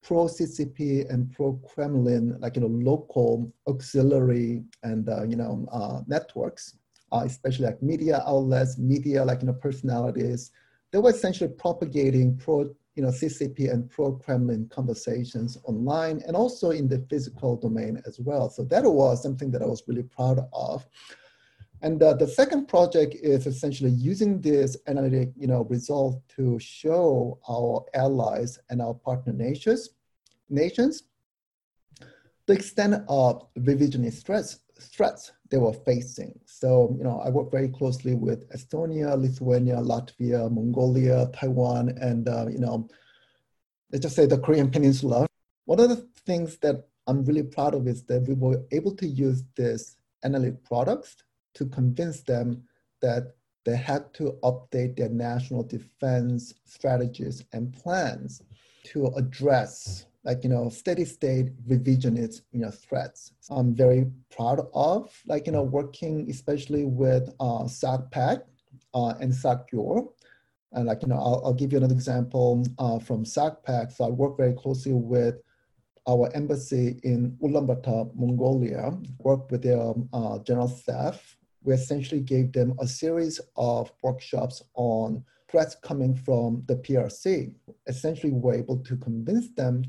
pro-CCP 0.01 1.09
and 1.11 1.31
pro-Kremlin, 1.33 2.37
like, 2.39 2.55
you 2.55 2.61
know, 2.61 2.67
local 2.67 3.51
auxiliary 3.67 4.63
and, 4.83 5.09
uh, 5.09 5.23
you 5.23 5.35
know, 5.35 5.67
uh, 5.71 6.01
networks, 6.07 6.75
uh, 7.11 7.23
especially 7.25 7.65
like 7.65 7.81
media 7.83 8.23
outlets, 8.25 8.77
media, 8.77 9.23
like, 9.23 9.41
you 9.41 9.47
know, 9.47 9.53
personalities. 9.53 10.51
They 10.91 10.99
were 10.99 11.11
essentially 11.11 11.49
propagating 11.49 12.37
pro 12.37 12.73
you 12.99 13.05
know, 13.05 13.11
CCP 13.11 13.71
and 13.71 13.89
pro-Kremlin 13.89 14.67
conversations 14.69 15.57
online 15.63 16.21
and 16.27 16.35
also 16.35 16.71
in 16.71 16.85
the 16.85 16.99
physical 17.09 17.55
domain 17.55 18.03
as 18.05 18.19
well. 18.19 18.49
So 18.49 18.65
that 18.65 18.83
was 18.83 19.23
something 19.23 19.51
that 19.51 19.61
I 19.61 19.65
was 19.65 19.81
really 19.87 20.03
proud 20.03 20.45
of. 20.51 20.85
And 21.81 22.03
uh, 22.03 22.15
the 22.15 22.27
second 22.27 22.67
project 22.67 23.15
is 23.15 23.47
essentially 23.47 23.91
using 23.91 24.41
this 24.41 24.75
analytic, 24.87 25.29
you 25.37 25.47
know, 25.47 25.63
result 25.69 26.21
to 26.35 26.59
show 26.59 27.39
our 27.49 27.85
allies 27.93 28.59
and 28.69 28.81
our 28.81 28.95
partner 28.95 29.31
nations, 29.31 29.91
nations 30.49 31.03
the 32.47 32.53
extent 32.53 33.01
of 33.07 33.47
revisionist 33.59 34.25
threats, 34.25 34.59
threats 34.81 35.31
they 35.49 35.57
were 35.57 35.73
facing. 35.73 36.39
So, 36.45 36.95
you 36.97 37.03
know, 37.03 37.21
I 37.25 37.29
work 37.29 37.51
very 37.51 37.69
closely 37.69 38.15
with 38.15 38.49
Estonia, 38.51 39.19
Lithuania, 39.19 39.77
Latvia, 39.77 40.51
Mongolia, 40.51 41.29
Taiwan, 41.33 41.89
and, 41.99 42.27
uh, 42.27 42.47
you 42.47 42.59
know, 42.59 42.87
let's 43.91 44.03
just 44.03 44.15
say 44.15 44.25
the 44.25 44.37
Korean 44.37 44.69
Peninsula. 44.69 45.27
One 45.65 45.79
of 45.79 45.89
the 45.89 46.07
things 46.25 46.57
that 46.57 46.87
I'm 47.07 47.23
really 47.25 47.43
proud 47.43 47.73
of 47.73 47.87
is 47.87 48.03
that 48.03 48.27
we 48.27 48.35
were 48.35 48.61
able 48.71 48.95
to 48.97 49.07
use 49.07 49.43
this 49.55 49.97
analytic 50.23 50.63
products 50.63 51.17
to 51.55 51.65
convince 51.65 52.21
them 52.21 52.63
that 53.01 53.35
they 53.65 53.75
had 53.75 54.13
to 54.15 54.37
update 54.43 54.95
their 54.95 55.09
national 55.09 55.63
defense 55.63 56.53
strategies 56.65 57.43
and 57.53 57.73
plans 57.73 58.43
to 58.83 59.07
address 59.15 60.05
like 60.29 60.43
you 60.43 60.51
know 60.53 60.69
steady 60.69 61.05
state 61.05 61.47
revisionist 61.67 62.41
you 62.51 62.61
know 62.63 62.69
threats. 62.69 63.33
I'm 63.49 63.73
very 63.73 64.03
proud 64.35 64.59
of 64.75 64.99
like 65.25 65.47
you 65.47 65.53
know 65.55 65.63
working 65.63 66.15
especially 66.29 66.85
with 66.85 67.25
uh, 67.39 67.63
SOCPAC 67.81 68.37
uh, 68.93 69.13
and 69.21 69.33
SOCEUR 69.33 69.95
and 70.73 70.85
like 70.85 71.01
you 71.01 71.09
know 71.11 71.21
I'll, 71.27 71.41
I'll 71.43 71.59
give 71.61 71.71
you 71.71 71.79
another 71.79 71.95
example 71.95 72.63
uh, 72.77 72.99
from 72.99 73.25
SOCPAC 73.25 73.91
so 73.91 74.05
i 74.05 74.09
work 74.09 74.37
very 74.37 74.53
closely 74.53 74.93
with 74.93 75.35
our 76.07 76.25
embassy 76.33 76.99
in 77.03 77.37
Ulaanbaatar, 77.43 78.15
Mongolia, 78.15 78.97
worked 79.19 79.51
with 79.51 79.61
their 79.63 79.93
uh, 80.13 80.39
general 80.39 80.67
staff. 80.67 81.37
We 81.63 81.73
essentially 81.73 82.21
gave 82.21 82.51
them 82.51 82.69
a 82.79 82.87
series 82.87 83.39
of 83.55 83.91
workshops 84.01 84.63
on 84.75 85.23
threats 85.49 85.75
coming 85.89 86.15
from 86.15 86.63
the 86.67 86.77
PRC. 86.77 87.53
Essentially, 87.87 88.31
we 88.31 88.39
were 88.39 88.55
able 88.63 88.77
to 88.89 88.95
convince 88.97 89.49
them 89.51 89.83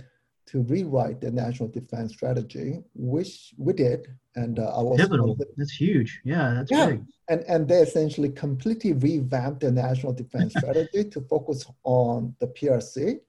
to 0.50 0.62
rewrite 0.62 1.20
the 1.20 1.30
national 1.30 1.68
defense 1.68 2.12
strategy, 2.12 2.82
which 2.94 3.54
we 3.56 3.72
did. 3.72 4.08
And 4.34 4.58
uh, 4.58 4.72
I 4.76 4.82
was 4.82 5.00
pivotal. 5.00 5.36
That's 5.56 5.72
huge. 5.72 6.20
Yeah, 6.24 6.54
that's 6.54 6.70
yeah. 6.70 6.86
Big. 6.86 7.02
And 7.28 7.44
and 7.48 7.68
they 7.68 7.76
essentially 7.76 8.30
completely 8.30 8.92
revamped 8.92 9.60
the 9.60 9.70
national 9.70 10.12
defense 10.12 10.54
strategy 10.58 11.04
to 11.04 11.20
focus 11.22 11.66
on 11.84 12.34
the 12.40 12.48
PRC. 12.48 13.20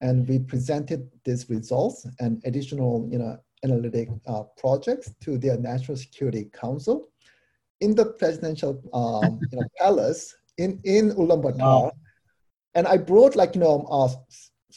And 0.00 0.28
we 0.28 0.38
presented 0.38 1.10
these 1.24 1.48
results 1.48 2.06
and 2.20 2.42
additional, 2.44 3.08
you 3.10 3.18
know, 3.18 3.38
analytic 3.64 4.08
uh, 4.26 4.44
projects 4.56 5.10
to 5.20 5.38
their 5.38 5.56
National 5.56 5.96
Security 5.96 6.50
Council 6.52 7.08
in 7.80 7.94
the 7.94 8.06
presidential 8.06 8.80
um, 8.92 9.40
you 9.50 9.58
know, 9.58 9.66
palace 9.78 10.34
in, 10.58 10.80
in 10.84 11.12
Ulaanbaatar. 11.12 11.58
Wow. 11.58 11.92
And 12.74 12.86
I 12.86 12.98
brought 12.98 13.36
like, 13.36 13.54
you 13.54 13.62
know, 13.62 13.86
uh, 13.90 14.08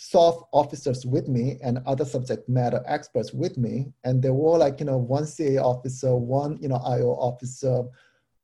SOF 0.01 0.43
officers 0.53 1.05
with 1.05 1.27
me 1.27 1.57
and 1.61 1.79
other 1.85 2.05
subject 2.05 2.47
matter 2.47 2.81
experts 2.87 3.33
with 3.33 3.57
me. 3.57 3.91
And 4.05 4.21
they 4.23 4.29
were 4.29 4.57
like, 4.57 4.79
you 4.79 4.85
know, 4.85 4.97
one 4.97 5.25
CA 5.25 5.57
officer, 5.57 6.15
one, 6.15 6.57
you 6.61 6.69
know, 6.69 6.77
IO 6.77 7.09
officer, 7.09 7.83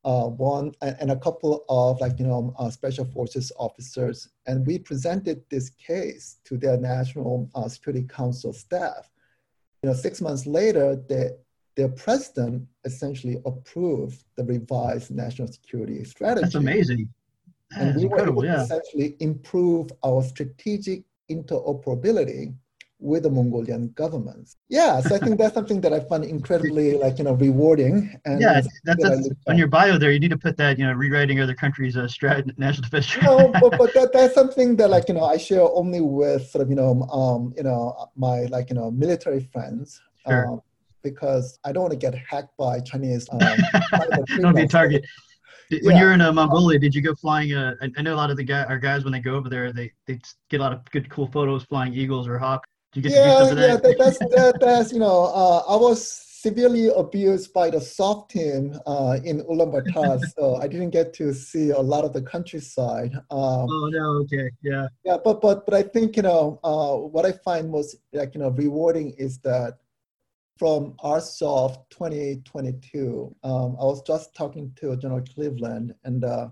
uh, 0.04 0.28
one, 0.28 0.74
and 0.82 1.12
a 1.12 1.16
couple 1.16 1.64
of 1.70 2.02
like, 2.02 2.20
you 2.20 2.28
know, 2.28 2.54
uh, 2.60 2.70
special 2.70 3.06
forces 3.06 3.54
officers. 3.58 4.28
And 4.48 4.68
we 4.68 4.78
presented 4.80 5.44
this 5.50 5.70
case 5.70 6.40
to 6.44 6.58
their 6.58 6.76
National 6.76 7.50
uh, 7.56 7.70
Security 7.70 8.06
Council 8.06 8.52
staff. 8.52 9.10
You 9.82 9.90
know, 9.90 9.96
six 9.96 10.20
months 10.20 10.46
later, 10.46 10.98
they 11.08 11.32
their 11.78 11.90
president 11.90 12.68
essentially 12.86 13.38
approved 13.46 14.24
the 14.36 14.44
revised 14.44 15.12
national 15.12 15.48
security 15.48 16.04
strategy. 16.04 16.42
That's 16.42 16.56
amazing. 16.56 17.10
That 17.72 17.82
and 17.82 17.96
we 17.96 18.08
were 18.08 18.28
able 18.28 18.42
to 18.42 18.62
essentially 18.62 19.16
improve 19.20 19.92
our 20.04 20.24
strategic 20.24 21.04
interoperability 21.30 22.56
with 23.00 23.24
the 23.24 23.30
Mongolian 23.30 23.90
government. 23.90 24.56
Yeah, 24.70 25.02
so 25.02 25.16
I 25.16 25.20
think 25.20 25.38
that's 25.38 25.54
something 25.54 25.82
that 25.82 25.94
I 25.94 26.00
find 26.00 26.24
incredibly 26.24 26.98
like 26.98 27.18
you 27.18 27.26
know 27.26 27.34
rewarding. 27.34 28.20
And 28.26 28.42
yeah, 28.42 28.62
that's, 28.84 29.04
that's 29.04 29.30
on 29.48 29.58
your 29.58 29.68
bio 29.68 29.98
there. 29.98 30.12
You 30.12 30.20
need 30.20 30.32
to 30.32 30.38
put 30.38 30.58
that 30.58 30.80
you 30.80 30.86
know 30.86 30.94
rewriting 30.94 31.40
other 31.42 31.54
countries' 31.54 31.98
uh, 31.98 32.04
strat- 32.04 32.58
national 32.58 32.90
defense. 32.90 33.16
no, 33.22 33.52
but, 33.62 33.78
but 33.78 33.94
that, 33.94 34.12
that's 34.14 34.34
something 34.34 34.76
that 34.78 34.90
like 34.90 35.08
you 35.08 35.14
know 35.14 35.24
I 35.24 35.38
share 35.38 35.62
only 35.62 36.02
with 36.02 36.50
sort 36.50 36.64
of 36.64 36.70
you 36.70 36.76
know 36.76 37.02
um 37.04 37.54
you 37.58 37.64
know 37.64 38.10
my 38.16 38.46
like 38.46 38.70
you 38.70 38.76
know 38.76 38.92
military 38.92 39.42
friends. 39.52 40.02
Sure. 40.28 40.48
Um, 40.48 40.62
because 41.04 41.60
I 41.64 41.72
don't 41.72 41.84
want 41.84 41.92
to 41.92 42.00
get 42.00 42.16
hacked 42.16 42.58
by 42.58 42.80
Chinese. 42.80 43.30
Um, 43.32 43.40
don't 44.40 44.56
be 44.56 44.64
a 44.64 44.68
target. 44.68 45.06
When 45.70 45.96
yeah. 45.96 46.00
you're 46.00 46.14
in 46.14 46.22
uh, 46.22 46.32
Mongolia, 46.32 46.80
did 46.80 46.94
you 46.94 47.02
go 47.02 47.16
flying? 47.16 47.54
Uh, 47.54 47.74
I 47.98 48.02
know 48.02 48.14
a 48.14 48.16
lot 48.16 48.30
of 48.30 48.38
the 48.38 48.44
guy, 48.44 48.64
our 48.64 48.80
guys 48.80 49.04
when 49.04 49.14
they 49.14 49.20
go 49.20 49.36
over 49.36 49.50
there, 49.50 49.72
they 49.74 49.92
they 50.06 50.20
get 50.50 50.60
a 50.60 50.64
lot 50.64 50.74
of 50.74 50.86
good, 50.92 51.10
cool 51.10 51.28
photos 51.28 51.64
flying 51.64 51.94
eagles 51.94 52.28
or 52.28 52.38
hawk. 52.38 52.66
Do 52.92 53.00
you 53.00 53.10
get 53.10 53.18
yeah, 53.18 53.40
to 53.40 53.50
do 53.50 53.56
that? 53.56 53.68
Yeah, 53.68 53.76
that, 53.78 53.96
that's 53.98 54.20
that, 54.20 54.58
that's 54.60 54.94
you 54.94 55.00
know, 55.00 55.26
uh, 55.26 55.64
I 55.68 55.76
was 55.76 56.26
severely 56.46 56.90
abused 56.96 57.52
by 57.54 57.72
the 57.72 57.82
SOF 57.82 58.28
team 58.28 58.78
uh, 58.86 59.18
in 59.24 59.42
Ulaanbaatar, 59.42 60.22
so 60.38 60.58
I 60.58 60.68
didn't 60.68 60.92
get 60.92 61.12
to 61.16 61.34
see 61.34 61.72
a 61.72 61.80
lot 61.80 62.06
of 62.06 62.14
the 62.14 62.22
countryside. 62.22 63.14
Um, 63.32 63.68
oh 63.76 63.90
no, 63.92 64.06
okay, 64.24 64.52
yeah, 64.62 64.88
yeah, 65.04 65.18
but 65.24 65.42
but 65.42 65.66
but 65.66 65.74
I 65.74 65.82
think 65.82 66.16
you 66.16 66.24
know 66.24 66.60
uh, 66.64 66.96
what 66.96 67.26
I 67.26 67.32
find 67.32 67.72
most 67.72 67.96
like 68.14 68.36
you 68.36 68.42
know 68.42 68.50
rewarding 68.50 69.16
is 69.18 69.40
that 69.40 69.80
from 70.58 70.94
ARSOF 71.04 71.78
2022. 71.90 73.36
Um, 73.44 73.76
I 73.80 73.84
was 73.84 74.02
just 74.04 74.34
talking 74.36 74.72
to 74.78 74.96
General 74.96 75.24
Cleveland, 75.34 75.94
and 76.04 76.24
uh, 76.24 76.50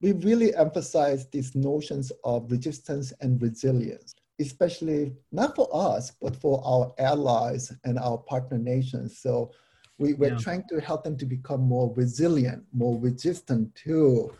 we 0.00 0.12
really 0.12 0.54
emphasize 0.54 1.26
these 1.28 1.54
notions 1.54 2.12
of 2.24 2.50
resistance 2.50 3.12
and 3.20 3.40
resilience, 3.42 4.14
especially 4.40 5.12
not 5.32 5.56
for 5.56 5.68
us, 5.72 6.12
but 6.20 6.36
for 6.36 6.62
our 6.64 6.94
allies 6.98 7.72
and 7.84 7.98
our 7.98 8.18
partner 8.18 8.58
nations. 8.58 9.18
So 9.18 9.50
we, 9.98 10.14
we're 10.14 10.30
yeah. 10.30 10.38
trying 10.38 10.64
to 10.68 10.80
help 10.80 11.02
them 11.02 11.16
to 11.18 11.26
become 11.26 11.62
more 11.62 11.92
resilient, 11.96 12.64
more 12.72 12.98
resistant 12.98 13.74
to 13.86 14.32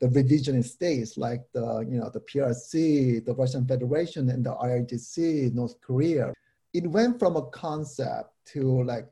the 0.00 0.08
revisionist 0.08 0.66
states 0.66 1.16
like 1.16 1.42
the, 1.52 1.80
you 1.80 1.98
know, 1.98 2.10
the 2.10 2.20
PRC, 2.20 3.24
the 3.24 3.34
Russian 3.34 3.66
Federation, 3.66 4.30
and 4.30 4.44
the 4.44 4.54
IRGC, 4.54 5.52
North 5.54 5.80
Korea. 5.80 6.32
It 6.74 6.86
went 6.86 7.18
from 7.18 7.36
a 7.36 7.46
concept 7.50 8.30
to 8.52 8.82
like 8.84 9.08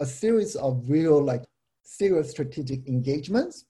a 0.00 0.06
series 0.06 0.56
of 0.56 0.88
real 0.88 1.22
like 1.22 1.44
serious 1.82 2.30
strategic 2.30 2.86
engagements 2.86 3.66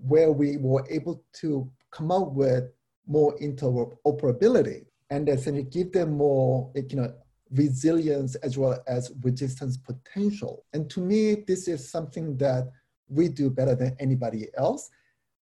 where 0.00 0.30
we 0.30 0.56
were 0.58 0.86
able 0.88 1.22
to 1.40 1.70
come 1.90 2.10
up 2.10 2.32
with 2.32 2.64
more 3.06 3.36
interoperability. 3.38 4.84
And 5.10 5.26
essentially 5.26 5.62
give 5.62 5.92
them 5.92 6.18
more 6.18 6.70
you 6.74 6.96
know 6.96 7.14
resilience 7.50 8.34
as 8.36 8.58
well 8.58 8.78
as 8.86 9.10
resistance 9.22 9.78
potential. 9.78 10.66
And 10.74 10.90
to 10.90 11.00
me 11.00 11.44
this 11.46 11.66
is 11.66 11.90
something 11.90 12.36
that 12.36 12.70
we 13.08 13.28
do 13.28 13.48
better 13.48 13.74
than 13.74 13.96
anybody 13.98 14.48
else. 14.58 14.90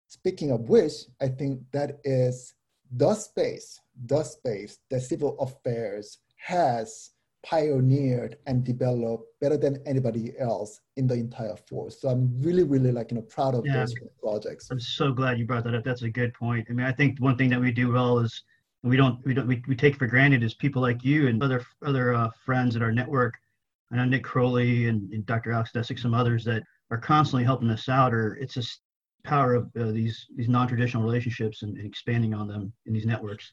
Speaking 0.09 0.51
of 0.51 0.69
which 0.69 0.93
i 1.21 1.29
think 1.29 1.61
that 1.73 1.99
is 2.05 2.55
the 2.97 3.15
space 3.15 3.81
the 4.07 4.23
space 4.23 4.79
that 4.91 5.01
civil 5.01 5.39
affairs 5.41 6.19
has 6.45 7.13
pioneered 7.43 8.37
and 8.47 8.65
developed 8.65 9.25
better 9.41 9.57
than 9.57 9.83
anybody 9.87 10.33
else 10.39 10.81
in 10.97 11.07
the 11.07 11.15
entire 11.15 11.57
force. 11.57 11.99
So 12.01 12.11
I'm 12.11 12.31
really, 12.43 12.65
really 12.65 12.93
like 12.93 13.11
you 13.11 13.17
know 13.17 13.23
proud 13.23 13.55
of 13.55 13.65
yeah. 13.65 13.79
those 13.79 13.95
projects. 14.23 14.71
I'm 14.71 14.79
so 14.79 15.11
glad 15.11 15.39
you 15.39 15.47
brought 15.47 15.65
that 15.65 15.75
up. 15.75 15.85
That's 15.85 16.03
a 16.03 16.11
good 16.11 16.35
point. 16.35 16.67
I 16.69 16.75
mean, 16.75 16.85
I 16.85 16.93
think 16.93 17.19
one 17.19 17.39
thing 17.39 17.49
that 17.49 17.61
we 17.61 17.73
do 17.73 17.91
well 17.91 18.19
is 18.19 18.43
we 18.83 18.97
don't 18.99 19.25
we 19.25 19.33
don't 19.33 19.47
we, 19.47 19.63
we 19.67 19.75
take 19.75 19.97
for 19.97 20.07
granted 20.07 20.43
is 20.43 20.53
people 20.53 20.83
like 20.83 21.03
you 21.03 21.29
and 21.29 21.43
other 21.43 21.65
other 21.83 22.13
uh, 22.13 22.29
friends 22.45 22.77
at 22.77 22.83
our 22.83 22.93
network. 22.93 23.35
I 23.91 23.97
know 23.97 24.05
Nick 24.05 24.25
Krohley 24.25 24.91
and, 24.91 25.11
and 25.13 25.25
Dr. 25.25 25.53
Alex 25.53 25.71
Desick, 25.75 25.99
some 25.99 26.13
others 26.13 26.45
that 26.45 26.63
are 26.91 26.99
constantly 26.99 27.45
helping 27.45 27.71
us 27.71 27.89
out. 27.89 28.13
Or 28.13 28.35
it's 28.35 28.53
just 28.53 28.81
power 29.23 29.55
of 29.55 29.71
uh, 29.81 29.93
these 29.93 30.27
these 30.37 30.51
non-traditional 30.51 31.03
relationships 31.03 31.63
and, 31.63 31.79
and 31.79 31.87
expanding 31.87 32.35
on 32.35 32.49
them 32.49 32.71
in 32.85 32.93
these 32.93 33.07
networks. 33.07 33.51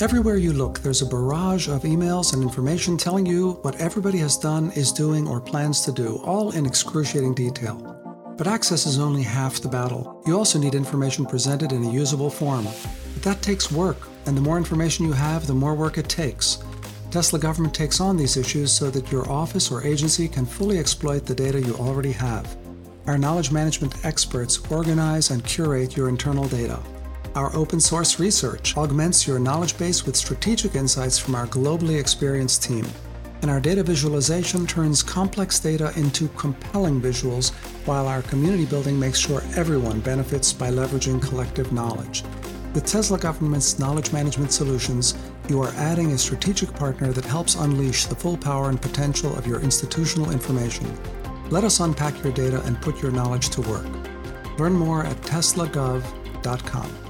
Everywhere 0.00 0.38
you 0.38 0.52
look, 0.52 0.80
there's 0.80 1.02
a 1.02 1.06
barrage 1.06 1.68
of 1.68 1.84
emails 1.84 2.34
and 2.34 2.42
information 2.42 2.96
telling 2.96 3.24
you 3.24 3.52
what 3.62 3.80
everybody 3.80 4.18
has 4.18 4.36
done, 4.36 4.72
is 4.72 4.90
doing, 4.90 5.28
or 5.28 5.40
plans 5.40 5.82
to 5.82 5.92
do, 5.92 6.16
all 6.24 6.50
in 6.50 6.66
excruciating 6.66 7.32
detail. 7.32 7.76
But 8.36 8.48
access 8.48 8.86
is 8.86 8.98
only 8.98 9.22
half 9.22 9.60
the 9.60 9.68
battle. 9.68 10.20
You 10.26 10.36
also 10.36 10.58
need 10.58 10.74
information 10.74 11.24
presented 11.24 11.70
in 11.70 11.84
a 11.84 11.92
usable 11.92 12.28
form. 12.28 12.64
But 12.64 13.22
that 13.22 13.40
takes 13.40 13.70
work, 13.70 14.08
and 14.26 14.36
the 14.36 14.40
more 14.40 14.58
information 14.58 15.06
you 15.06 15.12
have, 15.12 15.46
the 15.46 15.54
more 15.54 15.76
work 15.76 15.96
it 15.96 16.08
takes. 16.08 16.58
Tesla 17.12 17.38
government 17.38 17.72
takes 17.72 18.00
on 18.00 18.16
these 18.16 18.36
issues 18.36 18.72
so 18.72 18.90
that 18.90 19.12
your 19.12 19.30
office 19.30 19.70
or 19.70 19.86
agency 19.86 20.26
can 20.26 20.44
fully 20.44 20.80
exploit 20.80 21.24
the 21.24 21.36
data 21.36 21.60
you 21.60 21.76
already 21.76 22.10
have. 22.10 22.56
Our 23.06 23.16
knowledge 23.16 23.52
management 23.52 24.04
experts 24.04 24.58
organize 24.72 25.30
and 25.30 25.44
curate 25.44 25.96
your 25.96 26.08
internal 26.08 26.48
data. 26.48 26.82
Our 27.34 27.52
open 27.56 27.80
source 27.80 28.20
research 28.20 28.76
augments 28.76 29.26
your 29.26 29.40
knowledge 29.40 29.76
base 29.76 30.06
with 30.06 30.14
strategic 30.14 30.76
insights 30.76 31.18
from 31.18 31.34
our 31.34 31.48
globally 31.48 31.98
experienced 31.98 32.62
team. 32.62 32.86
And 33.42 33.50
our 33.50 33.58
data 33.58 33.82
visualization 33.82 34.68
turns 34.68 35.02
complex 35.02 35.58
data 35.58 35.92
into 35.96 36.28
compelling 36.28 37.02
visuals, 37.02 37.52
while 37.86 38.06
our 38.06 38.22
community 38.22 38.66
building 38.66 39.00
makes 39.00 39.18
sure 39.18 39.42
everyone 39.56 39.98
benefits 39.98 40.52
by 40.52 40.70
leveraging 40.70 41.20
collective 41.20 41.72
knowledge. 41.72 42.22
With 42.72 42.86
Tesla 42.86 43.18
Government's 43.18 43.80
knowledge 43.80 44.12
management 44.12 44.52
solutions, 44.52 45.14
you 45.48 45.60
are 45.60 45.72
adding 45.74 46.12
a 46.12 46.18
strategic 46.18 46.72
partner 46.72 47.12
that 47.12 47.24
helps 47.24 47.56
unleash 47.56 48.06
the 48.06 48.14
full 48.14 48.36
power 48.36 48.68
and 48.68 48.80
potential 48.80 49.36
of 49.36 49.44
your 49.44 49.60
institutional 49.60 50.30
information. 50.30 50.86
Let 51.50 51.64
us 51.64 51.80
unpack 51.80 52.22
your 52.22 52.32
data 52.32 52.62
and 52.62 52.80
put 52.80 53.02
your 53.02 53.10
knowledge 53.10 53.48
to 53.50 53.60
work. 53.62 53.86
Learn 54.56 54.74
more 54.74 55.04
at 55.04 55.20
teslagov.com. 55.22 57.03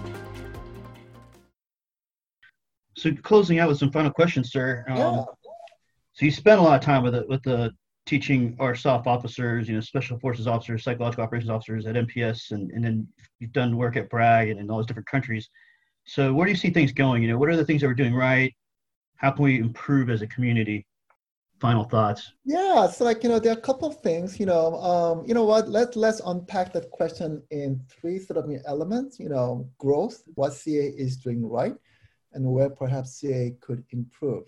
So 3.04 3.12
closing 3.22 3.58
out 3.58 3.68
with 3.68 3.76
some 3.76 3.92
final 3.92 4.10
questions, 4.10 4.50
sir. 4.50 4.82
Um, 4.88 4.96
yeah. 4.96 5.24
So 6.14 6.24
you 6.24 6.30
spent 6.30 6.58
a 6.58 6.62
lot 6.62 6.76
of 6.76 6.80
time 6.80 7.02
with 7.02 7.12
the, 7.12 7.26
with 7.28 7.42
the 7.42 7.70
teaching 8.06 8.56
our 8.58 8.74
SOF 8.74 9.06
officers, 9.06 9.68
you 9.68 9.74
know, 9.74 9.82
special 9.82 10.18
forces 10.18 10.46
officers, 10.46 10.84
psychological 10.84 11.22
operations 11.22 11.50
officers 11.50 11.84
at 11.84 11.96
NPS, 11.96 12.52
and, 12.52 12.70
and 12.70 12.82
then 12.82 13.06
you've 13.40 13.52
done 13.52 13.76
work 13.76 13.98
at 13.98 14.08
Bragg 14.08 14.48
and 14.48 14.58
in 14.58 14.70
all 14.70 14.78
those 14.78 14.86
different 14.86 15.06
countries. 15.06 15.50
So 16.06 16.32
where 16.32 16.46
do 16.46 16.52
you 16.52 16.56
see 16.56 16.70
things 16.70 16.92
going? 16.92 17.20
You 17.20 17.28
know, 17.28 17.36
what 17.36 17.50
are 17.50 17.56
the 17.56 17.64
things 17.66 17.82
that 17.82 17.88
we're 17.88 17.92
doing 17.92 18.14
right? 18.14 18.54
How 19.16 19.32
can 19.32 19.44
we 19.44 19.58
improve 19.58 20.08
as 20.08 20.22
a 20.22 20.26
community? 20.26 20.86
Final 21.60 21.84
thoughts. 21.84 22.32
Yeah, 22.46 22.88
so 22.88 23.04
like 23.04 23.22
you 23.22 23.28
know, 23.28 23.38
there 23.38 23.52
are 23.52 23.58
a 23.58 23.60
couple 23.60 23.86
of 23.86 24.00
things. 24.00 24.40
You 24.40 24.46
know, 24.46 24.76
um, 24.80 25.24
you 25.26 25.34
know 25.34 25.44
what? 25.44 25.68
Let 25.68 25.94
let's 25.94 26.20
unpack 26.24 26.72
that 26.72 26.90
question 26.90 27.42
in 27.50 27.80
three 27.88 28.18
sort 28.18 28.38
of 28.38 28.50
elements. 28.66 29.20
You 29.20 29.28
know, 29.28 29.68
growth, 29.78 30.22
what 30.34 30.54
CA 30.54 30.86
is 30.86 31.16
doing 31.16 31.46
right, 31.46 31.74
and 32.34 32.44
where 32.44 32.70
perhaps 32.70 33.16
CA 33.16 33.54
could 33.60 33.84
improve. 33.90 34.44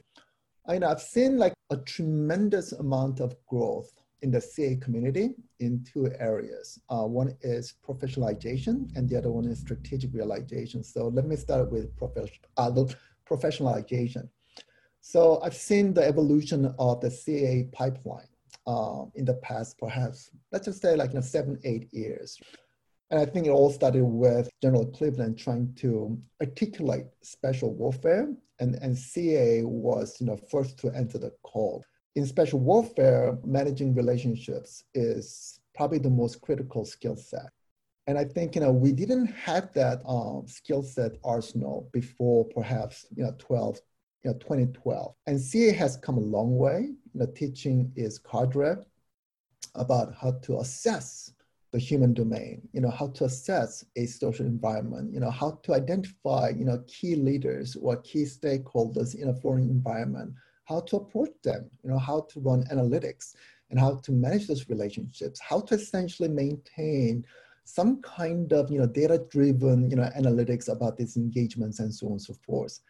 I 0.69 0.79
know 0.79 0.89
I've 0.89 1.01
seen 1.01 1.39
like 1.39 1.55
a 1.71 1.77
tremendous 1.77 2.73
amount 2.73 3.21
of 3.21 3.35
growth 3.47 3.91
in 4.23 4.31
the 4.31 4.41
CA 4.41 4.77
community 4.77 5.35
in 5.61 5.85
two 5.85 6.11
areas. 6.19 6.81
Uh, 6.89 7.05
one 7.05 7.37
is 7.43 7.75
professionalization, 7.87 8.95
and 8.97 9.09
the 9.09 9.17
other 9.17 9.31
one 9.31 9.47
is 9.47 9.61
strategic 9.61 10.13
realization. 10.13 10.83
So 10.83 11.09
let 11.09 11.27
me 11.27 11.37
start 11.37 11.71
with 11.71 11.91
uh, 12.57 12.71
professionalization. 13.29 14.29
So 15.01 15.41
I've 15.43 15.55
seen 15.55 15.95
the 15.95 16.05
evolution 16.05 16.75
of 16.79 17.01
the 17.01 17.11
CA 17.11 17.69
pipeline 17.73 18.27
uh, 18.67 19.05
in 19.15 19.25
the 19.25 19.35
past, 19.35 19.79
perhaps, 19.79 20.31
let's 20.51 20.65
just 20.65 20.83
say 20.83 20.97
like 20.97 21.11
you 21.11 21.17
know, 21.17 21.21
seven, 21.21 21.59
eight 21.65 21.89
years. 21.93 22.39
And 23.11 23.21
I 23.21 23.25
think 23.25 23.47
it 23.47 23.51
all 23.51 23.71
started 23.71 24.05
with 24.05 24.51
General 24.63 24.87
Cleveland 24.87 25.39
trying 25.39 25.73
to 25.77 26.19
articulate 26.41 27.07
special 27.23 27.73
warfare, 27.73 28.33
and, 28.59 28.75
and 28.77 28.99
CA 28.99 29.63
was 29.63 30.17
you 30.21 30.27
know, 30.27 30.37
first 30.51 30.79
to 30.79 30.91
enter 30.91 31.19
the 31.19 31.33
call. 31.43 31.85
In 32.17 32.27
special 32.27 32.59
warfare, 32.59 33.39
managing 33.45 33.95
relationships 33.95 34.83
is 34.95 35.61
probably 35.75 35.99
the 35.99 36.11
most 36.11 36.41
critical 36.41 36.85
skill 36.85 37.15
set. 37.15 37.51
And 38.09 38.19
I 38.19 38.25
think 38.25 38.55
you 38.55 38.61
know 38.61 38.73
we 38.73 38.93
didn't 38.93 39.27
have 39.27 39.73
that 39.75 40.01
um, 40.07 40.45
skill 40.47 40.83
set 40.83 41.17
arsenal 41.25 41.91
before 41.93 42.45
perhaps 42.47 43.05
you 43.17 43.25
know 43.25 43.35
12, 43.39 43.81
you 44.25 44.31
know 44.31 44.39
2012. 44.39 45.15
And 45.27 45.41
CA 45.41 45.73
has 45.73 45.97
come 45.97 46.17
a 46.17 46.21
long 46.21 46.57
way. 46.57 46.93
You 47.15 47.21
know, 47.21 47.27
teaching 47.27 47.93
is 47.97 48.19
cadre 48.19 48.77
about 49.75 50.15
how 50.15 50.33
to 50.43 50.61
assess 50.61 51.33
the 51.77 51.83
human 51.83 52.15
domain, 52.15 52.67
you 52.73 52.81
know, 52.81 52.89
how 52.89 53.09
to 53.09 53.25
assess 53.25 53.85
a 53.97 54.07
social 54.07 54.47
environment, 54.47 55.13
you 55.13 55.21
know, 55.21 55.31
how 55.31 55.61
to 55.63 55.75
identify, 55.75 56.49
you 56.49 56.65
know, 56.65 56.83
key 56.87 57.17
leaders 57.17 57.77
or 57.83 57.99
key 57.99 58.23
stakeholders 58.23 59.15
in 59.15 59.29
a 59.29 59.35
foreign 59.35 59.69
environment, 59.69 60.33
how 60.65 60.81
to 60.81 60.97
approach 60.97 61.35
them, 61.45 61.69
you 61.85 61.91
know, 61.91 61.99
how 61.99 62.27
to 62.31 62.41
run 62.41 62.65
analytics 62.73 63.35
and 63.69 63.79
how 63.79 63.97
to 63.97 64.11
manage 64.11 64.47
those 64.47 64.71
relationships, 64.71 65.39
how 65.39 65.61
to 65.61 65.75
essentially 65.75 66.31
maintain 66.31 67.23
some 67.65 68.01
kind 68.01 68.55
of, 68.55 68.71
you 68.71 68.79
know, 68.79 68.87
data-driven, 68.87 69.91
you 69.91 69.97
know, 69.97 70.11
analytics 70.19 70.73
about 70.73 70.97
these 70.97 71.19
engagements 71.19 71.79
and 71.79 71.95
so 71.95 72.07
on 72.07 72.13
and 72.13 72.23
so 72.23 72.33
forth. 72.47 72.81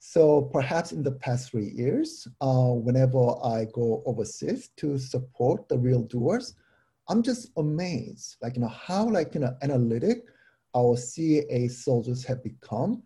So 0.00 0.42
perhaps 0.52 0.90
in 0.90 1.04
the 1.04 1.12
past 1.12 1.52
three 1.52 1.70
years, 1.76 2.26
uh, 2.40 2.72
whenever 2.86 3.36
I 3.44 3.66
go 3.72 4.02
overseas 4.04 4.70
to 4.78 4.98
support 4.98 5.68
the 5.68 5.78
real 5.78 6.02
doers, 6.02 6.56
I'm 7.08 7.22
just 7.22 7.50
amazed, 7.56 8.36
like, 8.42 8.56
you 8.56 8.62
know, 8.62 8.68
how 8.68 9.08
like, 9.08 9.34
you 9.34 9.40
know, 9.40 9.54
analytic 9.62 10.24
our 10.74 10.96
CA 10.96 11.68
soldiers 11.68 12.24
have 12.24 12.42
become. 12.42 13.02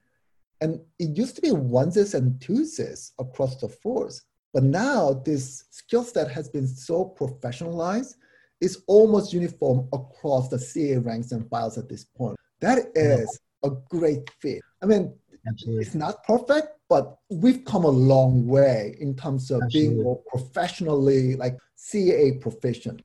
And 0.61 0.81
it 0.99 1.17
used 1.17 1.37
to 1.37 1.43
be 1.43 1.51
onesies 1.51 2.15
and 2.15 2.39
twosies 2.41 3.13
across 3.19 3.61
the 3.61 3.69
force. 3.69 4.23
But 4.55 4.63
now 4.63 5.23
this 5.25 5.65
skill 5.71 6.05
set 6.05 6.31
has 6.31 6.49
been 6.49 6.67
so 6.67 7.15
professionalized, 7.19 8.15
it's 8.61 8.79
almost 8.87 9.33
uniform 9.33 9.89
across 9.93 10.49
the 10.49 10.59
CA 10.59 10.97
ranks 10.97 11.33
and 11.33 11.49
files 11.51 11.77
at 11.77 11.89
this 11.89 12.05
point. 12.05 12.39
That 12.61 12.87
is 12.95 13.39
a 13.65 13.71
great 13.91 14.31
fit. 14.41 14.63
I 14.83 14.87
mean, 14.87 15.15
Absolutely. 15.47 15.85
it's 15.85 15.95
not 15.95 16.25
perfect, 16.25 16.69
but 16.89 17.19
we've 17.31 17.65
come 17.65 17.85
a 17.85 17.89
long 17.89 18.47
way 18.47 18.97
in 19.01 19.15
terms 19.15 19.51
of 19.51 19.63
Absolutely. 19.63 19.95
being 19.95 20.03
more 20.03 20.23
professionally 20.29 21.37
like 21.37 21.59
CA 21.75 22.33
proficient. 22.39 23.03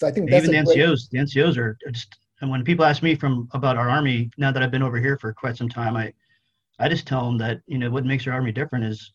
So 0.00 0.06
I 0.06 0.10
think 0.10 0.32
even 0.32 0.50
the 0.50 0.56
NCOs, 0.56 1.10
great... 1.10 1.10
the 1.10 1.18
NCOs 1.18 1.58
are 1.58 1.76
just. 1.92 2.16
And 2.40 2.50
when 2.50 2.64
people 2.64 2.86
ask 2.86 3.02
me 3.02 3.14
from 3.14 3.48
about 3.52 3.76
our 3.76 3.90
army, 3.90 4.30
now 4.38 4.50
that 4.50 4.62
I've 4.62 4.70
been 4.70 4.82
over 4.82 4.98
here 4.98 5.18
for 5.18 5.30
quite 5.34 5.58
some 5.58 5.68
time, 5.68 5.94
I, 5.94 6.10
I 6.78 6.88
just 6.88 7.06
tell 7.06 7.26
them 7.26 7.36
that 7.36 7.60
you 7.66 7.76
know 7.76 7.90
what 7.90 8.06
makes 8.06 8.26
our 8.26 8.32
army 8.32 8.50
different 8.50 8.86
is 8.86 9.12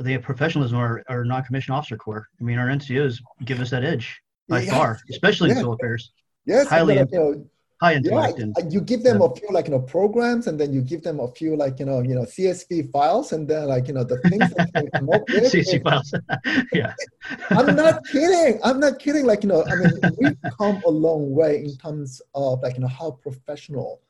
they 0.00 0.10
have 0.12 0.22
professionalism 0.22 0.76
or, 0.78 1.04
or 1.08 1.24
non-commissioned 1.24 1.76
officer 1.76 1.96
corps. 1.96 2.26
I 2.40 2.42
mean, 2.42 2.58
our 2.58 2.66
NCOs 2.66 3.20
give 3.44 3.60
us 3.60 3.70
that 3.70 3.84
edge 3.84 4.20
by 4.48 4.66
far, 4.66 4.98
especially 5.10 5.50
yeah. 5.50 5.54
in 5.54 5.58
civil 5.58 5.74
affairs. 5.74 6.10
Yes, 6.44 6.66
highly, 6.66 6.96
you 6.96 7.06
know, 7.12 7.46
high 7.80 7.94
intellect. 7.94 8.38
Yeah, 8.38 8.46
uh, 8.56 8.68
you 8.68 8.80
give 8.80 9.02
them 9.02 9.20
yeah. 9.20 9.26
a 9.26 9.34
few 9.34 9.48
like 9.50 9.66
you 9.66 9.72
know 9.72 9.80
programs, 9.80 10.46
and 10.46 10.58
then 10.58 10.72
you 10.72 10.82
give 10.82 11.02
them 11.02 11.20
a 11.20 11.28
few 11.28 11.56
like 11.56 11.78
you 11.78 11.86
know 11.86 12.00
you 12.00 12.14
know 12.14 12.22
CSV 12.22 12.90
files, 12.90 13.32
and 13.32 13.46
then 13.48 13.68
like 13.68 13.88
you 13.88 13.94
know 13.94 14.04
the 14.04 14.18
things 14.28 14.50
that 14.54 14.72
can 14.74 14.90
come 14.90 15.10
up 15.10 15.22
with. 15.28 15.44
CSV 15.52 15.82
files. 15.82 16.14
yeah. 16.72 16.94
I'm 17.50 17.76
not 17.76 18.04
kidding. 18.06 18.60
I'm 18.64 18.80
not 18.80 18.98
kidding. 18.98 19.26
Like 19.26 19.42
you 19.42 19.48
know, 19.48 19.64
I 19.64 19.74
mean, 19.76 19.92
we've 20.18 20.52
come 20.58 20.82
a 20.86 20.90
long 20.90 21.34
way 21.34 21.58
in 21.64 21.76
terms 21.76 22.22
of 22.34 22.62
like 22.62 22.74
you 22.74 22.80
know 22.80 22.88
how 22.88 23.12
professional 23.12 24.00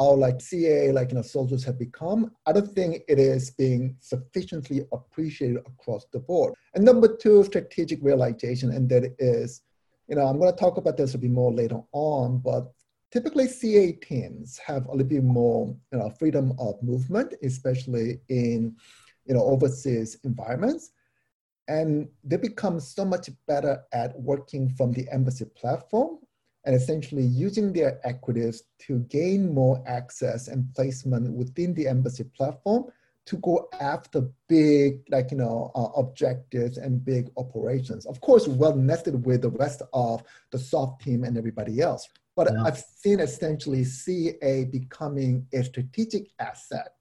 our 0.00 0.16
like 0.16 0.40
CA 0.40 0.90
like 0.90 1.10
you 1.10 1.16
know 1.16 1.22
soldiers 1.22 1.64
have 1.64 1.78
become. 1.78 2.32
I 2.46 2.52
don't 2.52 2.72
think 2.72 3.02
it 3.08 3.18
is 3.18 3.50
being 3.50 3.96
sufficiently 4.00 4.86
appreciated 4.92 5.58
across 5.58 6.06
the 6.12 6.18
board. 6.18 6.54
And 6.74 6.84
number 6.84 7.16
two, 7.16 7.44
strategic 7.44 8.00
realization, 8.02 8.70
and 8.72 8.88
that 8.88 9.14
is 9.18 9.62
you 10.08 10.16
know, 10.16 10.26
I'm 10.26 10.38
going 10.38 10.52
to 10.52 10.58
talk 10.58 10.76
about 10.76 10.96
this 10.96 11.14
a 11.14 11.18
bit 11.18 11.30
more 11.30 11.50
later 11.50 11.80
on, 11.92 12.38
but 12.38 12.70
typically 13.14 13.46
CA 13.46 13.92
teams 13.92 14.58
have 14.58 14.86
a 14.86 14.90
little 14.90 15.06
bit 15.06 15.22
more 15.22 15.68
you 15.92 15.98
know, 15.98 16.10
freedom 16.10 16.52
of 16.58 16.82
movement, 16.82 17.32
especially 17.44 18.18
in 18.28 18.74
you 19.24 19.34
know, 19.34 19.44
overseas 19.44 20.18
environments. 20.24 20.90
And 21.68 22.08
they 22.24 22.36
become 22.36 22.80
so 22.80 23.04
much 23.04 23.30
better 23.46 23.84
at 23.92 24.18
working 24.20 24.68
from 24.68 24.92
the 24.92 25.06
embassy 25.12 25.44
platform 25.44 26.18
and 26.64 26.74
essentially 26.74 27.22
using 27.22 27.72
their 27.72 28.00
equities 28.04 28.64
to 28.80 28.98
gain 28.98 29.54
more 29.54 29.82
access 29.86 30.48
and 30.48 30.74
placement 30.74 31.32
within 31.32 31.72
the 31.72 31.86
embassy 31.86 32.24
platform 32.24 32.86
to 33.26 33.36
go 33.36 33.68
after 33.80 34.28
big, 34.48 35.04
like, 35.08 35.30
you 35.30 35.36
know, 35.36 35.70
uh, 35.76 36.00
objectives 36.00 36.78
and 36.78 37.04
big 37.04 37.30
operations. 37.36 38.06
Of 38.06 38.20
course, 38.20 38.48
well 38.48 38.74
nested 38.74 39.24
with 39.24 39.42
the 39.42 39.50
rest 39.50 39.82
of 39.92 40.24
the 40.50 40.58
SOF 40.58 40.98
team 40.98 41.22
and 41.22 41.38
everybody 41.38 41.80
else. 41.80 42.08
But 42.36 42.52
yeah. 42.52 42.62
I've 42.64 42.78
seen 42.78 43.20
essentially 43.20 43.84
CA 43.84 44.64
becoming 44.64 45.46
a 45.52 45.62
strategic 45.62 46.30
asset 46.38 46.94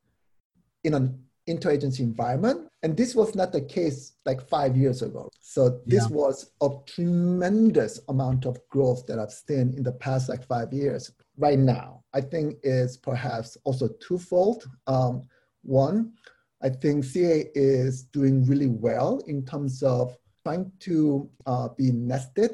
in 0.83 0.93
an 0.93 1.23
interagency 1.47 1.99
environment. 1.99 2.69
And 2.83 2.95
this 2.95 3.15
was 3.15 3.35
not 3.35 3.51
the 3.51 3.61
case 3.61 4.13
like 4.25 4.47
five 4.47 4.77
years 4.77 5.01
ago. 5.01 5.29
So 5.39 5.81
this 5.85 6.07
yeah. 6.09 6.15
was 6.15 6.51
a 6.61 6.69
tremendous 6.85 7.99
amount 8.09 8.45
of 8.45 8.57
growth 8.69 9.05
that 9.07 9.19
I've 9.19 9.31
seen 9.31 9.73
in 9.75 9.83
the 9.83 9.91
past 9.93 10.29
like 10.29 10.45
five 10.45 10.71
years. 10.71 11.11
Right 11.37 11.59
now, 11.59 12.03
I 12.13 12.21
think 12.21 12.57
is 12.63 12.97
perhaps 12.97 13.57
also 13.63 13.89
twofold. 13.99 14.65
Um, 14.87 15.23
one, 15.63 16.13
I 16.61 16.69
think 16.69 17.03
CA 17.03 17.45
is 17.55 18.03
doing 18.03 18.45
really 18.45 18.67
well 18.67 19.21
in 19.27 19.45
terms 19.45 19.83
of 19.83 20.15
trying 20.43 20.71
to 20.79 21.29
uh, 21.45 21.69
be 21.69 21.91
nested 21.91 22.51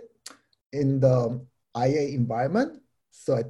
in 0.73 0.99
the 0.99 1.41
IA 1.77 2.09
environment. 2.09 2.81
So 3.11 3.37
I, 3.37 3.43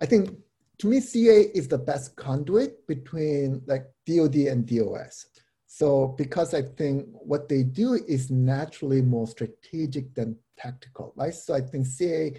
I 0.00 0.06
think 0.06 0.36
to 0.78 0.86
me, 0.88 1.00
CA 1.00 1.40
is 1.54 1.68
the 1.68 1.78
best 1.78 2.16
conduit 2.16 2.86
between 2.86 3.62
like 3.66 3.86
DoD 4.06 4.36
and 4.36 4.66
DOS. 4.66 5.26
So 5.66 6.08
because 6.18 6.54
I 6.54 6.62
think 6.62 7.06
what 7.12 7.48
they 7.48 7.62
do 7.62 7.94
is 8.06 8.30
naturally 8.30 9.02
more 9.02 9.26
strategic 9.26 10.14
than 10.14 10.36
tactical, 10.58 11.12
right? 11.16 11.34
So 11.34 11.54
I 11.54 11.60
think 11.60 11.86
CA 11.86 12.32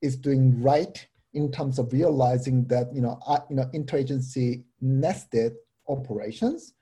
is 0.00 0.16
doing 0.16 0.62
right 0.62 1.06
in 1.34 1.50
terms 1.50 1.78
of 1.78 1.92
realizing 1.92 2.66
that 2.66 2.94
you 2.94 3.00
know 3.00 3.18
uh, 3.26 3.40
you 3.50 3.56
know 3.56 3.68
interagency 3.74 4.64
nested 4.80 5.54
operations 5.88 6.74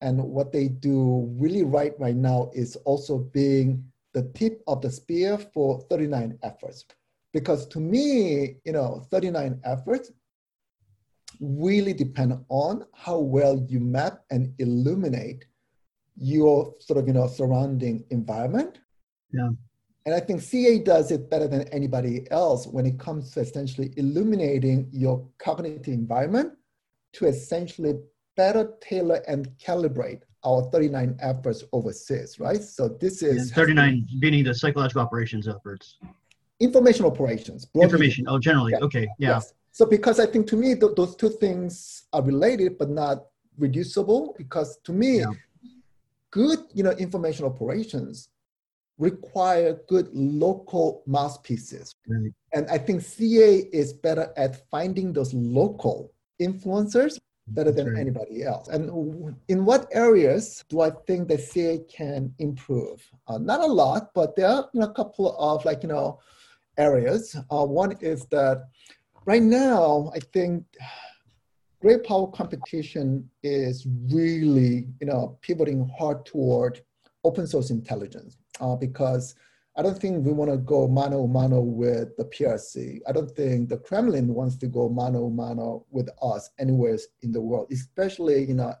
and 0.00 0.22
what 0.22 0.52
they 0.52 0.68
do 0.68 1.28
really 1.38 1.64
right 1.64 1.92
right 1.98 2.14
now 2.14 2.50
is 2.54 2.76
also 2.84 3.18
being 3.18 3.84
the 4.14 4.22
tip 4.34 4.62
of 4.66 4.80
the 4.80 4.90
spear 4.90 5.38
for 5.38 5.80
39 5.90 6.38
efforts 6.42 6.84
because 7.32 7.66
to 7.68 7.80
me 7.80 8.56
you 8.64 8.72
know 8.72 9.06
39 9.10 9.60
efforts 9.64 10.10
really 11.40 11.92
depend 11.92 12.38
on 12.48 12.84
how 12.94 13.18
well 13.18 13.64
you 13.68 13.80
map 13.80 14.20
and 14.30 14.52
illuminate 14.58 15.44
your 16.16 16.74
sort 16.80 16.98
of 16.98 17.06
you 17.06 17.12
know 17.12 17.26
surrounding 17.26 18.04
environment 18.10 18.80
yeah 19.32 19.50
and 20.08 20.14
I 20.14 20.20
think 20.20 20.40
CA 20.40 20.78
does 20.78 21.10
it 21.10 21.28
better 21.28 21.46
than 21.46 21.68
anybody 21.68 22.26
else 22.30 22.66
when 22.66 22.86
it 22.86 22.98
comes 22.98 23.30
to 23.32 23.40
essentially 23.40 23.92
illuminating 23.98 24.88
your 24.90 25.28
cognitive 25.38 25.92
environment 25.92 26.54
to 27.12 27.26
essentially 27.26 27.92
better 28.34 28.72
tailor 28.80 29.22
and 29.28 29.50
calibrate 29.58 30.22
our 30.44 30.62
39 30.70 31.18
efforts 31.20 31.62
overseas, 31.74 32.40
right? 32.40 32.62
So 32.62 32.88
this 32.88 33.22
is 33.22 33.52
39 33.52 34.06
meaning 34.18 34.44
the 34.44 34.54
psychological 34.54 35.02
operations 35.02 35.46
efforts. 35.46 35.98
Information 36.60 37.04
operations. 37.04 37.68
Information. 37.74 38.26
Oh, 38.28 38.38
generally. 38.38 38.72
Yeah. 38.72 38.84
Okay. 38.86 39.08
Yeah. 39.18 39.28
Yes. 39.28 39.54
So 39.72 39.86
because 39.86 40.18
I 40.18 40.26
think 40.26 40.46
to 40.48 40.56
me 40.56 40.74
th- 40.74 40.94
those 40.96 41.14
two 41.14 41.30
things 41.30 42.06
are 42.12 42.22
related 42.22 42.78
but 42.78 42.90
not 42.90 43.26
reducible 43.58 44.34
because 44.36 44.78
to 44.84 44.92
me 44.92 45.18
yeah. 45.18 45.26
good 46.30 46.58
you 46.74 46.82
know 46.82 46.90
information 46.92 47.44
operations 47.44 48.30
require 48.98 49.78
good 49.88 50.08
local 50.12 51.02
mouthpieces. 51.06 51.94
Right. 52.08 52.32
And 52.52 52.68
I 52.68 52.78
think 52.78 53.02
CA 53.02 53.58
is 53.72 53.92
better 53.92 54.32
at 54.36 54.68
finding 54.68 55.12
those 55.12 55.32
local 55.32 56.12
influencers 56.42 57.18
better 57.48 57.72
than 57.72 57.92
right. 57.92 58.00
anybody 58.00 58.42
else. 58.44 58.68
And 58.68 59.36
in 59.48 59.64
what 59.64 59.88
areas 59.92 60.64
do 60.68 60.80
I 60.80 60.90
think 61.06 61.28
that 61.28 61.40
CA 61.40 61.78
can 61.88 62.34
improve? 62.38 63.08
Uh, 63.26 63.38
not 63.38 63.60
a 63.60 63.66
lot, 63.66 64.10
but 64.14 64.36
there 64.36 64.48
are 64.48 64.68
you 64.72 64.80
know, 64.80 64.86
a 64.86 64.92
couple 64.92 65.36
of 65.38 65.64
like, 65.64 65.82
you 65.82 65.88
know, 65.88 66.20
areas. 66.78 67.36
Uh, 67.50 67.64
one 67.64 67.92
is 68.00 68.26
that 68.26 68.68
right 69.26 69.42
now, 69.42 70.10
I 70.14 70.20
think 70.32 70.64
great 71.80 72.04
power 72.04 72.28
competition 72.28 73.28
is 73.42 73.86
really, 74.10 74.86
you 75.00 75.06
know, 75.06 75.38
pivoting 75.42 75.90
hard 75.98 76.24
toward 76.24 76.80
open 77.24 77.46
source 77.46 77.70
intelligence 77.70 78.36
uh, 78.60 78.76
because 78.76 79.34
I 79.76 79.82
don't 79.82 79.98
think 79.98 80.26
we 80.26 80.32
want 80.32 80.50
to 80.50 80.56
go 80.56 80.88
mano 80.88 81.26
mano 81.26 81.60
with 81.60 82.16
the 82.16 82.24
PRC. 82.24 82.98
I 83.06 83.12
don't 83.12 83.30
think 83.30 83.68
the 83.68 83.78
Kremlin 83.78 84.34
wants 84.34 84.56
to 84.56 84.66
go 84.66 84.88
mano 84.88 85.28
mano 85.28 85.86
with 85.90 86.08
us 86.20 86.50
anywhere 86.58 86.98
in 87.22 87.30
the 87.30 87.40
world, 87.40 87.68
especially 87.70 88.44
you 88.44 88.54
know 88.54 88.74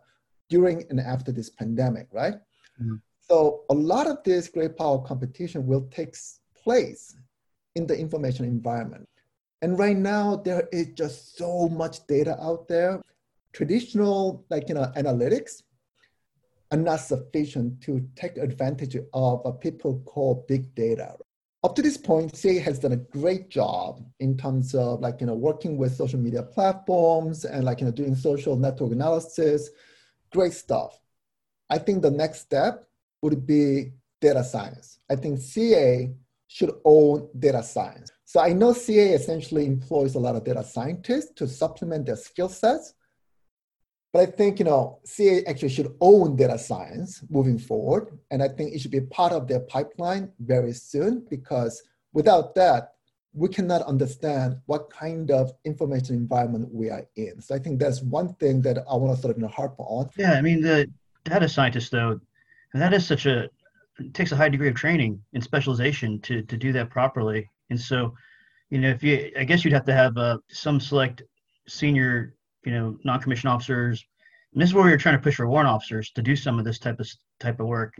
during 0.48 0.84
and 0.90 0.98
after 0.98 1.30
this 1.30 1.50
pandemic, 1.50 2.08
right? 2.10 2.34
Mm-hmm. 2.80 2.96
So 3.20 3.62
a 3.70 3.74
lot 3.74 4.08
of 4.08 4.24
this 4.24 4.48
great 4.48 4.76
power 4.76 4.98
competition 4.98 5.66
will 5.66 5.86
take 5.92 6.16
place 6.60 7.14
in 7.74 7.86
the 7.86 7.98
information 7.98 8.44
environment. 8.44 9.08
And 9.62 9.78
right 9.78 9.96
now 9.96 10.36
there 10.36 10.68
is 10.72 10.88
just 10.94 11.36
so 11.36 11.68
much 11.68 12.06
data 12.06 12.40
out 12.40 12.68
there. 12.68 13.02
Traditional 13.52 14.44
like 14.50 14.68
you 14.68 14.74
know 14.74 14.92
analytics 14.96 15.62
are 16.70 16.78
not 16.78 17.00
sufficient 17.00 17.80
to 17.82 18.06
take 18.14 18.36
advantage 18.36 18.96
of 18.96 19.40
what 19.44 19.60
people 19.60 20.00
call 20.04 20.44
big 20.48 20.74
data. 20.74 21.16
Up 21.64 21.74
to 21.74 21.82
this 21.82 21.96
point, 21.96 22.36
CA 22.36 22.58
has 22.58 22.78
done 22.78 22.92
a 22.92 22.96
great 22.96 23.48
job 23.48 24.04
in 24.20 24.36
terms 24.36 24.74
of 24.74 25.00
like, 25.00 25.20
you 25.20 25.26
know, 25.26 25.34
working 25.34 25.76
with 25.76 25.96
social 25.96 26.18
media 26.20 26.42
platforms 26.42 27.44
and 27.44 27.64
like, 27.64 27.80
you 27.80 27.86
know, 27.86 27.92
doing 27.92 28.14
social 28.14 28.54
network 28.54 28.92
analysis, 28.92 29.70
great 30.30 30.52
stuff. 30.52 31.00
I 31.68 31.78
think 31.78 32.02
the 32.02 32.10
next 32.10 32.40
step 32.40 32.84
would 33.22 33.44
be 33.44 33.92
data 34.20 34.44
science. 34.44 35.00
I 35.10 35.16
think 35.16 35.40
CA 35.40 36.10
should 36.48 36.72
own 36.84 37.28
data 37.38 37.62
science. 37.62 38.10
So 38.24 38.40
I 38.40 38.52
know 38.52 38.72
CA 38.72 39.10
essentially 39.10 39.66
employs 39.66 40.14
a 40.14 40.18
lot 40.18 40.34
of 40.34 40.44
data 40.44 40.64
scientists 40.64 41.32
to 41.36 41.46
supplement 41.46 42.06
their 42.06 42.16
skill 42.16 42.48
sets, 42.48 42.94
but 44.12 44.20
I 44.20 44.26
think, 44.26 44.58
you 44.58 44.64
know, 44.64 45.00
CA 45.04 45.44
actually 45.44 45.68
should 45.68 45.94
own 46.00 46.34
data 46.34 46.58
science 46.58 47.22
moving 47.28 47.58
forward. 47.58 48.18
And 48.30 48.42
I 48.42 48.48
think 48.48 48.72
it 48.72 48.80
should 48.80 48.90
be 48.90 49.02
part 49.02 49.32
of 49.32 49.46
their 49.46 49.60
pipeline 49.60 50.32
very 50.40 50.72
soon 50.72 51.26
because 51.28 51.82
without 52.12 52.54
that, 52.54 52.94
we 53.34 53.48
cannot 53.48 53.82
understand 53.82 54.56
what 54.64 54.90
kind 54.90 55.30
of 55.30 55.52
information 55.66 56.16
environment 56.16 56.72
we 56.72 56.88
are 56.88 57.04
in. 57.16 57.40
So 57.42 57.54
I 57.54 57.58
think 57.58 57.78
that's 57.78 58.00
one 58.02 58.34
thing 58.34 58.62
that 58.62 58.78
I 58.90 58.96
want 58.96 59.14
to 59.14 59.22
sort 59.22 59.36
of 59.36 59.50
harp 59.50 59.74
on. 59.78 60.08
Yeah, 60.16 60.32
I 60.32 60.40
mean, 60.40 60.62
the 60.62 60.90
data 61.24 61.48
scientists, 61.48 61.90
though, 61.90 62.18
that 62.72 62.94
is 62.94 63.06
such 63.06 63.26
a, 63.26 63.50
takes 64.12 64.32
a 64.32 64.36
high 64.36 64.48
degree 64.48 64.68
of 64.68 64.74
training 64.74 65.20
and 65.34 65.42
specialization 65.42 66.20
to, 66.22 66.42
to 66.42 66.56
do 66.56 66.72
that 66.72 66.90
properly. 66.90 67.48
And 67.70 67.80
so, 67.80 68.14
you 68.70 68.78
know, 68.78 68.90
if 68.90 69.02
you, 69.02 69.30
I 69.38 69.44
guess 69.44 69.64
you'd 69.64 69.74
have 69.74 69.86
to 69.86 69.94
have 69.94 70.16
uh, 70.16 70.38
some 70.50 70.80
select 70.80 71.22
senior 71.66 72.34
you 72.64 72.72
know, 72.72 72.98
non-commissioned 73.04 73.50
officers. 73.50 74.04
And 74.52 74.60
this 74.62 74.70
is 74.70 74.74
where 74.74 74.84
we 74.84 74.90
were 74.90 74.98
trying 74.98 75.16
to 75.16 75.22
push 75.22 75.36
for 75.36 75.48
warrant 75.48 75.68
officers 75.68 76.10
to 76.12 76.22
do 76.22 76.36
some 76.36 76.58
of 76.58 76.64
this 76.64 76.78
type 76.78 77.00
of 77.00 77.08
type 77.40 77.60
of 77.60 77.66
work. 77.66 77.94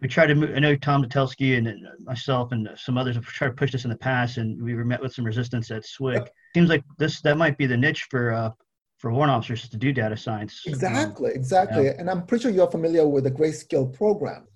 We 0.00 0.06
tried 0.06 0.28
to 0.28 0.34
move, 0.36 0.50
I 0.54 0.60
know 0.60 0.76
Tom 0.76 1.02
Metelsky 1.02 1.58
and 1.58 1.88
myself 2.04 2.52
and 2.52 2.68
some 2.76 2.96
others 2.96 3.16
have 3.16 3.24
tried 3.24 3.48
to 3.48 3.54
push 3.54 3.72
this 3.72 3.84
in 3.84 3.90
the 3.90 3.96
past, 3.96 4.36
and 4.36 4.62
we 4.62 4.74
were 4.76 4.84
met 4.84 5.00
with 5.00 5.12
some 5.12 5.24
resistance 5.24 5.72
at 5.72 5.82
SWIC. 5.82 6.28
Seems 6.54 6.68
like 6.68 6.84
this 6.98 7.20
that 7.22 7.36
might 7.36 7.58
be 7.58 7.66
the 7.66 7.76
niche 7.76 8.06
for 8.10 8.32
uh, 8.32 8.50
for 8.98 9.12
warrant 9.12 9.32
officers 9.32 9.68
to 9.68 9.76
do 9.76 9.92
data 9.92 10.16
science. 10.16 10.62
Exactly, 10.66 11.32
exactly. 11.32 11.86
Yeah. 11.86 11.94
And 11.98 12.10
I'm 12.10 12.26
pretty 12.26 12.42
sure 12.42 12.50
you're 12.50 12.70
familiar 12.70 13.06
with 13.06 13.24
the 13.24 13.30
Grayscale 13.30 13.92
program. 13.92 14.47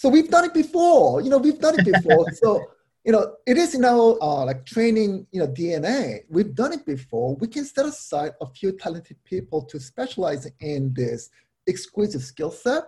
So 0.00 0.08
we've 0.08 0.30
done 0.30 0.46
it 0.46 0.54
before. 0.54 1.20
You 1.20 1.28
know, 1.28 1.36
we've 1.36 1.58
done 1.58 1.78
it 1.78 1.84
before. 1.84 2.24
so 2.32 2.64
you 3.04 3.12
know, 3.12 3.36
it 3.46 3.58
is 3.58 3.74
now 3.74 4.16
uh, 4.22 4.46
like 4.46 4.64
training, 4.64 5.26
you 5.30 5.40
know, 5.40 5.46
DNA. 5.46 6.20
We've 6.30 6.54
done 6.54 6.72
it 6.72 6.86
before. 6.86 7.36
We 7.36 7.48
can 7.48 7.66
set 7.66 7.84
aside 7.84 8.32
a 8.40 8.46
few 8.46 8.72
talented 8.72 9.18
people 9.24 9.60
to 9.66 9.78
specialize 9.78 10.50
in 10.60 10.94
this 10.94 11.28
exquisite 11.68 12.22
skill 12.22 12.50
set, 12.50 12.84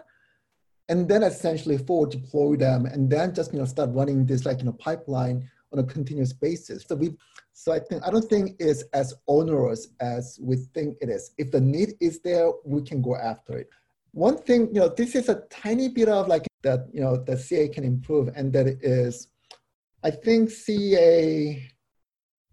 and 0.88 1.06
then 1.06 1.22
essentially 1.22 1.76
forward 1.76 2.12
deploy 2.12 2.56
them, 2.56 2.86
and 2.86 3.10
then 3.10 3.34
just 3.34 3.52
you 3.52 3.58
know 3.58 3.66
start 3.66 3.90
running 3.92 4.24
this 4.24 4.46
like 4.46 4.60
you 4.60 4.64
know 4.64 4.72
pipeline 4.72 5.46
on 5.70 5.80
a 5.80 5.84
continuous 5.84 6.32
basis. 6.32 6.82
So 6.88 6.94
we, 6.94 7.14
so 7.52 7.72
I 7.72 7.80
think 7.80 8.02
I 8.06 8.10
don't 8.10 8.24
think 8.24 8.56
it's 8.58 8.84
as 8.94 9.12
onerous 9.26 9.88
as 10.00 10.38
we 10.40 10.56
think 10.72 10.96
it 11.02 11.10
is. 11.10 11.32
If 11.36 11.50
the 11.50 11.60
need 11.60 11.92
is 12.00 12.20
there, 12.20 12.50
we 12.64 12.80
can 12.80 13.02
go 13.02 13.16
after 13.16 13.58
it. 13.58 13.68
One 14.12 14.38
thing, 14.38 14.68
you 14.72 14.80
know, 14.80 14.88
this 14.88 15.14
is 15.14 15.28
a 15.28 15.42
tiny 15.50 15.88
bit 15.88 16.08
of 16.08 16.26
like 16.26 16.46
that, 16.62 16.88
you 16.92 17.00
know, 17.00 17.16
the 17.16 17.36
CA 17.36 17.68
can 17.68 17.84
improve, 17.84 18.30
and 18.34 18.52
that 18.52 18.66
is 18.66 19.28
I 20.04 20.10
think 20.10 20.50
CA 20.50 21.70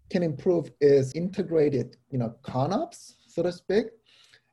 can 0.08 0.22
improve 0.22 0.70
is 0.80 1.12
integrated, 1.14 1.96
you 2.10 2.18
know, 2.18 2.34
ConOps, 2.42 3.14
so 3.26 3.42
to 3.42 3.52
speak. 3.52 3.86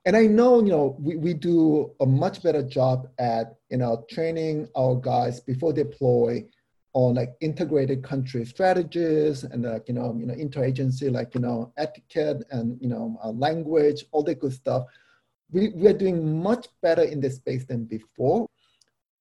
And 0.06 0.16
I 0.16 0.26
know, 0.26 0.64
you 0.64 0.72
know, 0.72 0.96
we, 1.00 1.16
we 1.18 1.34
do 1.34 1.92
a 2.00 2.06
much 2.06 2.42
better 2.42 2.64
job 2.64 3.10
at, 3.20 3.56
you 3.70 3.78
know, 3.78 4.06
training 4.10 4.68
our 4.76 4.96
guys 4.96 5.42
before 5.42 5.74
deploy 5.74 6.46
on 6.94 7.16
like 7.16 7.36
integrated 7.42 8.04
country 8.04 8.46
strategies 8.46 9.44
and 9.44 9.66
like, 9.66 9.88
you 9.88 9.94
know, 9.94 10.16
you 10.18 10.26
know, 10.26 10.34
interagency, 10.34 11.12
like, 11.12 11.36
you 11.36 11.42
know, 11.42 11.72
etiquette 11.78 12.44
and, 12.50 12.78
you 12.82 12.88
know, 12.88 13.20
uh, 13.24 13.30
language, 13.32 14.06
all 14.12 14.24
that 14.24 14.40
good 14.40 14.54
stuff. 14.54 14.86
We, 15.52 15.70
we 15.70 15.88
are 15.88 15.94
doing 15.94 16.42
much 16.42 16.68
better 16.82 17.04
in 17.04 17.20
this 17.20 17.36
space 17.36 17.66
than 17.66 17.86
before. 17.86 18.48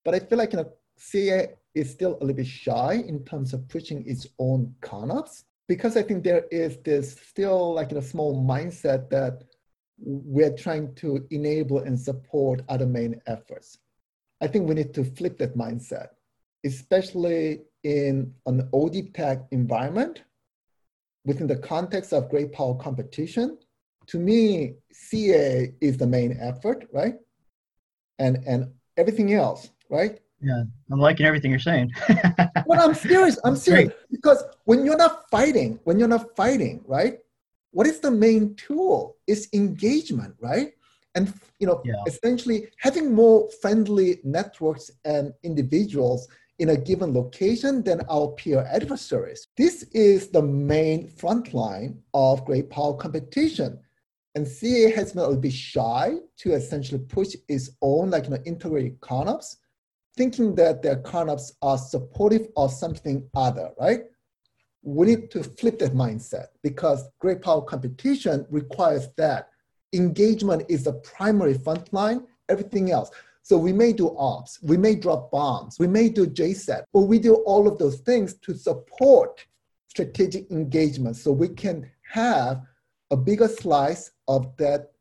But 0.07 0.15
I 0.15 0.21
feel 0.21 0.39
like, 0.39 0.53
you 0.53 0.59
know, 0.59 0.73
CA 0.97 1.49
is 1.75 1.91
still 1.91 2.13
a 2.13 2.21
little 2.21 2.37
bit 2.37 2.47
shy 2.47 3.05
in 3.09 3.25
terms 3.25 3.53
of 3.53 3.69
pushing 3.69 4.07
its 4.07 4.29
own 4.39 4.73
ConOps 4.81 5.43
because 5.67 5.97
I 5.97 6.03
think 6.03 6.23
there 6.23 6.45
is 6.53 6.77
this 6.85 7.17
still 7.29 7.75
like 7.75 7.91
a 7.91 8.01
small 8.01 8.41
mindset 8.41 9.11
that 9.11 9.43
we're 9.99 10.57
trying 10.57 10.95
to 10.97 11.27
enable 11.33 11.81
and 11.81 11.99
support 11.99 12.63
other 12.69 12.87
main 12.87 13.21
efforts. 13.27 13.79
I 14.41 14.47
think 14.47 14.69
we 14.69 14.77
need 14.77 14.95
to 14.95 15.03
flip 15.03 15.39
that 15.39 15.57
mindset, 15.57 16.11
especially 16.65 17.63
in 17.83 18.33
an 18.47 18.69
OD 18.73 19.13
tech 19.13 19.39
environment 19.51 20.23
within 21.25 21.49
the 21.49 21.57
context 21.57 22.13
of 22.13 22.31
great 22.31 22.53
power 22.53 22.77
competition. 22.77 23.59
To 24.07 24.21
me, 24.21 24.77
CA 24.93 25.75
is 25.81 25.97
the 25.97 26.07
main 26.07 26.39
effort, 26.41 26.87
right? 26.93 27.17
And 28.21 28.45
and 28.47 28.73
everything 28.97 29.33
else, 29.33 29.71
right? 29.91 30.21
Yeah, 30.41 30.65
I'm 30.91 31.01
liking 31.01 31.27
everything 31.27 31.51
you're 31.51 31.61
saying. 31.61 31.93
but 32.09 32.79
I'm 32.79 32.95
serious. 32.95 33.39
I'm 33.45 33.57
serious 33.57 33.89
Great. 33.89 34.11
because 34.11 34.45
when 34.65 34.85
you're 34.85 34.97
not 34.97 35.31
fighting, 35.31 35.81
when 35.85 35.99
you're 35.99 36.09
not 36.09 36.37
fighting, 36.37 36.83
right? 36.87 37.19
What 37.71 37.87
is 37.87 38.01
the 38.01 38.11
main 38.11 38.55
tool? 38.55 39.17
It's 39.27 39.49
engagement, 39.53 40.35
right? 40.41 40.73
And 41.15 41.33
you 41.59 41.67
know, 41.67 41.81
yeah. 41.85 41.95
essentially 42.07 42.69
having 42.79 43.15
more 43.15 43.49
friendly 43.63 44.21
networks 44.25 44.91
and 45.05 45.33
individuals 45.43 46.29
in 46.59 46.71
a 46.71 46.77
given 46.77 47.13
location 47.13 47.83
than 47.83 48.01
our 48.09 48.29
peer 48.29 48.67
adversaries. 48.71 49.49
This 49.57 49.85
is 49.93 50.29
the 50.29 50.43
main 50.43 51.09
front 51.09 51.55
line 51.55 52.03
of 52.15 52.45
great 52.45 52.71
power 52.71 52.95
competition. 52.95 53.79
And 54.35 54.47
CA 54.47 54.91
has 54.93 55.13
been 55.13 55.23
a 55.23 55.27
little 55.27 55.41
bit 55.41 55.53
shy 55.53 56.17
to 56.39 56.53
essentially 56.53 57.01
push 57.01 57.35
its 57.49 57.71
own 57.81 58.11
like 58.11 58.25
you 58.25 58.31
know, 58.31 58.43
integrated 58.45 59.01
CONOPS, 59.01 59.57
thinking 60.17 60.55
that 60.55 60.83
their 60.83 60.97
CONOPS 60.97 61.53
are 61.63 61.79
supportive 61.79 62.49
of 62.57 62.73
something 62.73 63.29
other, 63.35 63.71
right? 63.79 64.05
We 64.83 65.07
need 65.07 65.31
to 65.33 65.43
flip 65.43 65.79
that 65.81 65.95
mindset 65.95 66.47
because 66.63 67.05
great 67.19 67.43
power 67.43 67.63
competition 67.63 68.47
requires 68.51 69.09
that 69.17 69.51
engagement 69.93 70.65
is 70.69 70.85
the 70.85 70.95
primary 70.95 71.55
front 71.55 71.93
line, 71.93 72.27
everything 72.49 72.91
else. 72.91 73.11
So 73.43 73.57
we 73.57 73.73
may 73.73 73.93
do 73.93 74.17
ops, 74.17 74.61
we 74.63 74.77
may 74.77 74.97
drop 74.97 75.31
bombs, 75.31 75.79
we 75.79 75.87
may 75.87 76.09
do 76.09 76.27
JSAT, 76.27 76.83
but 76.93 77.03
we 77.03 77.19
do 77.19 77.37
all 77.47 77.69
of 77.69 77.79
those 77.79 78.01
things 78.01 78.35
to 78.39 78.55
support 78.55 79.45
strategic 79.89 80.51
engagement 80.51 81.17
so 81.17 81.31
we 81.33 81.49
can 81.49 81.89
have 82.03 82.63
a 83.11 83.17
bigger 83.17 83.49
slice 83.49 84.11
of 84.27 84.57
that 84.57 84.93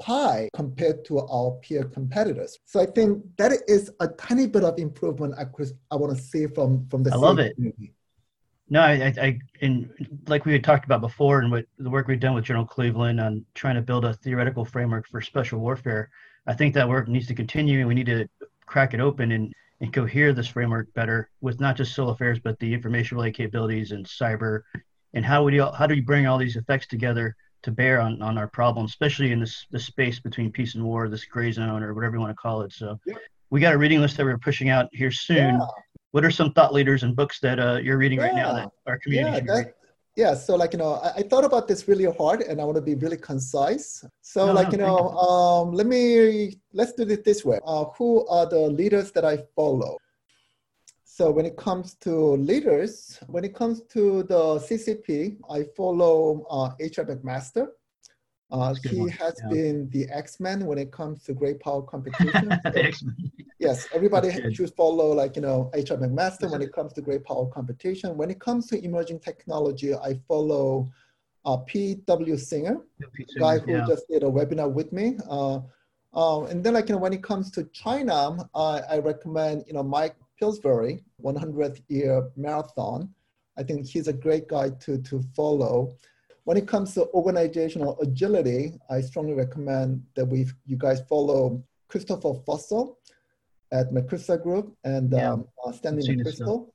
pie 0.00 0.48
compared 0.54 1.04
to 1.04 1.20
our 1.20 1.52
peer 1.62 1.84
competitors. 1.84 2.58
So 2.64 2.80
I 2.80 2.86
think 2.86 3.22
that 3.36 3.52
is 3.68 3.90
a 4.00 4.08
tiny 4.08 4.46
bit 4.46 4.64
of 4.64 4.78
improvement 4.78 5.34
I, 5.38 5.44
could, 5.44 5.68
I 5.90 5.96
want 5.96 6.16
to 6.16 6.22
see 6.22 6.46
from, 6.46 6.86
from 6.88 7.02
the 7.02 7.12
I 7.12 7.16
love 7.16 7.38
it. 7.38 7.54
Community. 7.54 7.92
No, 8.72 8.80
I, 8.80 9.12
I, 9.20 9.38
and 9.62 9.90
like 10.28 10.46
we 10.46 10.52
had 10.52 10.62
talked 10.62 10.84
about 10.84 11.00
before, 11.00 11.40
and 11.40 11.50
what 11.50 11.66
the 11.78 11.90
work 11.90 12.06
we've 12.06 12.20
done 12.20 12.34
with 12.34 12.44
General 12.44 12.64
Cleveland 12.64 13.20
on 13.20 13.44
trying 13.54 13.74
to 13.74 13.82
build 13.82 14.04
a 14.04 14.14
theoretical 14.14 14.64
framework 14.64 15.08
for 15.08 15.20
special 15.20 15.58
warfare, 15.58 16.08
I 16.46 16.54
think 16.54 16.74
that 16.74 16.88
work 16.88 17.08
needs 17.08 17.26
to 17.26 17.34
continue. 17.34 17.80
And 17.80 17.88
we 17.88 17.94
need 17.94 18.06
to 18.06 18.28
crack 18.66 18.94
it 18.94 19.00
open 19.00 19.32
and, 19.32 19.52
and 19.80 19.92
cohere 19.92 20.32
this 20.32 20.46
framework 20.46 20.92
better 20.94 21.30
with 21.40 21.58
not 21.58 21.76
just 21.76 21.94
civil 21.94 22.12
affairs, 22.12 22.38
but 22.38 22.58
the 22.60 22.72
information 22.72 23.16
relay 23.16 23.32
capabilities 23.32 23.90
and 23.90 24.06
cyber. 24.06 24.62
And 25.14 25.24
how 25.24 25.42
would 25.42 25.52
you, 25.52 25.68
how 25.76 25.88
do 25.88 25.94
you 25.96 26.04
bring 26.04 26.28
all 26.28 26.38
these 26.38 26.54
effects 26.54 26.86
together 26.86 27.34
to 27.62 27.70
bear 27.70 28.00
on, 28.00 28.20
on 28.22 28.38
our 28.38 28.48
problem, 28.48 28.86
especially 28.86 29.32
in 29.32 29.40
this, 29.40 29.66
this 29.70 29.86
space 29.86 30.20
between 30.20 30.50
peace 30.50 30.74
and 30.74 30.84
war, 30.84 31.08
this 31.08 31.24
gray 31.24 31.52
zone 31.52 31.82
or 31.82 31.94
whatever 31.94 32.16
you 32.16 32.20
want 32.20 32.30
to 32.30 32.34
call 32.34 32.62
it. 32.62 32.72
So 32.72 32.98
yeah. 33.06 33.14
we 33.50 33.60
got 33.60 33.74
a 33.74 33.78
reading 33.78 34.00
list 34.00 34.16
that 34.16 34.24
we're 34.24 34.38
pushing 34.38 34.70
out 34.70 34.88
here 34.92 35.10
soon. 35.10 35.54
Yeah. 35.54 35.66
What 36.12 36.24
are 36.24 36.30
some 36.30 36.52
thought 36.52 36.72
leaders 36.72 37.02
and 37.02 37.14
books 37.14 37.38
that 37.40 37.60
uh, 37.60 37.78
you're 37.82 37.98
reading 37.98 38.18
yeah. 38.18 38.26
right 38.26 38.34
now 38.34 38.52
that 38.54 38.70
our 38.86 38.98
community 38.98 39.46
yeah, 39.46 39.54
that, 39.54 39.74
yeah 40.16 40.34
so 40.34 40.56
like 40.56 40.72
you 40.72 40.78
know 40.78 40.94
I, 40.94 41.10
I, 41.18 41.22
thought 41.22 41.44
about 41.44 41.68
this 41.68 41.86
really 41.86 42.04
hard 42.20 42.40
and 42.42 42.60
i 42.60 42.64
want 42.64 42.76
to 42.76 42.82
be 42.82 42.94
really 42.94 43.16
concise 43.16 44.04
so 44.22 44.46
no, 44.46 44.52
like 44.52 44.68
no, 44.68 44.72
you 44.72 44.78
know 44.78 44.98
you. 44.98 45.18
um, 45.18 45.72
let 45.72 45.86
me 45.86 46.56
let's 46.72 46.92
do 46.92 47.04
it 47.08 47.24
this 47.24 47.44
way 47.44 47.58
uh, 47.64 47.84
who 47.96 48.26
are 48.26 48.46
the 48.46 48.58
leaders 48.80 49.12
that 49.12 49.24
i 49.24 49.38
follow 49.54 49.96
so 51.16 51.30
when 51.30 51.44
it 51.44 51.56
comes 51.56 51.94
to 51.94 52.12
leaders 52.50 53.18
when 53.26 53.44
it 53.44 53.54
comes 53.54 53.82
to 53.82 54.22
the 54.24 54.42
ccp 54.68 55.36
i 55.50 55.64
follow 55.76 56.46
uh, 56.50 56.70
H.R. 56.78 57.04
McMaster 57.04 57.66
uh, 58.52 58.74
he 58.82 59.08
has 59.10 59.34
yeah. 59.42 59.48
been 59.50 59.90
the 59.90 60.08
X-Men 60.08 60.66
when 60.66 60.76
it 60.78 60.90
comes 60.90 61.22
to 61.22 61.32
great 61.32 61.60
power 61.60 61.82
competition. 61.82 62.50
yes, 63.60 63.86
everybody 63.94 64.52
should 64.52 64.74
follow 64.74 65.12
like, 65.12 65.36
you 65.36 65.42
know, 65.42 65.70
H.R. 65.72 65.96
McMaster 65.98 66.50
when 66.50 66.60
it 66.60 66.72
comes 66.72 66.92
to 66.94 67.00
great 67.00 67.22
power 67.22 67.46
competition. 67.46 68.16
When 68.16 68.28
it 68.28 68.40
comes 68.40 68.66
to 68.68 68.84
emerging 68.84 69.20
technology, 69.20 69.94
I 69.94 70.18
follow 70.26 70.90
uh, 71.44 71.58
P.W. 71.58 72.36
Singer, 72.36 72.78
the 72.98 73.38
guy 73.38 73.58
who 73.58 73.70
yeah. 73.70 73.84
just 73.86 74.08
did 74.08 74.24
a 74.24 74.26
webinar 74.26 74.68
with 74.68 74.92
me. 74.92 75.16
Uh, 75.30 75.60
uh, 76.12 76.42
and 76.46 76.64
then 76.64 76.74
like, 76.74 76.88
you 76.88 76.96
know, 76.96 77.00
when 77.00 77.12
it 77.12 77.22
comes 77.22 77.52
to 77.52 77.62
China, 77.72 78.36
I 78.52 78.98
recommend, 78.98 79.62
you 79.68 79.74
know, 79.74 79.84
Mike 79.84 80.16
Pillsbury, 80.40 81.04
100th 81.22 81.82
year 81.88 82.30
marathon. 82.36 83.14
I 83.58 83.62
think 83.62 83.86
he's 83.86 84.08
a 84.08 84.12
great 84.12 84.48
guy 84.48 84.70
to, 84.70 84.98
to 84.98 85.22
follow. 85.36 85.94
When 86.44 86.56
it 86.56 86.66
comes 86.66 86.94
to 86.94 87.06
organizational 87.12 88.00
agility, 88.00 88.80
I 88.88 89.02
strongly 89.02 89.34
recommend 89.34 90.02
that 90.16 90.24
we 90.24 90.46
you 90.66 90.78
guys 90.78 91.02
follow 91.08 91.62
Christopher 91.88 92.32
Fussell 92.46 92.96
at 93.70 93.92
McChrystal 93.92 94.42
Group 94.42 94.74
and 94.84 95.12
yeah. 95.12 95.32
um, 95.32 95.46
uh, 95.64 95.72
Stanley 95.72 96.02
McChrystal. 96.02 96.70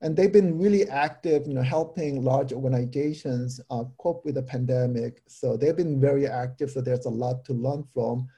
And 0.00 0.16
they've 0.16 0.32
been 0.32 0.58
really 0.58 0.88
active, 0.88 1.46
you 1.46 1.54
know, 1.54 1.62
helping 1.62 2.22
large 2.22 2.52
organizations 2.52 3.60
uh, 3.70 3.84
cope 3.98 4.24
with 4.24 4.34
the 4.34 4.42
pandemic. 4.42 5.22
So 5.26 5.56
they've 5.56 5.76
been 5.76 6.00
very 6.00 6.26
active. 6.26 6.70
So 6.70 6.80
there's 6.80 7.06
a 7.06 7.10
lot 7.10 7.44
to 7.46 7.52
learn 7.54 7.84
from. 7.92 8.28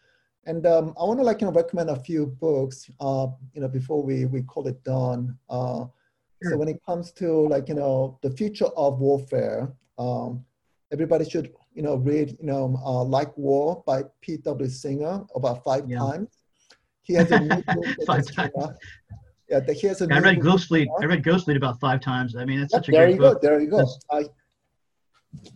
And 0.47 0.65
um, 0.67 0.95
I 0.99 1.05
want 1.05 1.19
to 1.19 1.25
like 1.25 1.41
you 1.41 1.49
know 1.49 1.53
recommend 1.53 1.91
a 1.91 1.99
few 1.99 2.27
books, 2.27 2.89
uh, 3.01 3.27
you 3.53 3.61
know, 3.61 3.69
before 3.69 4.03
we 4.03 4.27
we 4.27 4.43
call 4.43 4.67
it 4.69 4.83
done. 4.85 5.37
Uh, 5.51 5.87
sure. 6.43 6.53
So 6.53 6.57
when 6.57 6.69
it 6.69 6.81
comes 6.87 7.11
to 7.13 7.49
like 7.49 7.69
you 7.69 7.75
know 7.75 8.19
the 8.23 8.31
future 8.31 8.71
of 8.77 9.01
warfare, 9.01 9.73
um, 9.99 10.45
everybody 10.93 11.29
should 11.29 11.53
you 11.75 11.83
know 11.83 11.97
read 11.97 12.37
you 12.41 12.47
know 12.47 12.81
uh, 12.85 13.03
Like 13.03 13.37
War 13.37 13.83
by 13.87 14.05
P.W. 14.21 14.71
Singer 14.71 15.25
about 15.35 15.65
five 15.65 15.89
yeah. 15.89 15.99
times. 15.99 16.29
He 17.03 17.15
has 17.15 17.31
a 17.33 17.41
new 17.41 17.63
book 17.63 17.85
five 18.07 18.31
times. 18.31 18.53
Yeah, 19.49 19.61
he 19.73 19.87
has 19.87 20.01
a 20.01 20.13
I 20.13 20.19
read 20.19 20.41
Ghost 20.41 20.69
Fleet. 20.69 20.89
I 21.01 21.05
read 21.07 21.23
Ghost 21.23 21.45
Fleet 21.45 21.57
about 21.57 21.79
five 21.79 22.01
times. 22.01 22.37
I 22.37 22.45
mean, 22.45 22.61
it's 22.61 22.73
such 22.73 22.89
a 22.89 22.93
there 22.93 23.07
great 23.07 23.15
you 23.15 23.21
book. 23.21 23.43
Go, 23.43 23.49
there 23.49 23.61
you 23.61 23.71
go. 23.71 23.87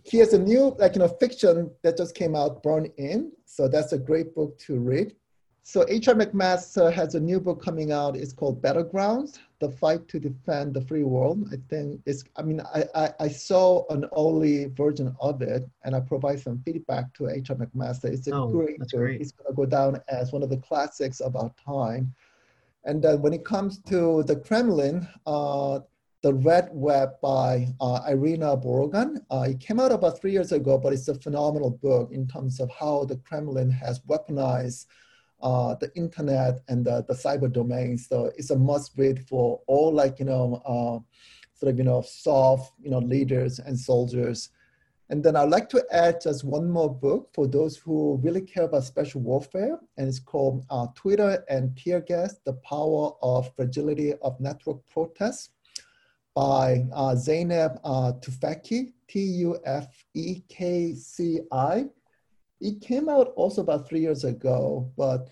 He 0.03 0.17
has 0.17 0.33
a 0.33 0.39
new 0.39 0.75
like 0.79 0.95
you 0.95 0.99
know 0.99 1.07
fiction 1.07 1.71
that 1.83 1.97
just 1.97 2.15
came 2.15 2.35
out, 2.35 2.63
Burn 2.63 2.87
In. 2.97 3.31
So 3.45 3.67
that's 3.67 3.93
a 3.93 3.97
great 3.97 4.33
book 4.35 4.57
to 4.59 4.79
read. 4.79 5.15
So 5.63 5.85
H.R. 5.87 6.15
McMaster 6.15 6.91
has 6.91 7.13
a 7.13 7.19
new 7.19 7.39
book 7.39 7.63
coming 7.63 7.91
out. 7.91 8.15
It's 8.15 8.33
called 8.33 8.61
Battlegrounds, 8.61 9.37
The 9.59 9.69
Fight 9.69 10.07
to 10.07 10.19
Defend 10.19 10.73
the 10.73 10.81
Free 10.81 11.03
World. 11.03 11.47
I 11.51 11.57
think 11.69 12.01
it's, 12.07 12.23
I 12.35 12.41
mean, 12.41 12.61
I, 12.61 12.83
I, 12.95 13.13
I 13.19 13.27
saw 13.27 13.85
an 13.89 14.05
early 14.17 14.65
version 14.65 15.15
of 15.21 15.41
it 15.43 15.69
and 15.83 15.95
I 15.95 15.99
provide 15.99 16.39
some 16.39 16.61
feedback 16.65 17.13
to 17.13 17.29
H.R. 17.29 17.55
McMaster. 17.57 18.05
It's 18.05 18.27
a 18.27 18.33
oh, 18.33 18.49
great 18.49 18.79
book. 18.79 18.89
Great. 18.89 19.21
It's 19.21 19.31
gonna 19.31 19.55
go 19.55 19.65
down 19.65 20.01
as 20.07 20.31
one 20.31 20.41
of 20.41 20.49
the 20.49 20.57
classics 20.57 21.19
of 21.19 21.35
our 21.35 21.51
time. 21.63 22.13
And 22.85 23.03
then 23.03 23.21
when 23.21 23.31
it 23.31 23.45
comes 23.45 23.77
to 23.83 24.23
the 24.23 24.37
Kremlin, 24.37 25.07
uh, 25.27 25.81
the 26.21 26.33
Red 26.33 26.69
Web 26.71 27.19
by 27.19 27.67
uh, 27.79 28.01
Irina 28.07 28.55
Borogan. 28.55 29.17
Uh, 29.31 29.47
it 29.49 29.59
came 29.59 29.79
out 29.79 29.91
about 29.91 30.19
three 30.19 30.31
years 30.31 30.51
ago, 30.51 30.77
but 30.77 30.93
it's 30.93 31.07
a 31.07 31.15
phenomenal 31.15 31.71
book 31.71 32.11
in 32.11 32.27
terms 32.27 32.59
of 32.59 32.69
how 32.69 33.05
the 33.05 33.17
Kremlin 33.17 33.71
has 33.71 33.99
weaponized 34.01 34.85
uh, 35.41 35.73
the 35.81 35.91
internet 35.95 36.59
and 36.67 36.85
the, 36.85 37.03
the 37.07 37.15
cyber 37.15 37.51
domain. 37.51 37.97
So 37.97 38.31
it's 38.37 38.51
a 38.51 38.55
must 38.55 38.91
read 38.97 39.27
for 39.27 39.61
all 39.65 39.91
like, 39.91 40.19
you 40.19 40.25
know, 40.25 40.61
uh, 40.63 40.99
sort 41.57 41.71
of, 41.71 41.77
you 41.79 41.83
know, 41.83 42.03
SOF, 42.03 42.71
you 42.79 42.91
know, 42.91 42.99
leaders 42.99 43.57
and 43.57 43.77
soldiers. 43.77 44.49
And 45.09 45.23
then 45.23 45.35
I'd 45.35 45.49
like 45.49 45.69
to 45.69 45.83
add 45.91 46.21
just 46.21 46.43
one 46.43 46.69
more 46.69 46.93
book 46.93 47.29
for 47.33 47.47
those 47.47 47.75
who 47.77 48.19
really 48.23 48.41
care 48.41 48.63
about 48.63 48.83
special 48.83 49.21
warfare. 49.21 49.79
And 49.97 50.07
it's 50.07 50.19
called 50.19 50.65
uh, 50.69 50.87
Twitter 50.93 51.43
and 51.49 51.75
Tear 51.75 52.01
Gas, 52.01 52.35
The 52.45 52.53
Power 52.53 53.13
of 53.23 53.53
Fragility 53.55 54.13
of 54.21 54.39
Network 54.39 54.87
Protests 54.87 55.49
by 56.35 56.85
uh, 56.93 57.15
Zeynep 57.15 57.79
uh, 57.83 58.13
Tufekci, 58.21 58.93
T-U-F-E-K-C-I 59.07 59.55
it 62.61 62.79
came 62.79 63.09
out 63.09 63.33
also 63.35 63.61
about 63.61 63.89
three 63.89 63.99
years 63.99 64.23
ago, 64.23 64.89
but 64.95 65.29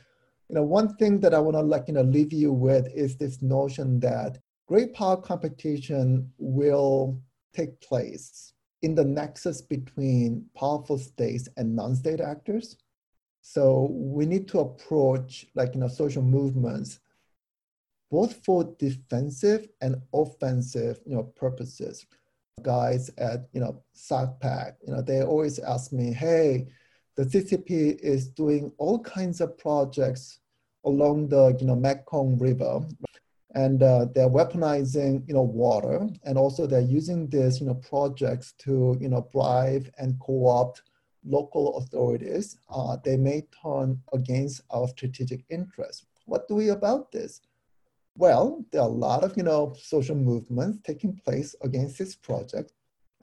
you 0.49 0.55
know, 0.55 0.63
one 0.63 0.95
thing 0.95 1.19
that 1.19 1.35
I 1.35 1.39
want 1.39 1.55
to 1.55 1.61
like 1.61 1.87
you 1.87 1.93
know 1.93 2.01
leave 2.01 2.33
you 2.33 2.51
with 2.51 2.87
is 2.93 3.15
this 3.15 3.41
notion 3.41 3.99
that 3.99 4.39
great 4.67 4.93
power 4.93 5.15
competition 5.15 6.31
will 6.39 7.21
take 7.53 7.79
place 7.81 8.53
in 8.81 8.95
the 8.95 9.05
nexus 9.05 9.61
between 9.61 10.45
powerful 10.55 10.97
states 10.97 11.47
and 11.57 11.75
non-state 11.75 12.19
actors. 12.19 12.77
So 13.41 13.89
we 13.91 14.25
need 14.25 14.47
to 14.49 14.59
approach 14.59 15.45
like 15.53 15.75
you 15.75 15.81
know 15.81 15.87
social 15.87 16.23
movements 16.23 16.99
both 18.11 18.43
for 18.43 18.75
defensive 18.79 19.67
and 19.81 20.01
offensive 20.13 20.99
you 21.05 21.15
know 21.15 21.23
purposes. 21.23 22.05
Guys 22.61 23.09
at 23.17 23.47
you 23.53 23.61
know 23.61 23.81
SOCPAC, 23.95 24.73
you 24.85 24.93
know, 24.93 25.01
they 25.01 25.21
always 25.21 25.59
ask 25.59 25.93
me, 25.93 26.11
hey, 26.11 26.67
the 27.15 27.23
CCP 27.23 27.99
is 27.99 28.27
doing 28.27 28.71
all 28.77 28.99
kinds 28.99 29.39
of 29.39 29.57
projects 29.57 30.39
along 30.85 31.29
the 31.29 31.55
you 31.59 31.65
know 31.65 31.75
Mekong 31.75 32.37
River, 32.37 32.81
and 33.55 33.81
uh, 33.81 34.05
they're 34.13 34.29
weaponizing 34.29 35.27
you 35.27 35.33
know 35.33 35.41
water, 35.43 36.07
and 36.23 36.37
also 36.37 36.67
they're 36.67 36.81
using 36.81 37.29
these 37.29 37.61
you 37.61 37.67
know 37.67 37.75
projects 37.75 38.53
to 38.59 38.97
you 38.99 39.09
know 39.09 39.21
bribe 39.31 39.89
and 39.97 40.19
co-opt 40.19 40.81
local 41.25 41.77
authorities. 41.77 42.57
Uh, 42.69 42.97
they 43.03 43.17
may 43.17 43.45
turn 43.61 44.01
against 44.13 44.61
our 44.71 44.87
strategic 44.87 45.45
interests. 45.49 46.05
What 46.25 46.47
do 46.47 46.55
we 46.55 46.69
about 46.69 47.11
this? 47.11 47.41
Well, 48.19 48.65
there 48.71 48.81
are 48.81 48.87
a 48.87 48.91
lot 49.07 49.23
of 49.23 49.37
you 49.37 49.43
know 49.43 49.73
social 49.81 50.15
movements 50.15 50.79
taking 50.83 51.19
place 51.23 51.55
against 51.63 51.97
this 51.97 52.15
project, 52.15 52.73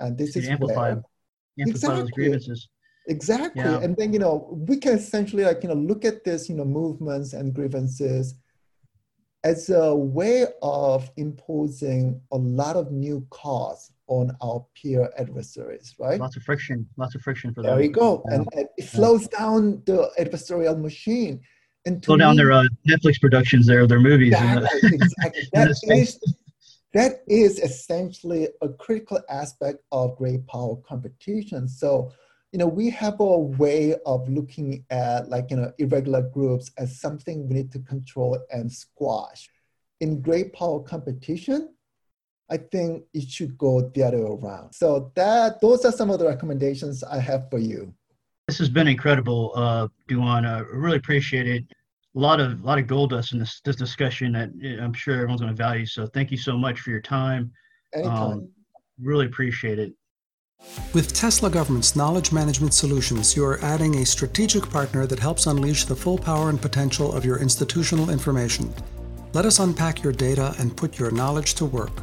and 0.00 0.16
this 0.16 0.36
is 0.36 0.48
amplify, 0.48 0.94
where, 0.94 1.02
amplify 1.60 1.98
exactly. 1.98 2.12
grievances. 2.12 2.68
Exactly. 3.08 3.62
Yeah. 3.62 3.80
And 3.80 3.96
then, 3.96 4.12
you 4.12 4.18
know, 4.18 4.48
we 4.68 4.78
can 4.78 4.94
essentially 4.94 5.44
like, 5.44 5.62
you 5.62 5.68
know, 5.68 5.74
look 5.74 6.04
at 6.04 6.24
this, 6.24 6.48
you 6.48 6.56
know, 6.56 6.64
movements 6.64 7.34
and 7.34 7.54
grievances 7.54 8.34
as 9.44 9.70
a 9.70 9.94
way 9.94 10.46
of 10.62 11.08
imposing 11.16 12.20
a 12.32 12.36
lot 12.36 12.74
of 12.74 12.90
new 12.90 13.24
costs 13.30 13.92
on 14.08 14.36
our 14.42 14.64
peer 14.74 15.08
adversaries, 15.18 15.94
right? 15.98 16.18
Lots 16.18 16.36
of 16.36 16.42
friction, 16.42 16.88
lots 16.96 17.14
of 17.14 17.22
friction 17.22 17.54
for 17.54 17.62
them. 17.62 17.76
There 17.76 17.84
you 17.84 17.92
go. 17.92 18.24
Yeah. 18.28 18.34
And, 18.34 18.48
and, 18.54 18.68
it 18.76 18.88
slows 18.88 19.28
down 19.28 19.82
the 19.86 20.10
adversarial 20.18 20.80
machine. 20.80 21.42
And 21.86 22.04
slow 22.04 22.16
down 22.16 22.36
their 22.36 22.52
uh, 22.52 22.64
Netflix 22.86 23.20
productions 23.20 23.66
there, 23.66 23.86
their 23.86 24.00
movies. 24.00 24.34
Exactly, 24.34 24.80
exactly. 24.92 25.48
that, 25.52 25.70
is, 25.84 26.20
that 26.92 27.22
is 27.28 27.60
essentially 27.60 28.48
a 28.60 28.68
critical 28.68 29.20
aspect 29.30 29.78
of 29.92 30.16
great 30.16 30.44
power 30.48 30.76
competition. 30.76 31.68
So, 31.68 32.12
you 32.50 32.58
know, 32.58 32.66
we 32.66 32.90
have 32.90 33.20
a 33.20 33.38
way 33.38 33.94
of 34.04 34.28
looking 34.28 34.84
at 34.90 35.28
like, 35.28 35.50
you 35.50 35.58
know, 35.58 35.72
irregular 35.78 36.22
groups 36.22 36.72
as 36.76 37.00
something 37.00 37.48
we 37.48 37.54
need 37.54 37.72
to 37.72 37.78
control 37.78 38.38
and 38.50 38.70
squash. 38.70 39.48
In 40.00 40.20
great 40.20 40.52
power 40.52 40.80
competition, 40.80 41.72
I 42.50 42.56
think 42.58 43.04
it 43.14 43.28
should 43.28 43.56
go 43.56 43.90
the 43.94 44.02
other 44.02 44.18
way 44.18 44.38
around. 44.42 44.72
So 44.74 45.12
that 45.14 45.60
those 45.60 45.84
are 45.84 45.92
some 45.92 46.10
of 46.10 46.18
the 46.18 46.26
recommendations 46.26 47.04
I 47.04 47.20
have 47.20 47.48
for 47.48 47.58
you. 47.58 47.94
This 48.46 48.58
has 48.58 48.68
been 48.68 48.86
incredible, 48.86 49.52
uh, 49.56 49.88
Doowan. 50.08 50.46
I 50.46 50.60
really 50.60 50.98
appreciate 50.98 51.48
it. 51.48 51.64
A 52.14 52.18
lot 52.18 52.38
of 52.40 52.62
a 52.62 52.66
lot 52.66 52.78
of 52.78 52.86
gold 52.86 53.10
dust 53.10 53.32
in 53.32 53.40
this 53.40 53.60
this 53.64 53.76
discussion 53.76 54.32
that 54.32 54.50
I'm 54.80 54.92
sure 54.92 55.14
everyone's 55.14 55.40
going 55.40 55.54
to 55.54 55.56
value. 55.56 55.84
So 55.84 56.06
thank 56.06 56.30
you 56.30 56.36
so 56.36 56.56
much 56.56 56.80
for 56.80 56.90
your 56.90 57.00
time. 57.00 57.50
Anytime. 57.92 58.32
Um, 58.32 58.48
really 59.02 59.26
appreciate 59.26 59.78
it. 59.78 59.92
With 60.94 61.12
Tesla 61.12 61.50
Government's 61.50 61.96
knowledge 61.96 62.32
management 62.32 62.72
solutions, 62.72 63.36
you 63.36 63.44
are 63.44 63.60
adding 63.62 63.96
a 63.96 64.06
strategic 64.06 64.70
partner 64.70 65.06
that 65.06 65.18
helps 65.18 65.46
unleash 65.46 65.84
the 65.84 65.96
full 65.96 66.16
power 66.16 66.48
and 66.48 66.60
potential 66.60 67.12
of 67.12 67.24
your 67.24 67.38
institutional 67.38 68.10
information. 68.10 68.72
Let 69.34 69.44
us 69.44 69.58
unpack 69.58 70.02
your 70.02 70.12
data 70.12 70.54
and 70.58 70.74
put 70.74 70.98
your 70.98 71.10
knowledge 71.10 71.54
to 71.54 71.66
work. 71.66 72.02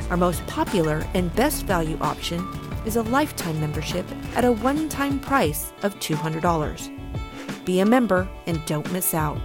Our 0.09 0.17
most 0.17 0.45
popular 0.47 1.05
and 1.13 1.35
best 1.35 1.65
value 1.65 1.97
option 1.99 2.47
is 2.85 2.95
a 2.95 3.01
lifetime 3.03 3.59
membership 3.59 4.05
at 4.35 4.45
a 4.45 4.51
one 4.51 4.87
time 4.89 5.19
price 5.19 5.71
of 5.83 5.97
$200. 5.99 7.65
Be 7.65 7.79
a 7.79 7.85
member 7.85 8.27
and 8.45 8.63
don't 8.65 8.91
miss 8.91 9.13
out. 9.13 9.41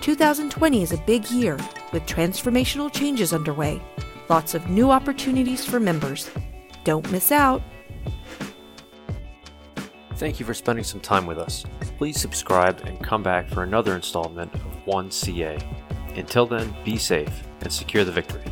2020 0.00 0.82
is 0.82 0.92
a 0.92 0.98
big 0.98 1.28
year 1.30 1.56
with 1.92 2.06
transformational 2.06 2.92
changes 2.92 3.32
underway. 3.32 3.82
Lots 4.28 4.54
of 4.54 4.68
new 4.68 4.90
opportunities 4.90 5.64
for 5.64 5.80
members. 5.80 6.30
Don't 6.84 7.10
miss 7.10 7.32
out. 7.32 7.62
Thank 10.16 10.40
you 10.40 10.46
for 10.46 10.54
spending 10.54 10.82
some 10.84 11.00
time 11.00 11.26
with 11.26 11.38
us. 11.38 11.64
Please 11.98 12.18
subscribe 12.18 12.80
and 12.86 12.98
come 13.04 13.22
back 13.22 13.50
for 13.50 13.64
another 13.64 13.94
installment 13.94 14.52
of 14.54 14.62
1CA. 14.86 15.62
Until 16.16 16.46
then, 16.46 16.74
be 16.84 16.96
safe 16.96 17.42
and 17.60 17.70
secure 17.70 18.02
the 18.02 18.12
victory. 18.12 18.42